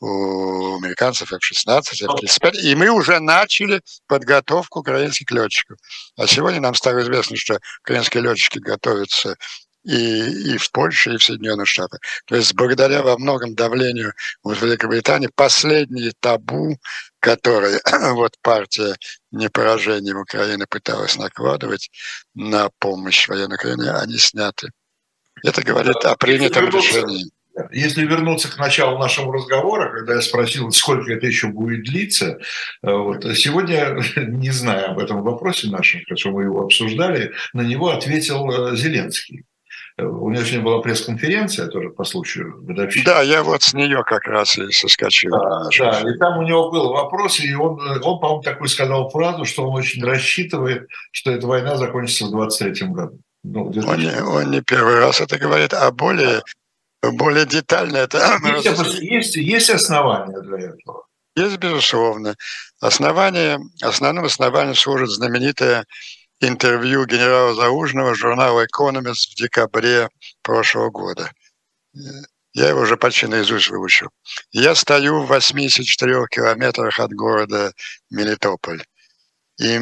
у 0.00 0.78
американцев 0.78 1.30
F-16, 1.30 1.82
F-35, 1.92 2.56
и 2.56 2.74
мы 2.74 2.88
уже 2.88 3.20
начали 3.20 3.82
подготовку 4.06 4.80
украинских 4.80 5.30
летчиков. 5.30 5.76
А 6.16 6.26
сегодня 6.26 6.60
нам 6.60 6.74
стало 6.74 7.00
известно, 7.00 7.36
что 7.36 7.58
украинские 7.82 8.22
летчики 8.22 8.58
готовятся 8.58 9.36
и, 9.84 10.54
и 10.54 10.56
в 10.56 10.70
Польше, 10.70 11.14
и 11.14 11.16
в 11.16 11.24
Соединенных 11.24 11.66
Штатах. 11.66 12.00
То 12.26 12.36
есть 12.36 12.54
благодаря 12.54 13.02
во 13.02 13.18
многом 13.18 13.54
давлению 13.54 14.12
вот 14.42 14.60
Великобритании 14.60 15.28
последние 15.34 16.12
табу, 16.20 16.76
которые 17.20 17.80
вот 18.12 18.34
партия 18.42 18.96
непоражения 19.30 20.14
Украины 20.14 20.66
пыталась 20.68 21.16
накладывать 21.16 21.90
на 22.34 22.70
помощь 22.78 23.28
военной 23.28 23.56
Украине, 23.56 23.90
они 23.90 24.18
сняты. 24.18 24.70
Это 25.42 25.62
говорит 25.62 25.96
о 26.04 26.16
принятом 26.16 26.68
решении. 26.68 27.30
Если 27.70 28.06
вернуться 28.06 28.50
к 28.50 28.56
началу 28.56 28.98
нашего 28.98 29.32
разговора, 29.32 29.92
когда 29.92 30.14
я 30.14 30.22
спросил, 30.22 30.70
сколько 30.70 31.12
это 31.12 31.26
еще 31.26 31.48
будет 31.48 31.84
длиться, 31.84 32.38
э, 32.82 32.90
вот, 32.90 33.24
сегодня, 33.36 33.98
не 34.16 34.50
зная 34.50 34.86
об 34.86 34.98
этом 34.98 35.22
вопросе 35.22 35.68
нашем, 35.68 36.00
что 36.16 36.30
мы 36.30 36.44
его 36.44 36.62
обсуждали, 36.62 37.32
на 37.52 37.60
него 37.60 37.90
ответил 37.90 38.50
э, 38.50 38.76
Зеленский. 38.76 39.44
У 39.98 40.30
него 40.30 40.42
сегодня 40.44 40.64
была 40.64 40.80
пресс-конференция 40.80 41.66
тоже 41.66 41.90
по 41.90 42.04
случаю 42.04 42.62
годовщины. 42.62 43.04
Да, 43.04 43.22
я 43.22 43.42
вот 43.42 43.62
с 43.62 43.74
нее 43.74 44.02
как 44.04 44.24
раз 44.24 44.56
и 44.56 44.70
соскочил. 44.70 45.32
Да, 45.32 45.68
да, 45.78 46.10
и 46.10 46.16
там 46.18 46.38
у 46.38 46.42
него 46.42 46.70
был 46.70 46.92
вопрос, 46.92 47.40
и 47.40 47.54
он, 47.54 47.78
он 48.02 48.20
по-моему, 48.20 48.42
такой 48.42 48.68
сказал 48.68 49.10
фразу, 49.10 49.44
что 49.44 49.68
он 49.68 49.76
очень 49.76 50.02
рассчитывает, 50.02 50.88
что 51.10 51.30
эта 51.30 51.46
война 51.46 51.76
закончится 51.76 52.26
в 52.26 52.30
23 52.30 52.88
году. 52.88 53.18
Ну, 53.44 53.72
он, 53.86 53.98
не, 53.98 54.22
он 54.22 54.50
не 54.50 54.62
первый 54.62 54.98
раз 54.98 55.20
это 55.20 55.36
говорит, 55.38 55.74
а 55.74 55.90
более, 55.90 56.42
более 57.02 57.44
детально 57.44 57.98
это... 57.98 58.38
Есть, 58.62 59.02
есть, 59.02 59.36
есть 59.36 59.70
основания 59.70 60.40
для 60.40 60.70
этого? 60.70 61.06
Есть, 61.34 61.58
безусловно. 61.58 62.36
Основание, 62.80 63.58
основным 63.82 64.24
основанием 64.24 64.74
служит 64.74 65.10
знаменитая 65.10 65.86
интервью 66.42 67.06
генерала 67.06 67.54
Заужного 67.54 68.14
журнала 68.14 68.64
«Экономист» 68.64 69.32
в 69.32 69.36
декабре 69.36 70.08
прошлого 70.42 70.90
года. 70.90 71.30
Я 72.54 72.68
его 72.68 72.80
уже 72.80 72.96
почти 72.96 73.26
наизусть 73.26 73.70
выучил. 73.70 74.08
Я 74.50 74.74
стою 74.74 75.22
в 75.22 75.26
84 75.28 76.26
километрах 76.30 76.98
от 76.98 77.12
города 77.12 77.72
Мелитополь. 78.10 78.82
И 79.62 79.78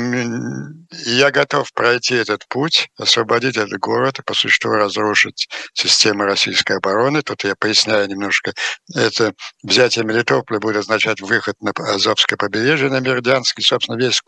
я 1.07 1.31
готов 1.31 1.73
пройти 1.73 2.15
этот 2.15 2.47
путь, 2.49 2.91
освободить 2.99 3.57
этот 3.57 3.79
город 3.79 4.19
и 4.19 4.23
по 4.23 4.35
существу 4.35 4.73
разрушить 4.73 5.49
систему 5.73 6.25
российской 6.25 6.77
обороны. 6.77 7.23
Тут 7.23 7.45
я 7.45 7.55
поясняю 7.57 8.07
немножко. 8.07 8.53
Это 8.95 9.33
взятие 9.63 10.05
Мелитополя 10.05 10.59
будет 10.59 10.77
означать 10.77 11.23
выход 11.23 11.57
на 11.63 11.71
Азовское 11.71 12.37
побережье, 12.37 12.91
на 12.91 13.01
Меридианский. 13.01 13.65
Собственно, 13.65 13.97
весь 13.97 14.21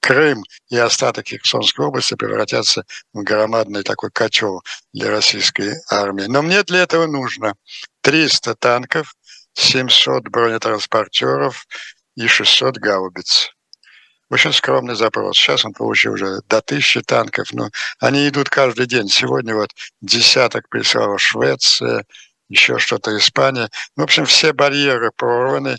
Крым 0.00 0.42
и 0.70 0.78
остаток 0.78 1.26
Херсонской 1.28 1.84
области 1.84 2.14
превратятся 2.14 2.84
в 3.12 3.22
громадный 3.22 3.82
такой 3.82 4.10
котел 4.10 4.62
для 4.94 5.10
российской 5.10 5.74
армии. 5.90 6.24
Но 6.24 6.40
мне 6.40 6.62
для 6.62 6.84
этого 6.84 7.06
нужно 7.06 7.54
300 8.00 8.54
танков, 8.54 9.14
700 9.52 10.22
бронетранспортеров 10.30 11.66
и 12.14 12.26
600 12.26 12.78
гаубиц. 12.78 13.55
Очень 14.28 14.52
скромный 14.52 14.96
запрос. 14.96 15.36
Сейчас 15.36 15.64
он 15.64 15.72
получил 15.72 16.14
уже 16.14 16.40
до 16.48 16.60
тысячи 16.60 17.00
танков. 17.00 17.52
Но 17.52 17.70
они 18.00 18.28
идут 18.28 18.48
каждый 18.48 18.86
день. 18.86 19.08
Сегодня 19.08 19.54
вот 19.54 19.70
десяток 20.00 20.68
прислала 20.68 21.16
Швеция, 21.18 22.04
еще 22.48 22.78
что-то 22.78 23.16
Испания. 23.16 23.68
В 23.94 24.02
общем, 24.02 24.24
все 24.26 24.52
барьеры 24.52 25.12
прорваны. 25.16 25.78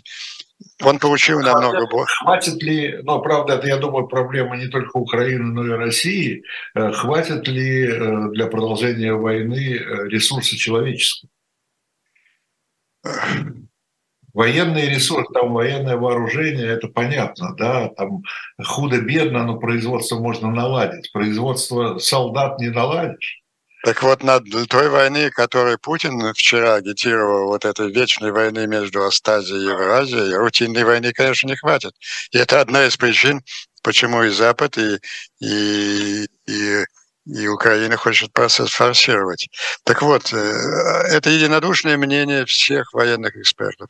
он 0.82 0.98
получил 0.98 1.40
намного 1.40 1.86
больше. 1.86 2.14
Хватит 2.20 2.62
ли, 2.62 2.98
ну, 3.02 3.20
правда, 3.20 3.54
это, 3.54 3.66
я 3.66 3.76
думаю, 3.76 4.08
проблема 4.08 4.56
не 4.56 4.68
только 4.68 4.96
Украины, 4.96 5.44
но 5.44 5.66
и 5.66 5.70
России, 5.70 6.42
э, 6.74 6.92
хватит 6.92 7.46
ли 7.48 7.86
э, 7.86 8.28
для 8.30 8.46
продолжения 8.46 9.12
войны 9.12 9.76
э, 9.76 10.08
ресурсы 10.08 10.56
человеческие? 10.56 11.30
Военный 14.34 14.88
ресурс, 14.88 15.26
там 15.32 15.52
военное 15.52 15.96
вооружение, 15.96 16.66
это 16.66 16.88
понятно, 16.88 17.54
да, 17.56 17.88
там 17.88 18.22
худо-бедно, 18.62 19.44
но 19.44 19.58
производство 19.58 20.18
можно 20.18 20.50
наладить. 20.50 21.10
Производство 21.12 21.98
солдат 21.98 22.58
не 22.60 22.68
наладишь. 22.68 23.42
Так 23.84 24.02
вот, 24.02 24.22
над 24.24 24.44
той 24.68 24.88
войны, 24.88 25.30
которую 25.30 25.78
Путин 25.78 26.34
вчера 26.34 26.74
агитировал, 26.74 27.46
вот 27.46 27.64
этой 27.64 27.92
вечной 27.92 28.32
войны 28.32 28.66
между 28.66 29.04
Астазией 29.04 29.60
и 29.60 29.68
Евразией, 29.68 30.34
рутинной 30.34 30.84
войны, 30.84 31.12
конечно, 31.12 31.46
не 31.46 31.56
хватит. 31.56 31.92
И 32.32 32.38
это 32.38 32.60
одна 32.60 32.86
из 32.86 32.96
причин, 32.96 33.40
почему 33.82 34.24
и 34.24 34.30
Запад, 34.30 34.76
и, 34.78 34.98
и, 35.40 36.26
и, 36.48 36.84
и 37.28 37.46
Украина 37.46 37.96
хочет 37.96 38.32
процесс 38.32 38.70
форсировать. 38.70 39.48
Так 39.84 40.02
вот, 40.02 40.32
э, 40.32 40.36
это 40.36 41.30
единодушное 41.30 41.96
мнение 41.96 42.44
всех 42.46 42.92
военных 42.92 43.36
экспертов. 43.36 43.88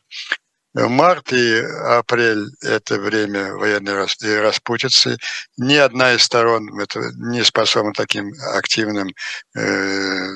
Март 0.75 1.33
и 1.33 1.61
апрель– 1.61 2.45
это 2.61 2.99
время 2.99 3.55
военной 3.55 4.05
распутицы. 4.39 5.17
Ни 5.57 5.75
одна 5.75 6.13
из 6.13 6.23
сторон 6.23 6.69
не 7.17 7.43
способна 7.43 7.91
таким 7.93 8.31
активным 8.53 9.09
э, 9.55 10.27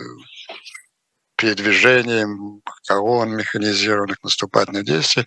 передвижением 1.36 2.62
колонн 2.88 3.36
механизированных 3.36 4.24
наступательных 4.24 4.86
действий. 4.86 5.26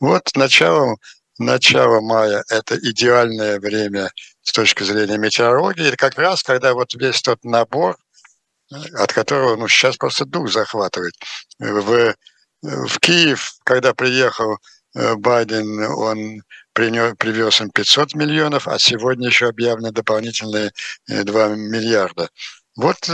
Вот 0.00 0.22
начало, 0.34 0.96
начало 1.38 2.00
мая– 2.00 2.42
это 2.48 2.76
идеальное 2.78 3.60
время 3.60 4.10
с 4.48 4.52
точки 4.52 4.82
зрения 4.82 5.18
метеорологии. 5.18 5.88
Это 5.88 5.96
как 5.96 6.18
раз, 6.18 6.42
когда 6.42 6.72
вот 6.72 6.94
весь 6.94 7.20
тот 7.20 7.44
набор, 7.44 7.96
от 8.94 9.12
которого 9.12 9.56
ну, 9.56 9.68
сейчас 9.68 9.96
просто 9.96 10.24
дух 10.24 10.50
захватывает. 10.50 11.14
В 11.58 12.14
в 12.62 12.98
Киев, 12.98 13.52
когда 13.64 13.94
приехал 13.94 14.58
э, 14.94 15.14
Байден, 15.14 15.80
он 15.92 16.42
привез 16.72 17.60
им 17.60 17.70
500 17.70 18.14
миллионов, 18.14 18.66
а 18.66 18.78
сегодня 18.78 19.28
еще 19.28 19.48
объявлены 19.48 19.92
дополнительные 19.92 20.72
2 21.06 21.46
э, 21.46 21.56
миллиарда. 21.56 22.28
Вот 22.76 23.08
э, 23.08 23.12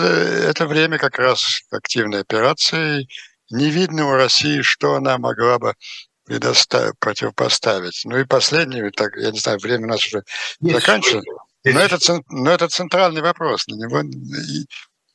это 0.48 0.66
время 0.66 0.98
как 0.98 1.18
раз 1.18 1.60
активной 1.70 2.20
операции. 2.20 3.06
Не 3.50 3.70
видно 3.70 4.06
у 4.06 4.12
России, 4.12 4.62
что 4.62 4.94
она 4.94 5.18
могла 5.18 5.58
бы 5.58 5.74
предоставить, 6.24 6.98
противопоставить. 6.98 8.02
Ну 8.04 8.18
и 8.18 8.24
последнее, 8.24 8.90
так, 8.90 9.16
я 9.16 9.30
не 9.30 9.38
знаю, 9.38 9.58
время 9.58 9.86
у 9.86 9.90
нас 9.90 10.06
уже 10.06 10.22
Есть 10.60 10.76
заканчивается. 10.76 11.30
Но 11.64 11.80
это, 11.80 12.22
но 12.28 12.50
это 12.50 12.68
центральный 12.68 13.22
вопрос. 13.22 13.66
На 13.68 13.74
него, 13.74 14.02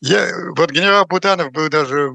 я, 0.02 0.32
вот 0.56 0.72
генерал 0.72 1.06
Буданов 1.06 1.52
был 1.52 1.70
даже 1.70 2.10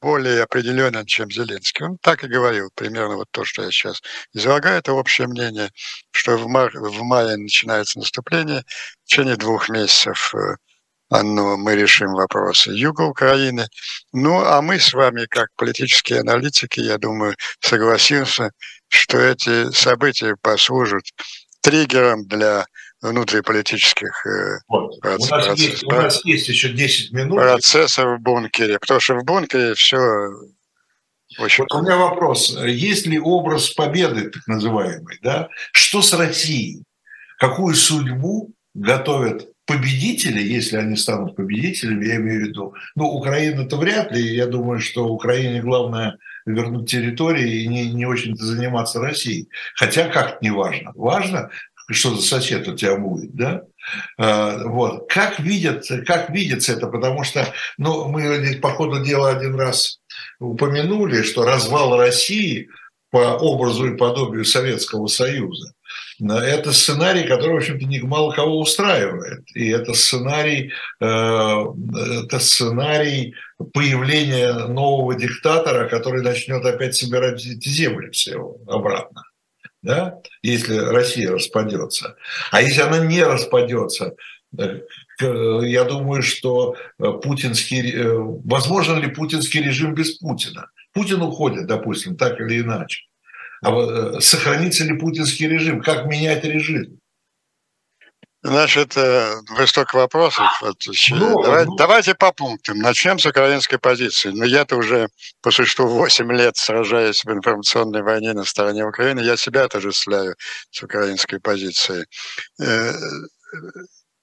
более 0.00 0.42
определенен, 0.42 1.06
чем 1.06 1.30
Зеленский. 1.30 1.86
Он 1.86 1.98
так 2.00 2.22
и 2.22 2.28
говорил, 2.28 2.70
примерно 2.74 3.16
вот 3.16 3.28
то, 3.30 3.44
что 3.44 3.62
я 3.62 3.70
сейчас 3.70 4.00
излагаю, 4.32 4.78
это 4.78 4.92
общее 4.92 5.26
мнение, 5.26 5.70
что 6.10 6.36
в, 6.36 6.46
мар, 6.48 6.70
в 6.72 7.02
мае 7.02 7.36
начинается 7.36 7.98
наступление, 7.98 8.62
в 9.04 9.08
течение 9.08 9.36
двух 9.36 9.68
месяцев 9.68 10.34
э, 11.10 11.16
оно, 11.16 11.56
мы 11.56 11.74
решим 11.74 12.12
вопросы 12.12 12.70
юга 12.70 13.02
Украины. 13.02 13.66
Ну, 14.12 14.40
а 14.44 14.60
мы 14.62 14.78
с 14.78 14.92
вами, 14.92 15.26
как 15.28 15.48
политические 15.56 16.20
аналитики, 16.20 16.80
я 16.80 16.98
думаю, 16.98 17.34
согласимся, 17.60 18.50
что 18.88 19.18
эти 19.18 19.70
события 19.72 20.36
послужат 20.40 21.04
триггером 21.60 22.26
для 22.26 22.66
внутриполитических 23.00 24.26
э, 24.26 24.58
вот. 24.68 25.00
процессов. 25.00 25.32
У 25.32 25.50
нас, 25.50 25.58
есть, 25.58 25.84
у 25.84 25.90
нас 25.90 26.24
есть 26.24 26.48
еще 26.48 26.70
10 26.70 27.12
минут. 27.12 27.38
Процессов 27.38 28.18
в 28.18 28.22
бункере, 28.22 28.78
потому 28.78 29.00
что 29.00 29.14
в 29.14 29.24
бункере 29.24 29.74
все 29.74 29.98
очень... 31.38 31.64
Вот 31.64 31.78
у 31.78 31.82
меня 31.82 31.96
вопрос. 31.96 32.56
Есть 32.58 33.06
ли 33.06 33.18
образ 33.18 33.70
победы, 33.70 34.30
так 34.30 34.46
называемый, 34.46 35.18
да? 35.22 35.48
Что 35.72 36.02
с 36.02 36.12
Россией? 36.12 36.82
Какую 37.38 37.74
судьбу 37.76 38.52
готовят 38.74 39.48
победители, 39.68 40.40
если 40.40 40.78
они 40.78 40.96
станут 40.96 41.36
победителями, 41.36 42.06
я 42.06 42.16
имею 42.16 42.40
в 42.40 42.48
виду, 42.48 42.74
ну, 42.96 43.04
Украина-то 43.04 43.76
вряд 43.76 44.10
ли, 44.12 44.34
я 44.34 44.46
думаю, 44.46 44.80
что 44.80 45.06
Украине 45.06 45.60
главное 45.60 46.16
вернуть 46.46 46.90
территории 46.90 47.62
и 47.62 47.68
не, 47.68 47.90
не 47.90 48.06
очень-то 48.06 48.42
заниматься 48.42 48.98
Россией. 48.98 49.50
Хотя 49.74 50.08
как 50.08 50.40
не 50.40 50.50
важно. 50.50 50.92
Важно, 50.94 51.50
что 51.90 52.14
за 52.16 52.22
сосед 52.22 52.66
у 52.66 52.74
тебя 52.74 52.96
будет, 52.96 53.34
да? 53.34 53.64
А, 54.16 54.56
вот. 54.64 55.10
Как, 55.12 55.38
видят, 55.38 55.84
как 56.06 56.30
видится 56.30 56.72
это? 56.72 56.86
Потому 56.86 57.22
что 57.22 57.46
ну, 57.76 58.08
мы 58.08 58.58
по 58.62 58.70
ходу 58.70 59.04
дела 59.04 59.30
один 59.30 59.54
раз 59.54 60.00
упомянули, 60.40 61.22
что 61.22 61.44
развал 61.44 61.98
России 61.98 62.70
по 63.10 63.36
образу 63.36 63.92
и 63.92 63.98
подобию 63.98 64.46
Советского 64.46 65.08
Союза 65.08 65.74
это 66.20 66.72
сценарий, 66.72 67.26
который, 67.26 67.54
в 67.54 67.56
общем-то, 67.58 67.84
не 67.86 68.00
мало 68.00 68.32
кого 68.32 68.60
устраивает. 68.60 69.44
И 69.54 69.68
это 69.68 69.94
сценарий, 69.94 70.72
э, 71.00 71.04
это 72.24 72.38
сценарий 72.40 73.34
появления 73.72 74.52
нового 74.66 75.14
диктатора, 75.14 75.88
который 75.88 76.22
начнет 76.22 76.64
опять 76.64 76.96
собирать 76.96 77.44
эти 77.46 77.68
земли 77.68 78.10
все 78.10 78.56
обратно 78.66 79.22
да, 79.82 80.18
если 80.42 80.76
Россия 80.76 81.30
распадется. 81.30 82.16
А 82.50 82.62
если 82.62 82.82
она 82.82 82.98
не 82.98 83.22
распадется, 83.22 84.14
э, 84.56 84.80
я 85.20 85.84
думаю, 85.84 86.22
что 86.22 86.76
путинский, 87.22 87.92
э, 87.92 88.14
возможно 88.44 88.96
ли 88.96 89.08
путинский 89.08 89.62
режим 89.62 89.94
без 89.94 90.18
Путина? 90.18 90.70
Путин 90.92 91.22
уходит, 91.22 91.66
допустим, 91.66 92.16
так 92.16 92.40
или 92.40 92.60
иначе. 92.60 93.07
А 93.62 94.20
сохранится 94.20 94.84
ли 94.84 94.98
путинский 94.98 95.48
режим? 95.48 95.82
Как 95.82 96.06
менять 96.06 96.44
режим? 96.44 96.98
Значит, 98.40 98.94
вы 98.94 99.66
столько 99.66 99.96
вопросов. 99.96 100.46
Ну, 101.10 101.42
Давай, 101.42 101.64
ну... 101.64 101.74
Давайте 101.76 102.14
по 102.14 102.32
пунктам. 102.32 102.78
Начнем 102.78 103.18
с 103.18 103.26
украинской 103.26 103.78
позиции. 103.78 104.28
Но 104.28 104.36
ну, 104.36 104.44
я-то 104.44 104.76
уже 104.76 105.08
по 105.42 105.50
существу 105.50 105.88
8 105.88 106.32
лет 106.32 106.56
сражаюсь 106.56 107.24
в 107.24 107.32
информационной 107.32 108.02
войне 108.02 108.34
на 108.34 108.44
стороне 108.44 108.86
Украины. 108.86 109.20
Я 109.20 109.36
себя 109.36 109.64
отождествляю 109.64 110.36
с 110.70 110.82
украинской 110.82 111.40
позицией. 111.40 112.06
Э, 112.60 112.92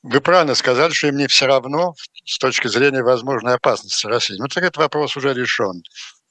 вы 0.01 0.21
правильно 0.21 0.55
сказали, 0.55 0.93
что 0.93 1.07
им 1.07 1.17
не 1.17 1.27
все 1.27 1.47
равно 1.47 1.93
с 2.25 2.37
точки 2.37 2.67
зрения 2.67 3.03
возможной 3.03 3.55
опасности 3.55 4.07
России. 4.07 4.35
Ну, 4.37 4.47
так 4.47 4.63
этот 4.63 4.77
вопрос 4.77 5.17
уже 5.17 5.33
решен. 5.33 5.81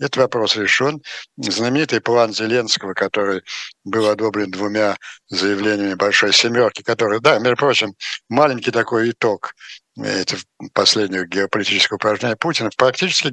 Этот 0.01 0.17
вопрос 0.17 0.57
решен. 0.57 1.03
Знаменитый 1.37 2.01
план 2.01 2.33
Зеленского, 2.33 2.95
который 2.95 3.43
был 3.85 4.09
одобрен 4.09 4.51
двумя 4.51 4.97
заявлениями 5.29 5.95
Большой 5.95 6.33
Семерки, 6.33 6.83
который, 6.83 7.21
да, 7.21 7.39
между 7.39 7.57
прочим, 7.57 7.95
маленький 8.29 8.71
такой 8.71 9.11
итог 9.11 9.55
это 9.97 10.37
последнего 10.73 11.25
геополитического 11.25 11.97
упражнения 11.97 12.37
Путина, 12.37 12.71
практически 12.77 13.33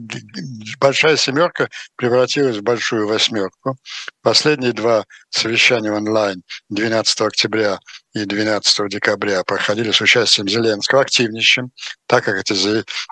большая 0.79 1.17
семерка 1.17 1.69
превратилась 1.95 2.57
в 2.57 2.61
большую 2.61 3.07
восьмерку. 3.07 3.77
Последние 4.21 4.73
два 4.73 5.05
совещания 5.29 5.91
онлайн 5.91 6.43
12 6.69 7.21
октября 7.21 7.79
и 8.13 8.25
12 8.25 8.89
декабря 8.89 9.43
проходили 9.43 9.91
с 9.91 10.01
участием 10.01 10.47
Зеленского 10.47 11.01
активнейшим, 11.01 11.71
так 12.07 12.25
как 12.25 12.39
эти 12.39 12.53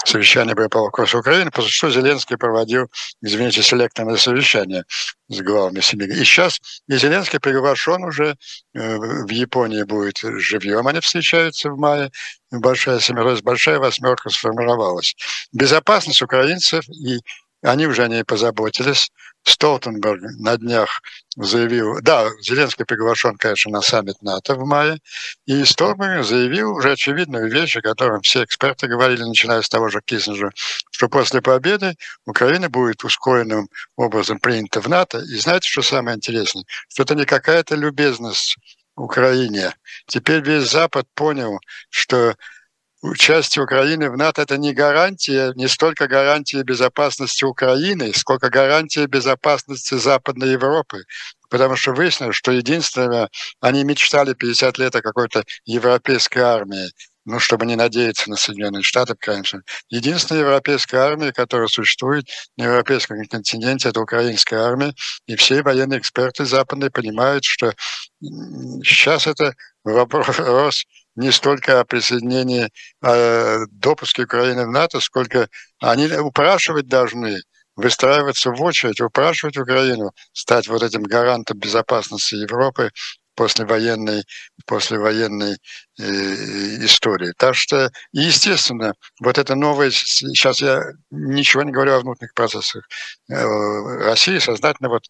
совещания 0.06 0.56
были 0.56 0.68
по 0.68 0.82
вопросу 0.82 1.20
Украины, 1.20 1.52
после 1.52 1.72
чего 1.72 1.91
Зеленский 1.91 2.38
проводил, 2.38 2.91
извините, 3.22 3.64
селекторное 3.64 4.18
совещание 4.18 4.84
с 5.30 5.39
главами 5.41 5.80
семьи. 5.80 6.08
И 6.08 6.24
сейчас 6.24 6.60
и 6.88 6.97
Зеленский 6.97 7.39
приглашен 7.39 8.04
уже 8.04 8.36
э, 8.74 8.97
в 8.97 9.30
Японии 9.30 9.84
будет 9.84 10.20
живьем, 10.22 10.88
они 10.88 11.00
встречаются 11.00 11.70
в 11.70 11.78
мае, 11.78 12.12
большая 12.52 13.00
семерка, 13.00 13.41
большая 13.43 13.80
восьмерка 13.80 14.30
сформировалась. 14.30 15.16
Безопасность 15.54 16.22
украинцев 16.22 16.84
и 16.89 17.20
они 17.62 17.88
уже 17.88 18.04
о 18.04 18.08
ней 18.08 18.24
позаботились. 18.24 19.12
Столтенберг 19.44 20.22
на 20.40 20.58
днях 20.58 21.02
заявил, 21.36 22.00
да, 22.02 22.30
Зеленский 22.42 22.86
приглашен, 22.86 23.36
конечно, 23.38 23.72
на 23.72 23.82
саммит 23.82 24.22
НАТО 24.22 24.56
в 24.56 24.66
мае, 24.66 25.00
и 25.46 25.64
Столтенберг 25.64 26.26
заявил 26.26 26.76
уже 26.76 26.92
очевидную 26.92 27.50
вещь, 27.50 27.78
о 27.78 27.82
которой 27.82 28.22
все 28.22 28.44
эксперты 28.44 28.88
говорили, 28.88 29.24
начиная 29.24 29.62
с 29.62 29.70
того 29.70 29.90
же 29.90 30.02
Киссинджера, 30.04 30.52
что 30.92 31.10
после 31.10 31.42
победы 31.42 31.96
Украина 32.26 32.70
будет 32.70 33.04
ускоренным 33.04 33.70
образом 33.96 34.40
принята 34.40 34.82
в 34.82 34.88
НАТО. 34.88 35.20
И 35.20 35.36
знаете, 35.38 35.70
что 35.70 35.82
самое 35.82 36.18
интересное? 36.18 36.66
Что 36.90 37.04
это 37.04 37.16
не 37.16 37.26
какая-то 37.26 37.76
любезность 37.76 38.58
Украине. 39.00 39.74
Теперь 40.08 40.42
весь 40.42 40.70
Запад 40.70 41.08
понял, 41.16 41.60
что 41.90 42.36
участие 43.02 43.64
Украины 43.64 44.10
в 44.10 44.18
НАТО– 44.18 44.41
это 44.43 44.58
не 44.58 44.74
гарантия, 44.74 45.54
не 45.56 45.68
столько 45.68 46.08
гарантия 46.08 46.64
безопасности 46.64 47.43
Украины, 47.43 48.14
сколько 48.14 48.50
гарантия 48.50 49.08
безопасности 49.08 49.95
Западной 49.95 50.52
Европы. 50.52 51.04
Потому 51.50 51.76
что 51.76 51.93
выяснилось, 51.93 52.36
что 52.36 52.52
единственное, 52.52 53.30
они 53.60 53.84
мечтали 53.84 54.34
50 54.34 54.78
лет 54.78 54.95
о 54.95 55.02
какой-то 55.02 55.43
европейской 55.66 56.39
армии 56.39 56.89
ну, 57.30 57.39
чтобы 57.39 57.68
не 57.68 57.76
надеяться 57.76 58.28
на 58.30 58.38
Соединенные 58.38 58.82
Штаты, 58.82 59.14
конечно. 59.16 59.62
Единственная 59.89 60.41
европейская 60.41 60.97
армия, 60.97 61.32
которая 61.32 61.68
существует 61.68 62.28
на 62.58 62.64
европейском 62.64 63.24
континенте, 63.28 63.89
это 63.89 64.02
украинская 64.02 64.62
армия. 64.62 64.95
И 65.28 65.36
все 65.36 65.62
военные 65.62 66.00
эксперты 66.00 66.45
западные 66.45 66.89
понимают, 66.89 67.43
что 67.43 67.74
сейчас 68.20 69.28
это 69.28 69.54
вопрос 69.84 70.86
не 71.20 71.32
столько 71.32 71.82
о 71.82 71.86
присоединении, 71.86 72.70
о 73.01 73.65
допуске 73.72 74.24
Украины 74.24 74.65
в 74.65 74.72
НАТО, 74.72 75.01
сколько 75.01 75.49
они 75.80 76.07
упрашивать 76.07 76.88
должны, 76.88 77.41
выстраиваться 77.76 78.51
в 78.51 78.61
очередь, 78.61 79.01
упрашивать 79.01 79.57
Украину 79.57 80.11
стать 80.32 80.70
вот 80.70 80.82
этим 80.82 81.03
гарантом 81.03 81.59
безопасности 81.59 82.36
Европы 82.36 82.91
послевоенной, 83.36 84.24
послевоенной 84.65 85.53
э, 85.53 85.57
истории. 86.00 87.34
Так 87.38 87.56
что, 87.56 87.91
естественно, 88.12 88.93
вот 89.20 89.38
это 89.38 89.56
новое, 89.56 89.91
сейчас 89.91 90.62
я 90.62 90.82
ничего 91.12 91.64
не 91.64 91.72
говорю 91.72 91.93
о 91.93 92.00
внутренних 92.00 92.34
процессах 92.34 92.88
э, 93.30 93.36
России, 94.06 94.39
сознательно 94.39 94.89
вот 94.89 95.04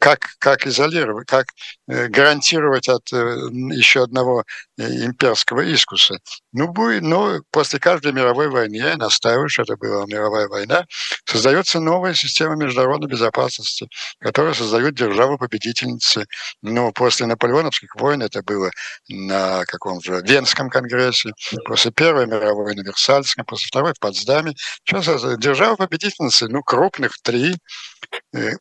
как, 0.00 0.20
как 0.38 0.66
изолировать, 0.66 1.26
как 1.26 1.46
э, 1.88 2.08
гарантировать 2.08 2.88
от 2.88 3.12
э, 3.12 3.16
еще 3.72 4.02
одного 4.02 4.44
э, 4.78 5.04
имперского 5.04 5.60
искуса. 5.60 6.16
Ну, 6.52 6.68
будет, 6.68 7.02
но 7.02 7.40
после 7.50 7.78
каждой 7.78 8.12
мировой 8.12 8.48
войны, 8.48 8.76
я 8.76 8.96
настаиваю, 8.96 9.48
что 9.48 9.62
это 9.62 9.76
была 9.76 10.06
мировая 10.06 10.48
война, 10.48 10.86
создается 11.24 11.80
новая 11.80 12.14
система 12.14 12.56
международной 12.56 13.08
безопасности, 13.08 13.88
которая 14.18 14.54
создает 14.54 14.94
державы-победительницы. 14.94 16.26
Ну, 16.62 16.92
после 16.92 17.26
Наполеоновских 17.26 17.94
войн 17.96 18.22
это 18.22 18.42
было 18.42 18.70
на 19.08 19.64
каком 19.66 20.00
же 20.00 20.16
Венском 20.32 20.70
конгрессе, 20.70 21.32
после 21.66 21.90
Первой 21.90 22.26
мировой 22.26 22.74
на 22.74 22.82
Версальском, 22.82 23.44
после 23.44 23.66
Второй 23.66 23.92
в 23.92 24.00
Потсдаме. 24.00 24.54
Сейчас 24.84 25.22
державы-победительницы, 25.38 26.48
ну, 26.48 26.62
крупных 26.62 27.20
три, 27.22 27.56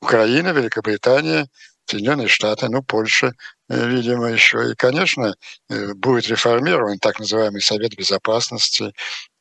Украина, 0.02 0.50
Великобритания, 0.50 1.48
Соединенные 1.86 2.28
Штаты, 2.28 2.70
ну, 2.70 2.84
Польша, 2.84 3.34
э, 3.70 3.88
видимо, 3.88 4.28
еще. 4.28 4.72
И, 4.72 4.76
конечно, 4.76 5.36
э, 5.70 5.94
будет 5.94 6.28
реформирован 6.28 7.00
так 7.00 7.20
называемый 7.20 7.62
Совет 7.62 7.96
Безопасности. 7.98 8.94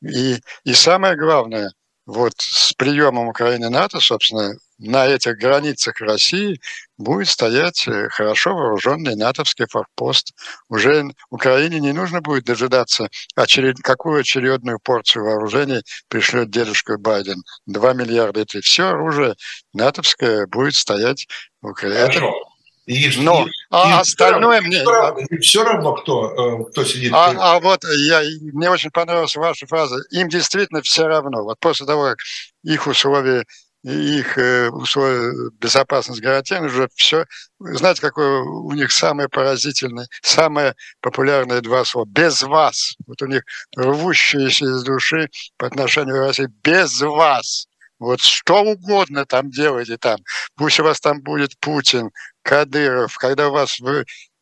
И, 0.03 0.41
и 0.65 0.73
самое 0.73 1.17
главное, 1.17 1.71
вот 2.07 2.33
с 2.39 2.73
приемом 2.73 3.29
Украины 3.29 3.71
НАТО, 3.71 4.01
собственно, 4.01 4.55
на 4.81 5.07
этих 5.07 5.37
границах 5.37 6.01
России 6.01 6.61
будет 6.97 7.29
стоять 7.29 7.87
э, 7.87 8.09
хорошо 8.09 8.55
вооруженный 8.55 9.15
натовский 9.15 9.67
форпост. 9.69 10.33
Уже 10.69 11.11
Украине 11.31 11.81
не 11.81 11.93
нужно 11.93 12.21
будет 12.21 12.45
дожидаться, 12.45 13.09
очеред... 13.37 13.77
какую 13.83 14.21
очередную 14.21 14.79
порцию 14.83 15.25
вооружений 15.25 15.83
пришлет 16.09 16.51
дедушка 16.51 16.99
Байден. 16.99 17.43
2 17.67 17.93
миллиарда 17.93 18.41
это 18.41 18.61
все 18.63 18.89
оружие 18.89 19.35
натовское 19.75 20.47
будет 20.47 20.75
стоять 20.75 21.29
в 21.61 21.69
Украине. 21.69 22.01
Хорошо. 22.01 22.51
И, 22.87 23.09
Но, 23.19 23.47
и, 23.47 23.51
а 23.71 23.89
и 23.89 24.01
остальное 24.01 24.63
мне... 24.63 24.81
Все 24.81 24.91
равно, 24.91 25.27
все 25.41 25.65
равно 25.65 25.95
кто, 25.95 26.61
э, 26.61 26.71
кто 26.71 26.85
сидит. 26.85 27.13
А, 27.13 27.35
а 27.39 27.61
вот 27.61 27.85
я, 27.85 28.23
мне 28.53 28.69
очень 28.69 28.91
понравилась 28.91 29.37
ваша 29.37 29.67
фраза. 29.67 29.97
Им 30.11 30.29
действительно 30.29 30.83
все 30.83 31.07
равно. 31.07 31.45
Вот 31.45 31.61
после 31.61 31.87
того, 31.87 32.03
как 32.05 32.19
их 32.65 32.87
условия 32.87 33.45
их 33.83 34.37
э, 34.37 34.69
условия 34.69 35.51
безопасность 35.59 36.21
гарантированы, 36.21 36.69
уже 36.69 36.89
все. 36.95 37.25
Знаете, 37.59 38.01
какое 38.01 38.41
у 38.41 38.73
них 38.73 38.93
самое 38.93 39.29
поразительное, 39.29 40.07
самое 40.23 40.75
популярное 41.01 41.61
два 41.61 41.85
слова? 41.85 42.07
Без 42.07 42.43
вас. 42.43 42.97
Вот 43.07 43.23
у 43.23 43.27
них 43.27 43.43
рвущиеся 43.77 44.67
из 44.67 44.83
души 44.83 45.31
по 45.57 45.67
отношению 45.67 46.17
к 46.17 46.27
России. 46.27 46.49
Без 46.63 47.01
вас. 47.01 47.67
Вот 47.99 48.21
что 48.21 48.63
угодно 48.63 49.27
там 49.27 49.51
делайте 49.51 49.99
там. 49.99 50.19
Пусть 50.57 50.81
у 50.81 50.85
вас 50.85 51.01
там 51.01 51.21
будет 51.21 51.59
Путин, 51.61 52.11
Кадыров, 52.43 53.17
когда 53.17 53.49
у 53.49 53.53
вас 53.53 53.79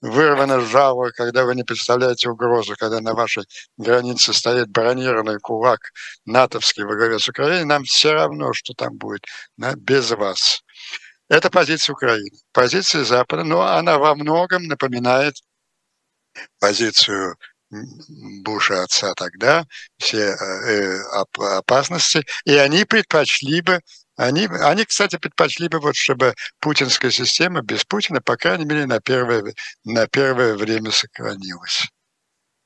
вырвано 0.01 0.61
жало, 0.61 1.11
когда 1.11 1.45
вы 1.45 1.55
не 1.55 1.65
представляете 1.65 2.29
угрозу, 2.29 2.75
когда 2.79 3.01
на 3.01 3.15
вашей 3.15 3.45
границе 3.77 4.33
стоит 4.33 4.69
бронированный 4.69 5.39
кулак 5.39 5.81
натовский 6.25 6.85
во 6.85 6.95
главе 6.95 7.19
с 7.19 7.29
Украиной, 7.29 7.65
нам 7.65 7.85
все 7.85 8.13
равно, 8.13 8.53
что 8.53 8.75
там 8.75 8.97
будет, 8.97 9.25
да, 9.57 9.75
без 9.77 10.11
вас. 10.11 10.63
Это 11.29 11.51
позиция 11.51 11.93
Украины. 11.93 12.39
Позиция 12.53 13.05
Запада, 13.05 13.45
но 13.45 13.63
она 13.63 13.99
во 13.99 14.15
многом 14.15 14.65
напоминает 14.65 15.35
позицию 16.59 17.37
Буша 17.71 18.83
отца 18.85 19.13
тогда, 19.15 19.67
все 19.99 20.31
э, 20.31 21.03
опасности, 21.59 22.25
и 22.45 22.55
они 22.55 22.85
предпочли 22.85 23.61
бы 23.61 23.81
они, 24.19 24.49
они, 24.63 24.85
кстати, 24.85 25.17
предпочли 25.17 25.69
бы, 25.69 25.79
вот, 25.79 25.97
чтобы 25.97 26.35
путинская 26.61 27.11
система 27.11 27.63
без 27.63 27.85
Путина, 27.85 28.21
по 28.21 28.37
крайней 28.37 28.65
мере, 28.65 28.85
на 28.87 29.01
первое, 29.01 29.55
на 29.85 30.07
первое 30.09 30.55
время 30.57 30.91
сохранилась. 30.91 31.87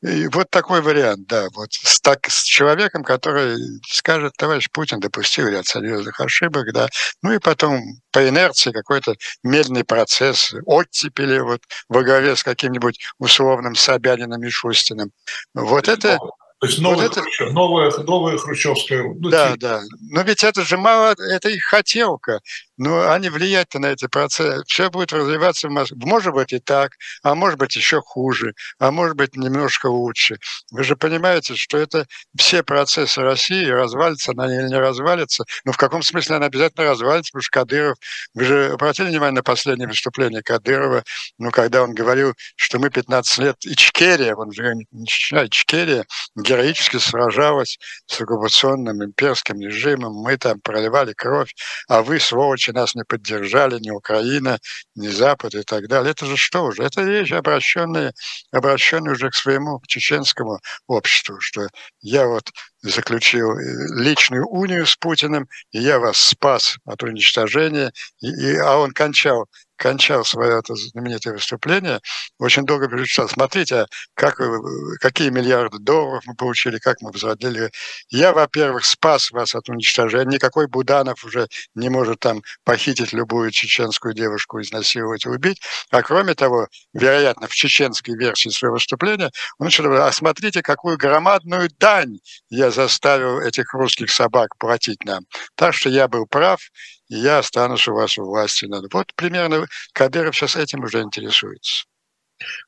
И 0.03 0.27
вот 0.29 0.51
такой 0.51 0.81
вариант, 0.81 1.29
да, 1.29 1.47
вот 1.55 1.73
с, 1.73 2.01
так, 2.01 2.29
с 2.29 2.43
человеком, 2.43 3.05
который 3.05 3.57
скажет, 3.87 4.33
товарищ 4.37 4.69
Путин 4.73 4.99
допустил 4.99 5.47
ряд 5.47 5.67
серьезных 5.67 6.19
ошибок, 6.19 6.73
да, 6.73 6.89
ну 7.23 7.33
и 7.33 7.39
потом 7.39 7.81
по 8.11 8.29
инерции 8.29 8.73
какой-то 8.73 9.15
медленный 9.45 9.85
процесс, 9.85 10.55
оттепели 10.67 11.39
вот 11.39 11.61
во 11.89 12.03
главе 12.03 12.35
с 12.35 12.43
каким-нибудь 12.43 12.99
условным 13.19 13.77
Собяниным 13.77 14.43
и 14.43 14.51
Шустиным. 14.51 15.13
Вот 15.55 15.87
это, 15.87 16.19
то 16.63 16.69
есть 16.69 16.79
новая, 16.79 17.09
вот 17.09 17.17
это... 17.17 17.53
новая, 17.53 17.91
новая 18.05 18.39
хрущевская... 18.39 19.03
Ну, 19.03 19.31
да, 19.31 19.47
типа. 19.49 19.59
да. 19.59 19.81
Но 20.01 20.23
ведь 20.23 20.45
это 20.45 20.63
же 20.63 20.77
мало, 20.77 21.13
это 21.19 21.49
их 21.49 21.65
хотелка. 21.65 22.41
Но 22.77 23.11
они 23.11 23.29
влиять-то 23.29 23.79
на 23.79 23.87
эти 23.87 24.07
процессы. 24.07 24.63
Все 24.67 24.91
будет 24.91 25.13
развиваться 25.13 25.69
в 25.69 25.73
Москве. 25.73 25.99
Может 26.05 26.33
быть 26.33 26.53
и 26.53 26.59
так, 26.59 26.93
а 27.23 27.35
может 27.35 27.59
быть 27.59 27.77
еще 27.77 28.01
хуже, 28.01 28.55
а 28.79 28.91
может 28.91 29.17
быть 29.17 29.37
немножко 29.37 29.87
лучше. 29.87 30.37
Вы 30.71 30.85
же 30.85 30.97
понимаете, 30.97 31.55
что 31.55 31.79
это 31.79 32.07
все 32.37 32.63
процессы 32.63 33.21
России 33.21 33.67
развалится, 33.67 34.33
она 34.33 34.47
или 34.47 34.69
не 34.69 34.79
развалится. 34.79 35.45
Но 35.65 35.73
в 35.73 35.77
каком 35.77 36.03
смысле 36.03 36.37
она 36.37 36.47
обязательно 36.47 36.87
развалится, 36.87 37.33
потому 37.33 37.43
что 37.43 37.61
Кадыров... 37.61 37.97
Вы 38.35 38.45
же 38.45 38.71
обратили 38.73 39.09
внимание 39.09 39.37
на 39.37 39.43
последнее 39.43 39.89
выступление 39.89 40.43
Кадырова, 40.43 41.05
ну, 41.39 41.51
когда 41.51 41.83
он 41.83 41.95
говорил, 41.95 42.35
что 42.57 42.79
мы 42.79 42.91
15 42.91 43.39
лет... 43.39 43.57
Ичкерия, 43.65 44.35
он 44.35 44.53
же 44.53 44.75
не 44.75 45.05
Ичкерия, 45.05 46.05
героически 46.37 46.99
сражалась 46.99 47.79
с 48.07 48.21
оккупационным 48.21 49.05
имперским 49.05 49.61
режимом, 49.61 50.15
мы 50.15 50.37
там 50.37 50.61
проливали 50.61 51.13
кровь, 51.13 51.55
а 51.89 52.03
вы, 52.03 52.19
сволочи, 52.63 52.71
нас 52.71 52.95
не 52.95 53.05
поддержали, 53.05 53.79
ни 53.81 53.91
Украина, 53.91 54.59
ни 54.95 55.09
Запад 55.09 55.55
и 55.55 55.63
так 55.63 55.89
далее. 55.89 56.13
Это 56.13 56.27
же 56.27 56.37
что 56.37 56.65
уже? 56.65 56.83
Это 56.83 57.03
вещи, 57.03 57.35
обращенные, 57.35 58.13
обращенные 58.53 59.13
уже 59.13 59.31
к 59.31 59.35
своему 59.35 59.79
к 59.81 59.87
чеченскому 59.87 60.61
обществу, 60.87 61.41
что 61.41 61.67
я 62.01 62.27
вот 62.27 62.51
заключил 62.83 63.57
э, 63.59 63.63
личную 63.97 64.47
унию 64.47 64.87
с 64.87 64.97
Путиным, 64.97 65.49
и 65.71 65.81
я 65.81 65.99
вас 65.99 66.19
спас 66.19 66.77
от 66.85 67.03
уничтожения, 67.03 67.93
и, 68.21 68.29
и, 68.29 68.57
а 68.57 68.77
он 68.77 68.93
кончал 68.93 69.49
кончал 69.83 70.25
свое 70.25 70.61
это 70.61 70.77
знаменитое 70.77 71.35
выступление, 71.35 72.01
очень 72.39 72.65
долго 72.65 72.89
перечислял, 72.89 73.29
смотрите, 73.29 73.87
как, 74.15 74.41
э, 74.41 74.59
какие 75.01 75.31
миллиарды 75.31 75.79
долларов 75.81 76.23
мы 76.25 76.37
получили, 76.37 76.79
как 76.79 77.01
мы 77.01 77.11
возродили. 77.11 77.71
Я, 78.09 78.33
во-первых, 78.33 78.85
спас 78.85 79.33
вас 79.33 79.57
от 79.57 79.69
уничтожения. 79.69 80.35
Никакой 80.35 80.69
Буданов 80.69 81.25
уже 81.25 81.49
не 81.75 81.89
может 81.89 82.21
там 82.21 82.43
похитить 82.65 83.13
любую 83.13 83.51
чеченскую 83.51 84.15
девушку, 84.15 84.61
изнасиловать 84.61 85.25
и 85.27 85.29
убить. 85.29 85.61
А 85.91 86.03
кроме 86.03 86.35
того, 86.35 86.69
вероятно, 86.93 87.49
в 87.49 87.55
чеченской 87.55 88.17
версии 88.17 88.51
своего 88.51 88.75
выступления 88.75 89.31
он 89.59 89.67
начал 89.67 89.85
говорить, 89.85 90.05
а 90.05 90.13
смотрите, 90.13 90.63
какую 90.63 90.97
громадную 90.97 91.69
дань 91.81 92.21
я 92.51 92.71
заставил 92.73 93.41
этих 93.41 93.73
русских 93.75 94.11
собак 94.11 94.57
платить 94.59 95.05
нам. 95.05 95.25
Так 95.55 95.75
что 95.75 95.89
я 95.89 96.09
был 96.09 96.27
прав, 96.27 96.61
и 97.09 97.17
я 97.17 97.39
останусь 97.39 97.87
у 97.89 97.95
вас 97.95 98.19
у 98.19 98.25
власти. 98.25 98.67
Вот 98.93 99.13
примерно 99.15 99.67
Кадыров 99.93 100.35
сейчас 100.35 100.57
этим 100.57 100.83
уже 100.85 101.01
интересуется. 101.01 101.85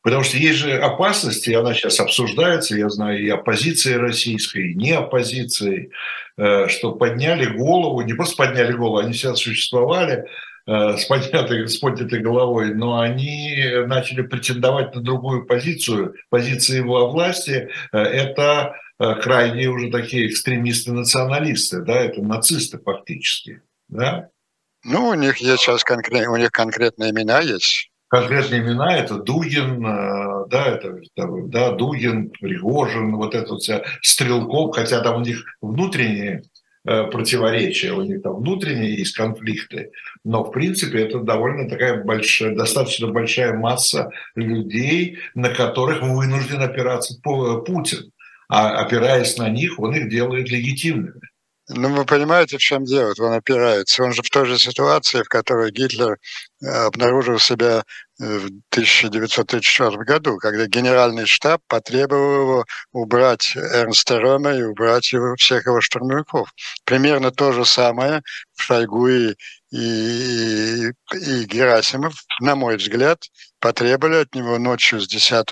Потому 0.02 0.22
что 0.22 0.36
есть 0.36 0.58
же 0.58 0.78
опасности, 0.78 1.50
и 1.50 1.54
она 1.54 1.74
сейчас 1.74 1.98
обсуждается, 2.00 2.76
я 2.76 2.88
знаю, 2.88 3.20
и 3.20 3.28
оппозицией 3.28 3.96
российской, 3.96 4.70
и 4.70 4.74
не 4.74 4.92
оппозицией, 4.92 5.90
э, 6.36 6.68
что 6.68 6.92
подняли 6.92 7.46
голову, 7.46 8.02
не 8.02 8.14
просто 8.14 8.36
подняли 8.36 8.72
голову, 8.72 8.98
они 8.98 9.12
всегда 9.12 9.34
существовали, 9.34 10.24
с 10.66 11.04
поднятой, 11.04 11.68
с 11.68 11.76
поднятой 11.78 12.20
головой, 12.20 12.74
но 12.74 13.00
они 13.00 13.64
начали 13.86 14.22
претендовать 14.22 14.94
на 14.94 15.02
другую 15.02 15.46
позицию, 15.46 16.14
позиции 16.30 16.76
его 16.76 17.10
власти. 17.10 17.68
Э, 17.92 17.98
это 17.98 18.74
крайние 18.98 19.68
уже 19.68 19.90
такие 19.90 20.28
экстремисты-националисты, 20.28 21.82
да, 21.82 22.00
это 22.00 22.22
нацисты 22.22 22.78
фактически, 22.78 23.62
да? 23.88 24.28
Ну, 24.84 25.08
у 25.08 25.14
них 25.14 25.38
есть 25.38 25.62
сейчас 25.62 25.82
конкрет, 25.82 26.28
у 26.28 26.36
них 26.36 26.52
конкретные 26.52 27.10
имена 27.10 27.40
есть 27.40 27.90
конкретные 28.14 28.60
имена, 28.60 28.96
это 28.96 29.16
Дугин, 29.16 29.84
э, 29.84 30.46
да, 30.48 30.66
это, 30.66 31.00
да, 31.16 31.72
Дугин, 31.72 32.30
Пригожин, 32.30 33.16
вот 33.16 33.34
это 33.34 33.56
вся 33.56 33.82
Стрелков, 34.02 34.76
хотя 34.76 35.00
там 35.00 35.16
у 35.16 35.24
них 35.24 35.44
внутренние 35.60 36.36
э, 36.36 36.42
противоречия, 36.84 37.92
у 37.92 38.02
них 38.02 38.22
там 38.22 38.36
внутренние 38.36 38.94
есть 38.94 39.16
конфликты, 39.16 39.90
но 40.22 40.44
в 40.44 40.50
принципе 40.50 41.02
это 41.02 41.18
довольно 41.18 41.68
такая 41.68 42.04
большая, 42.04 42.54
достаточно 42.54 43.08
большая 43.08 43.54
масса 43.54 44.10
людей, 44.34 45.18
на 45.34 45.48
которых 45.48 46.02
вынужден 46.02 46.60
опираться 46.60 47.18
Путин. 47.22 48.10
А 48.48 48.84
опираясь 48.84 49.38
на 49.38 49.48
них, 49.48 49.78
он 49.80 49.94
их 49.96 50.10
делает 50.10 50.50
легитимными. 50.50 51.20
Ну, 51.68 51.88
вы 51.94 52.04
понимаете, 52.04 52.58
в 52.58 52.60
чем 52.60 52.84
дело? 52.84 53.14
Он 53.18 53.32
опирается. 53.32 54.02
Он 54.02 54.12
же 54.12 54.22
в 54.22 54.28
той 54.28 54.44
же 54.44 54.58
ситуации, 54.58 55.22
в 55.22 55.28
которой 55.28 55.70
Гитлер 55.70 56.18
э, 56.62 56.66
обнаружил 56.66 57.38
себя 57.38 57.84
э, 58.20 58.38
в 58.38 58.46
1934 58.70 59.96
году, 60.04 60.36
когда 60.36 60.66
генеральный 60.66 61.24
штаб 61.24 61.62
потребовал 61.66 62.34
его 62.42 62.64
убрать 62.92 63.56
Эрнста 63.56 64.20
Рома 64.20 64.52
и 64.54 64.62
убрать 64.62 65.10
его, 65.14 65.36
всех 65.36 65.64
его 65.64 65.80
штурмовиков. 65.80 66.52
Примерно 66.84 67.30
то 67.30 67.52
же 67.52 67.64
самое 67.64 68.20
Шойгу 68.56 69.08
и, 69.08 69.34
и, 69.70 70.90
и 71.14 71.44
Герасимов, 71.44 72.14
на 72.40 72.56
мой 72.56 72.76
взгляд, 72.76 73.22
потребовали 73.58 74.16
от 74.16 74.34
него 74.34 74.58
ночью 74.58 75.00
с 75.00 75.08
10 75.08 75.46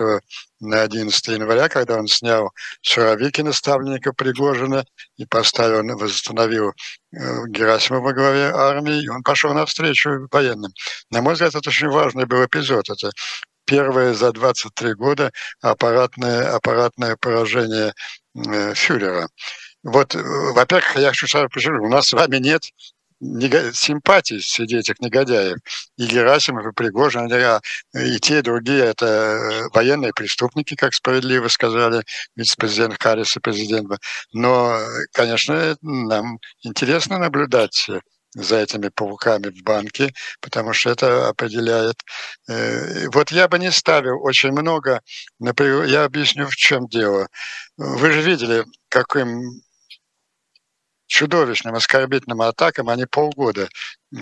на 0.63 0.83
11 0.83 1.29
января, 1.29 1.69
когда 1.69 1.99
он 1.99 2.07
снял 2.07 2.53
Суровикина, 2.83 3.53
ставленника 3.53 4.13
Пригожина, 4.13 4.85
и 5.17 5.27
поставил, 5.27 5.83
восстановил 5.99 6.71
э, 6.71 7.47
Герасимова 7.49 8.05
во 8.05 8.13
главе 8.13 8.53
армии, 8.55 9.03
и 9.03 9.09
он 9.09 9.23
пошел 9.23 9.53
навстречу 9.53 10.29
военным. 10.31 10.73
На 11.11 11.21
мой 11.21 11.35
взгляд, 11.35 11.55
это 11.55 11.69
очень 11.69 11.89
важный 11.89 12.27
был 12.27 12.45
эпизод. 12.45 12.89
Это 12.89 13.11
первое 13.65 14.15
за 14.15 14.33
23 14.33 14.95
года 14.95 15.33
аппаратное, 15.61 16.55
аппаратное 16.55 17.17
поражение 17.17 17.93
э, 18.35 18.75
фюрера. 18.75 19.29
Вот, 19.83 20.15
э, 20.15 20.23
во-первых, 20.55 20.97
я 20.97 21.09
хочу 21.09 21.27
сразу 21.27 21.49
у 21.81 21.89
нас 21.89 22.09
с 22.09 22.13
вами 22.13 22.37
нет 22.37 22.63
симпатий 23.73 24.41
среди 24.41 24.79
этих 24.79 25.01
негодяев. 25.01 25.59
И 25.97 26.07
Герасимов, 26.07 26.67
и 26.67 26.73
Пригожин, 26.73 27.27
и 27.27 28.19
те, 28.21 28.39
и 28.39 28.43
другие– 28.43 28.85
это 28.85 29.07
э, 29.07 29.69
военные 29.73 30.13
преступники, 30.13 30.75
как 30.75 30.95
справедливо 30.95 31.49
сказали 31.49 32.03
вице-президент 32.37 33.01
Харрис 33.01 33.37
и 33.37 33.41
президент. 33.41 33.89
Но, 34.33 34.79
конечно, 35.13 35.77
нам 35.83 36.39
интересно 36.63 37.19
наблюдать 37.19 37.89
за 38.35 38.57
этими 38.57 38.89
пауками 38.89 39.51
в 39.51 39.63
банке, 39.63 40.13
потому 40.41 40.73
что 40.73 40.91
это 40.91 41.29
определяет. 41.29 41.97
Э, 42.49 43.09
вот 43.13 43.31
я 43.31 43.47
бы 43.49 43.59
не 43.59 43.71
ставил 43.71 44.23
очень 44.25 44.53
много, 44.53 45.01
например, 45.39 45.85
я 45.85 46.05
объясню, 46.05 46.47
в 46.47 46.57
чем 46.57 46.89
дело. 46.89 47.29
Вы 47.77 48.13
же 48.13 48.23
видели, 48.23 48.65
каким 48.89 49.43
чудовищным 51.13 51.75
оскорбительным 51.75 52.41
атакам 52.41 52.89
они 52.89 53.05
полгода 53.05 53.69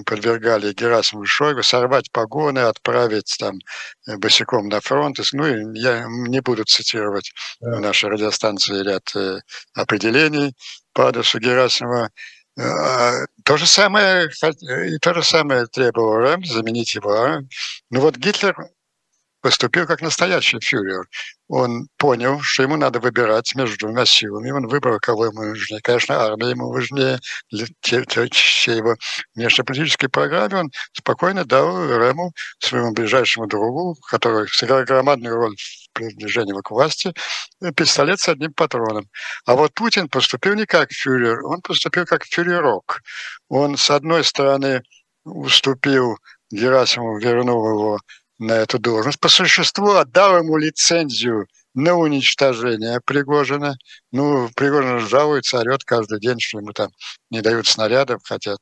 подвергали 0.07 0.73
Герасиму 0.73 1.25
Шойгу 1.25 1.63
сорвать 1.63 2.11
погоны, 2.11 2.61
отправить 2.61 3.37
там 3.39 3.59
э, 4.09 4.17
босиком 4.17 4.69
на 4.69 4.81
фронт. 4.81 5.19
Ну, 5.33 5.73
я 5.75 6.07
не 6.09 6.41
буду 6.41 6.65
цитировать 6.65 7.33
да. 7.61 7.77
в 7.77 7.81
нашей 7.81 8.11
радиостанции 8.11 8.83
ряд 8.83 9.05
э, 9.15 9.39
определений 9.75 10.55
по 10.93 11.09
адресу 11.09 11.39
Герасимова. 11.39 12.11
Э, 12.59 12.63
а 12.63 13.27
то 13.45 13.57
же 13.57 13.67
самое, 13.67 14.29
и 14.29 14.99
то 14.99 15.15
же 15.15 15.23
самое 15.23 15.67
требовал 15.67 16.17
Рэм, 16.17 16.45
заменить 16.45 16.97
его. 16.97 17.13
А? 17.13 17.41
Ну 17.91 18.01
вот 18.01 18.17
Гитлер 18.17 18.57
поступил 19.41 19.87
как 19.87 20.03
настоящий 20.03 20.61
фюрер. 20.61 21.07
Он 21.49 21.89
понял, 21.97 22.41
что 22.43 22.63
ему 22.63 22.77
надо 22.77 23.01
выбирать 23.01 23.55
между 23.57 23.77
двумя 23.79 24.07
силами. 24.07 24.51
Он 24.51 24.69
выбрал, 24.69 24.99
кого 25.01 25.27
ему 25.27 25.43
нужнее. 25.43 25.81
Конечно, 25.83 26.15
армия 26.17 26.51
ему 26.51 26.71
важнее, 26.71 27.19
все 27.81 28.77
его 28.77 28.95
внешнеполитической 29.35 30.09
программе 30.09 30.57
он 30.57 30.71
спокойно 30.93 31.45
дал 31.45 31.89
Рему, 31.89 32.33
своему 32.59 32.93
ближайшему 32.93 33.47
другу, 33.47 33.97
который 34.09 34.47
сыграл 34.49 34.85
громадную 34.85 35.35
роль 35.35 35.57
в 35.57 35.93
приближении 35.93 36.53
к 36.63 36.71
власти, 36.71 37.13
пистолет 37.75 38.21
с 38.21 38.29
одним 38.29 38.53
патроном. 38.53 39.09
А 39.45 39.57
вот 39.57 39.75
Путин 39.75 40.09
поступил 40.09 40.55
не 40.55 40.67
как 40.67 40.93
фюрер, 40.93 41.45
он 41.45 41.61
поступил 41.63 42.05
как 42.05 42.25
фюрерок. 42.25 43.01
Он, 43.49 43.77
с 43.77 43.91
одной 43.91 44.23
стороны, 44.25 44.83
уступил 45.25 46.19
Герасимову, 46.51 47.19
вернул 47.19 47.69
его 47.69 47.99
на 48.41 48.53
эту 48.53 48.79
должность. 48.79 49.21
По 49.21 49.29
существу 49.29 49.93
отдал 49.93 50.39
ему 50.39 50.57
лицензию 50.57 51.47
на 51.75 51.95
уничтожение 51.95 53.01
Пригожина. 53.05 53.77
Ну, 54.13 54.49
Пригожин 54.57 54.99
жалуется, 55.01 55.59
орет 55.59 55.85
каждый 55.85 56.19
день, 56.21 56.41
что 56.41 56.59
ему 56.59 56.73
там 56.73 56.91
не 57.31 57.43
дают 57.43 57.67
снарядов, 57.67 58.23
хотят, 58.25 58.59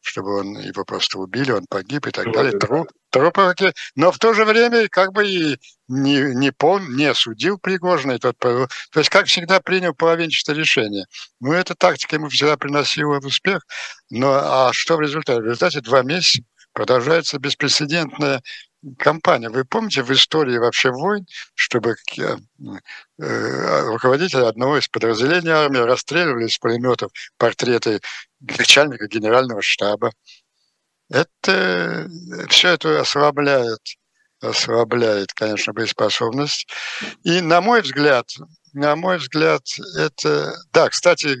чтобы 0.00 0.40
он 0.40 0.58
его 0.58 0.84
просто 0.84 1.18
убили, 1.18 1.52
он 1.52 1.64
погиб 1.70 2.08
и 2.08 2.10
так 2.10 2.26
ну, 2.26 2.32
далее. 2.32 2.58
Труп, 2.58 2.88
трупы. 3.10 3.54
Но 3.94 4.10
в 4.10 4.18
то 4.18 4.34
же 4.34 4.44
время 4.44 4.88
как 4.88 5.12
бы 5.12 5.26
и 5.26 5.58
не, 5.86 6.34
не, 6.34 6.50
пол, 6.50 6.80
не 6.80 7.14
судил 7.14 7.56
Пригожина. 7.58 8.12
И 8.12 8.18
тот, 8.18 8.36
то 8.36 8.68
есть, 8.96 9.10
как 9.10 9.26
всегда, 9.26 9.60
принял 9.60 9.94
половинчатое 9.94 10.56
решение. 10.56 11.06
Ну, 11.38 11.52
эта 11.52 11.76
тактика 11.76 12.16
ему 12.16 12.28
всегда 12.28 12.56
приносила 12.56 13.20
успех. 13.20 13.64
Но 14.10 14.32
а 14.32 14.72
что 14.72 14.96
в 14.96 15.00
результате? 15.00 15.40
В 15.40 15.44
результате 15.44 15.80
два 15.82 16.02
месяца 16.02 16.42
продолжается 16.72 17.38
беспрецедентная 17.38 18.42
кампания. 18.98 19.50
Вы 19.50 19.64
помните 19.64 20.02
в 20.02 20.10
истории 20.10 20.58
вообще 20.58 20.90
войн, 20.90 21.26
чтобы 21.54 21.96
э, 22.18 22.36
э, 23.18 23.80
руководители 23.88 24.42
одного 24.42 24.78
из 24.78 24.88
подразделений 24.88 25.50
армии 25.50 25.78
расстреливали 25.78 26.46
из 26.46 26.58
пулеметов 26.58 27.10
портреты 27.36 28.00
начальника 28.40 29.06
генерального 29.06 29.62
штаба? 29.62 30.12
Это 31.10 32.08
все 32.48 32.68
это 32.68 33.00
ослабляет, 33.00 33.80
ослабляет, 34.40 35.32
конечно, 35.32 35.72
боеспособность. 35.72 36.68
И 37.24 37.40
на 37.40 37.60
мой 37.60 37.82
взгляд, 37.82 38.28
на 38.72 38.94
мой 38.96 39.18
взгляд, 39.18 39.62
это... 39.98 40.54
Да, 40.72 40.88
кстати, 40.88 41.36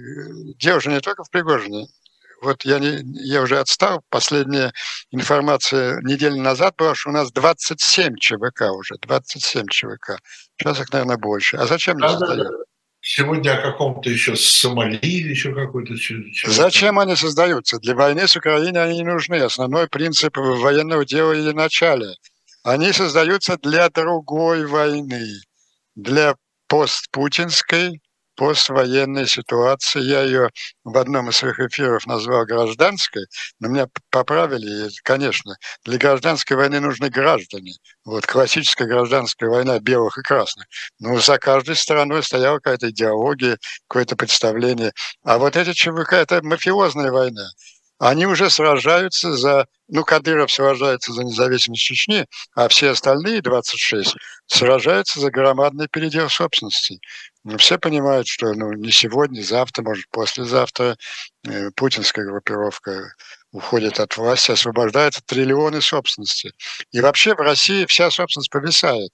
дело 0.58 0.80
же 0.80 0.90
не 0.90 1.00
только 1.00 1.22
в 1.22 1.30
Пригожине 1.30 1.86
вот 2.42 2.64
я, 2.64 2.78
не, 2.78 3.00
я 3.22 3.42
уже 3.42 3.58
отстал, 3.58 4.02
последняя 4.08 4.72
информация 5.10 6.00
неделю 6.02 6.36
назад 6.36 6.74
была, 6.76 6.94
что 6.94 7.10
у 7.10 7.12
нас 7.12 7.32
27 7.32 8.16
ЧВК 8.16 8.70
уже, 8.72 8.96
27 9.00 9.66
ЧВК. 9.68 10.18
Сейчас 10.58 10.80
их, 10.80 10.92
наверное, 10.92 11.16
больше. 11.16 11.56
А 11.56 11.66
зачем 11.66 11.98
не 11.98 12.08
создают? 12.08 12.48
Сегодня 13.02 13.58
о 13.58 13.62
каком-то 13.62 14.10
еще 14.10 14.36
Сомали 14.36 14.96
или 14.96 15.30
еще 15.30 15.54
какой-то... 15.54 15.94
Зачем 16.46 16.98
они 16.98 17.16
создаются? 17.16 17.78
Для 17.78 17.94
войны 17.94 18.28
с 18.28 18.36
Украиной 18.36 18.84
они 18.84 18.98
не 18.98 19.04
нужны. 19.04 19.36
Основной 19.36 19.88
принцип 19.88 20.36
военного 20.36 21.06
дела 21.06 21.32
или 21.32 21.52
начале. 21.52 22.14
Они 22.62 22.92
создаются 22.92 23.56
для 23.56 23.88
другой 23.88 24.66
войны, 24.66 25.26
для 25.94 26.36
постпутинской 26.68 28.02
поствоенной 28.40 29.26
ситуации. 29.26 30.00
Я 30.00 30.22
ее 30.22 30.48
в 30.82 30.96
одном 30.96 31.28
из 31.28 31.36
своих 31.36 31.60
эфиров 31.60 32.06
назвал 32.06 32.46
гражданской, 32.46 33.26
но 33.60 33.68
меня 33.68 33.86
поправили, 34.08 34.88
конечно, 35.04 35.56
для 35.84 35.98
гражданской 35.98 36.56
войны 36.56 36.80
нужны 36.80 37.10
граждане. 37.10 37.74
Вот 38.02 38.24
классическая 38.24 38.88
гражданская 38.88 39.50
война 39.50 39.78
белых 39.78 40.16
и 40.16 40.22
красных. 40.22 40.66
Но 40.98 41.18
за 41.18 41.36
каждой 41.36 41.76
стороной 41.76 42.22
стояла 42.22 42.56
какая-то 42.60 42.88
идеология, 42.88 43.58
какое-то 43.86 44.16
представление. 44.16 44.92
А 45.22 45.36
вот 45.36 45.54
эти 45.56 45.74
ЧВК– 45.74 46.12
это 46.14 46.40
мафиозная 46.42 47.12
война 47.12 47.46
они 48.00 48.24
уже 48.24 48.48
сражаются 48.48 49.34
за, 49.34 49.66
ну, 49.88 50.04
Кадыров 50.04 50.50
сражается 50.50 51.12
за 51.12 51.22
независимость 51.22 51.82
Чечни, 51.82 52.26
а 52.54 52.68
все 52.68 52.90
остальные 52.90 53.42
26 53.42 54.16
сражаются 54.46 55.20
за 55.20 55.30
громадный 55.30 55.86
передел 55.86 56.30
собственности. 56.30 56.98
Ну, 57.44 57.58
все 57.58 57.78
понимают, 57.78 58.26
что 58.26 58.54
ну, 58.54 58.72
не 58.72 58.90
сегодня, 58.90 59.42
завтра, 59.42 59.82
может, 59.82 60.06
послезавтра 60.10 60.96
э, 61.46 61.70
путинская 61.76 62.24
группировка 62.24 63.14
уходит 63.52 64.00
от 64.00 64.16
власти, 64.16 64.52
освобождается 64.52 65.20
триллионы 65.26 65.82
собственности. 65.82 66.52
И 66.92 67.02
вообще 67.02 67.34
в 67.34 67.40
России 67.40 67.84
вся 67.84 68.10
собственность 68.10 68.50
повисает. 68.50 69.10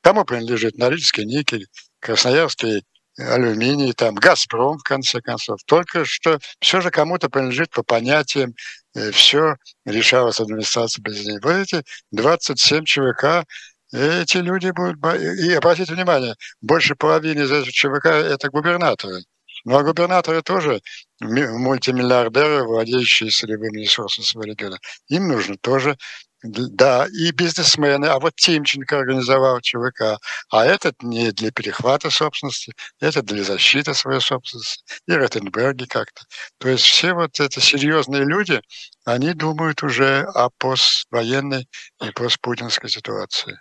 Кому 0.00 0.24
принадлежит 0.24 0.78
Норильский 0.78 1.26
никель, 1.26 1.66
Красноярский 2.00 2.84
алюминий, 3.18 3.92
там 3.92 4.14
«Газпром», 4.14 4.78
в 4.78 4.82
конце 4.82 5.20
концов. 5.20 5.60
Только 5.66 6.04
что 6.04 6.38
все 6.60 6.80
же 6.80 6.90
кому-то 6.90 7.28
принадлежит 7.28 7.70
по 7.70 7.82
понятиям, 7.82 8.54
э, 8.94 9.10
все 9.10 9.56
решалось 9.84 10.40
администрацией 10.40 11.04
президента. 11.04 11.48
Вот 11.48 11.56
эти 11.56 11.84
27 12.10 12.84
ЧВК, 12.84 13.44
эти 13.92 14.38
люди 14.38 14.70
будут... 14.70 14.96
И 15.14 15.52
обратите 15.52 15.94
внимание, 15.94 16.34
больше 16.60 16.96
половины 16.96 17.42
из 17.42 17.52
этих 17.52 17.72
ЧВК– 17.72 18.06
это 18.06 18.50
губернаторы. 18.50 19.22
Ну, 19.64 19.78
а 19.78 19.82
губернаторы 19.82 20.42
тоже 20.42 20.80
мультимиллиардеры, 21.20 22.64
владеющие 22.64 23.30
солевыми 23.30 23.80
ресурсами 23.80 24.24
своего 24.24 24.52
региона. 24.52 24.78
Им 25.08 25.28
нужно 25.28 25.56
тоже 25.56 25.96
да, 26.44 27.06
и 27.10 27.30
бизнесмены, 27.32 28.06
а 28.06 28.18
вот 28.20 28.36
Тимченко 28.36 28.98
организовал 28.98 29.60
ЧВК, 29.60 30.18
а 30.50 30.64
этот 30.66 31.02
не 31.02 31.32
для 31.32 31.50
перехвата 31.50 32.10
собственности, 32.10 32.74
это 33.00 33.22
для 33.22 33.42
защиты 33.44 33.94
своей 33.94 34.20
собственности, 34.20 34.84
и 35.06 35.12
Ротенберги 35.12 35.86
как-то. 35.86 36.22
То 36.58 36.68
есть 36.68 36.84
все 36.84 37.14
вот 37.14 37.40
эти 37.40 37.60
серьезные 37.60 38.24
люди, 38.24 38.60
они 39.06 39.32
думают 39.32 39.82
уже 39.82 40.22
о 40.34 40.50
поствоенной 40.58 41.66
и 42.02 42.10
постпутинской 42.10 42.90
ситуации. 42.90 43.58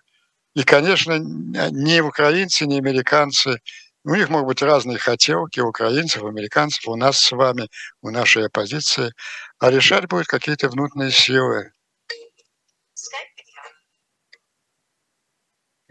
И, 0.55 0.63
конечно, 0.63 1.17
ни 1.19 1.99
украинцы, 2.01 2.65
ни 2.65 2.77
американцы 2.77 3.61
у 4.05 4.15
них 4.15 4.27
могут 4.29 4.47
быть 4.47 4.61
разные 4.61 4.97
хотелки 4.97 5.61
украинцев, 5.61 6.23
американцев, 6.23 6.87
у 6.89 6.97
нас 6.97 7.17
с 7.19 7.31
вами, 7.31 7.69
у 8.01 8.09
нашей 8.09 8.47
оппозиции, 8.47 9.13
а 9.59 9.71
решать 9.71 10.07
будут 10.07 10.27
какие-то 10.27 10.67
внутренние 10.67 11.11
силы. 11.11 11.71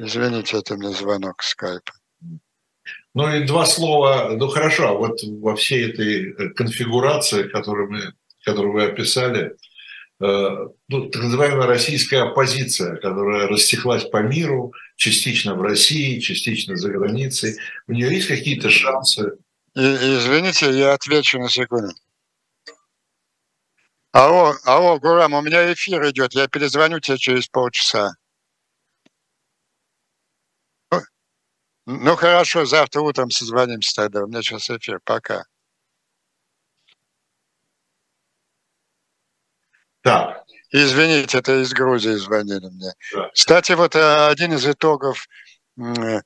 Извините, 0.03 0.59
это 0.59 0.77
мне 0.77 0.91
звонок 0.91 1.43
скайпа. 1.43 1.93
Ну 3.15 3.35
и 3.35 3.45
два 3.45 3.67
слова, 3.67 4.31
ну 4.37 4.49
хорошо, 4.49 4.89
а 4.89 4.93
вот 4.95 5.21
во 5.23 5.55
всей 5.55 5.91
этой 5.91 6.33
э, 6.33 6.49
конфигурации, 6.51 7.49
которую, 7.49 7.91
мы, 7.91 8.13
которую 8.45 8.73
вы 8.73 8.85
описали, 8.85 9.57
Э, 10.23 10.69
ну, 10.89 11.11
так 11.11 11.21
называемая 11.21 11.67
российская 11.67 12.23
оппозиция, 12.23 12.95
которая 12.97 13.49
растеклась 13.49 14.05
по 14.05 14.23
миру, 14.23 14.73
частично 14.97 15.57
в 15.57 15.63
России, 15.63 16.21
частично 16.21 16.77
за 16.77 16.91
границей. 16.91 17.57
У 17.89 17.93
нее 17.93 18.15
есть 18.15 18.29
какие-то 18.29 18.71
шансы? 18.71 19.33
И, 19.75 19.81
извините, 19.81 20.71
я 20.71 20.93
отвечу 20.93 21.41
на 21.41 21.49
секунду. 21.49 21.93
Алло, 24.13 24.55
алло, 24.65 25.01
Гурам, 25.01 25.35
у 25.35 25.43
меня 25.43 25.73
эфир 25.73 26.09
идет, 26.11 26.35
я 26.35 26.47
перезвоню 26.47 27.01
тебе 27.01 27.19
через 27.19 27.49
полчаса. 27.49 28.13
Ну 31.87 32.17
хорошо, 32.17 32.65
завтра 32.65 33.01
утром 33.01 33.31
созвонимся 33.31 33.95
тогда, 33.95 34.25
у 34.25 34.29
меня 34.29 34.43
сейчас 34.43 34.71
эфир, 34.71 35.01
пока. 35.05 35.45
Так. 40.03 40.43
Извините, 40.71 41.39
это 41.39 41.63
из 41.63 41.73
Грузии 41.73 42.15
звонили 42.15 42.67
мне. 42.67 42.93
Да. 43.15 43.31
Кстати, 43.35 43.73
вот 43.73 43.95
э, 43.95 44.27
один 44.29 44.55
из 44.55 44.67
итогов. 44.67 45.27
Э, 45.79 46.21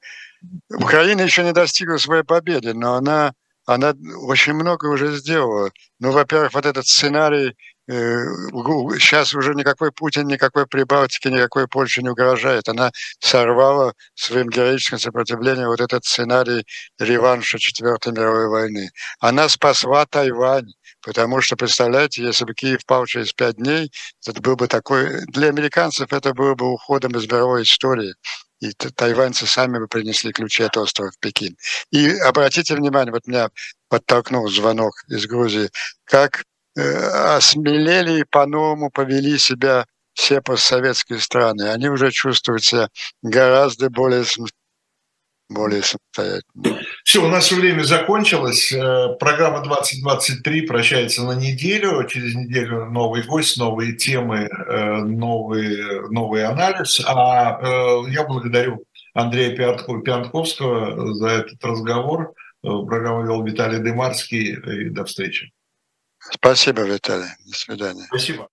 Украина 0.70 1.22
еще 1.22 1.42
не 1.42 1.52
достигла 1.52 1.96
своей 1.98 2.22
победы, 2.22 2.72
но 2.72 2.94
она, 2.94 3.32
она 3.66 3.94
очень 4.22 4.54
много 4.54 4.86
уже 4.86 5.16
сделала. 5.16 5.70
Ну, 5.98 6.12
во-первых, 6.12 6.54
вот 6.54 6.64
этот 6.64 6.86
сценарий 6.86 7.56
сейчас 7.88 9.34
э, 9.34 9.38
уже 9.38 9.54
никакой 9.54 9.92
Путин, 9.92 10.26
никакой 10.26 10.66
Прибалтики, 10.66 11.28
никакой 11.28 11.68
Польши 11.68 12.02
не 12.02 12.08
угрожает. 12.10 12.68
Она 12.68 12.90
сорвала 13.20 13.94
своим 14.14 14.48
героическим 14.48 14.98
сопротивлением 14.98 15.68
вот 15.68 15.80
этот 15.80 16.04
сценарий 16.04 16.66
реванша 16.98 17.58
Четвертой 17.58 18.12
мировой 18.12 18.48
войны. 18.48 18.90
Она 19.20 19.48
спасла 19.48 20.06
Тайвань. 20.06 20.72
Потому 21.02 21.40
что, 21.40 21.54
представляете, 21.54 22.24
если 22.24 22.44
бы 22.44 22.52
Киев 22.52 22.84
пал 22.84 23.06
через 23.06 23.32
пять 23.32 23.56
дней, 23.56 23.92
это 24.26 24.40
был 24.40 24.56
бы 24.56 24.66
такой... 24.66 25.24
Для 25.26 25.48
американцев 25.48 26.12
это 26.12 26.34
было 26.34 26.56
бы 26.56 26.72
уходом 26.72 27.12
из 27.12 27.30
мировой 27.30 27.62
истории. 27.62 28.12
И 28.58 28.72
тайваньцы 28.72 29.46
сами 29.46 29.78
бы 29.78 29.86
принесли 29.86 30.32
ключи 30.32 30.64
от 30.64 30.76
острова 30.76 31.12
в 31.12 31.18
Пекин. 31.20 31.56
И 31.92 32.08
обратите 32.08 32.74
внимание, 32.74 33.12
вот 33.12 33.26
меня 33.28 33.50
подтолкнул 33.88 34.48
звонок 34.48 34.94
из 35.08 35.26
Грузии, 35.26 35.70
как 36.04 36.42
осмелели 36.76 38.20
и 38.20 38.24
по-новому 38.24 38.90
повели 38.90 39.38
себя 39.38 39.86
все 40.12 40.40
постсоветские 40.40 41.18
страны. 41.18 41.70
Они 41.70 41.88
уже 41.88 42.10
чувствуют 42.10 42.64
себя 42.64 42.88
гораздо 43.22 43.90
более 43.90 44.24
более 45.48 45.82
самостоятельно. 45.82 46.82
Все, 47.04 47.24
у 47.24 47.28
нас 47.28 47.50
время 47.52 47.82
закончилось. 47.84 48.72
Э, 48.72 49.14
программа 49.18 49.62
2023 49.62 50.62
прощается 50.62 51.22
на 51.22 51.32
неделю. 51.32 52.04
Через 52.08 52.34
неделю 52.34 52.86
новый 52.86 53.22
гость, 53.22 53.56
новые 53.56 53.94
темы, 53.94 54.48
э, 54.48 54.96
новый, 55.02 56.10
новый 56.10 56.44
анализ. 56.44 57.00
А 57.06 57.60
э, 57.60 58.10
я 58.10 58.24
благодарю 58.24 58.84
Андрея 59.14 59.54
Пиантковского 59.56 61.14
за 61.14 61.28
этот 61.28 61.64
разговор. 61.64 62.32
Программу 62.62 63.24
вел 63.24 63.44
Виталий 63.44 63.78
Дымарский. 63.78 64.54
И 64.54 64.90
до 64.90 65.04
встречи. 65.04 65.52
Спасибо, 66.30 66.82
Виталий. 66.82 67.30
До 67.44 67.56
свидания. 67.56 68.06
Спасибо. 68.06 68.48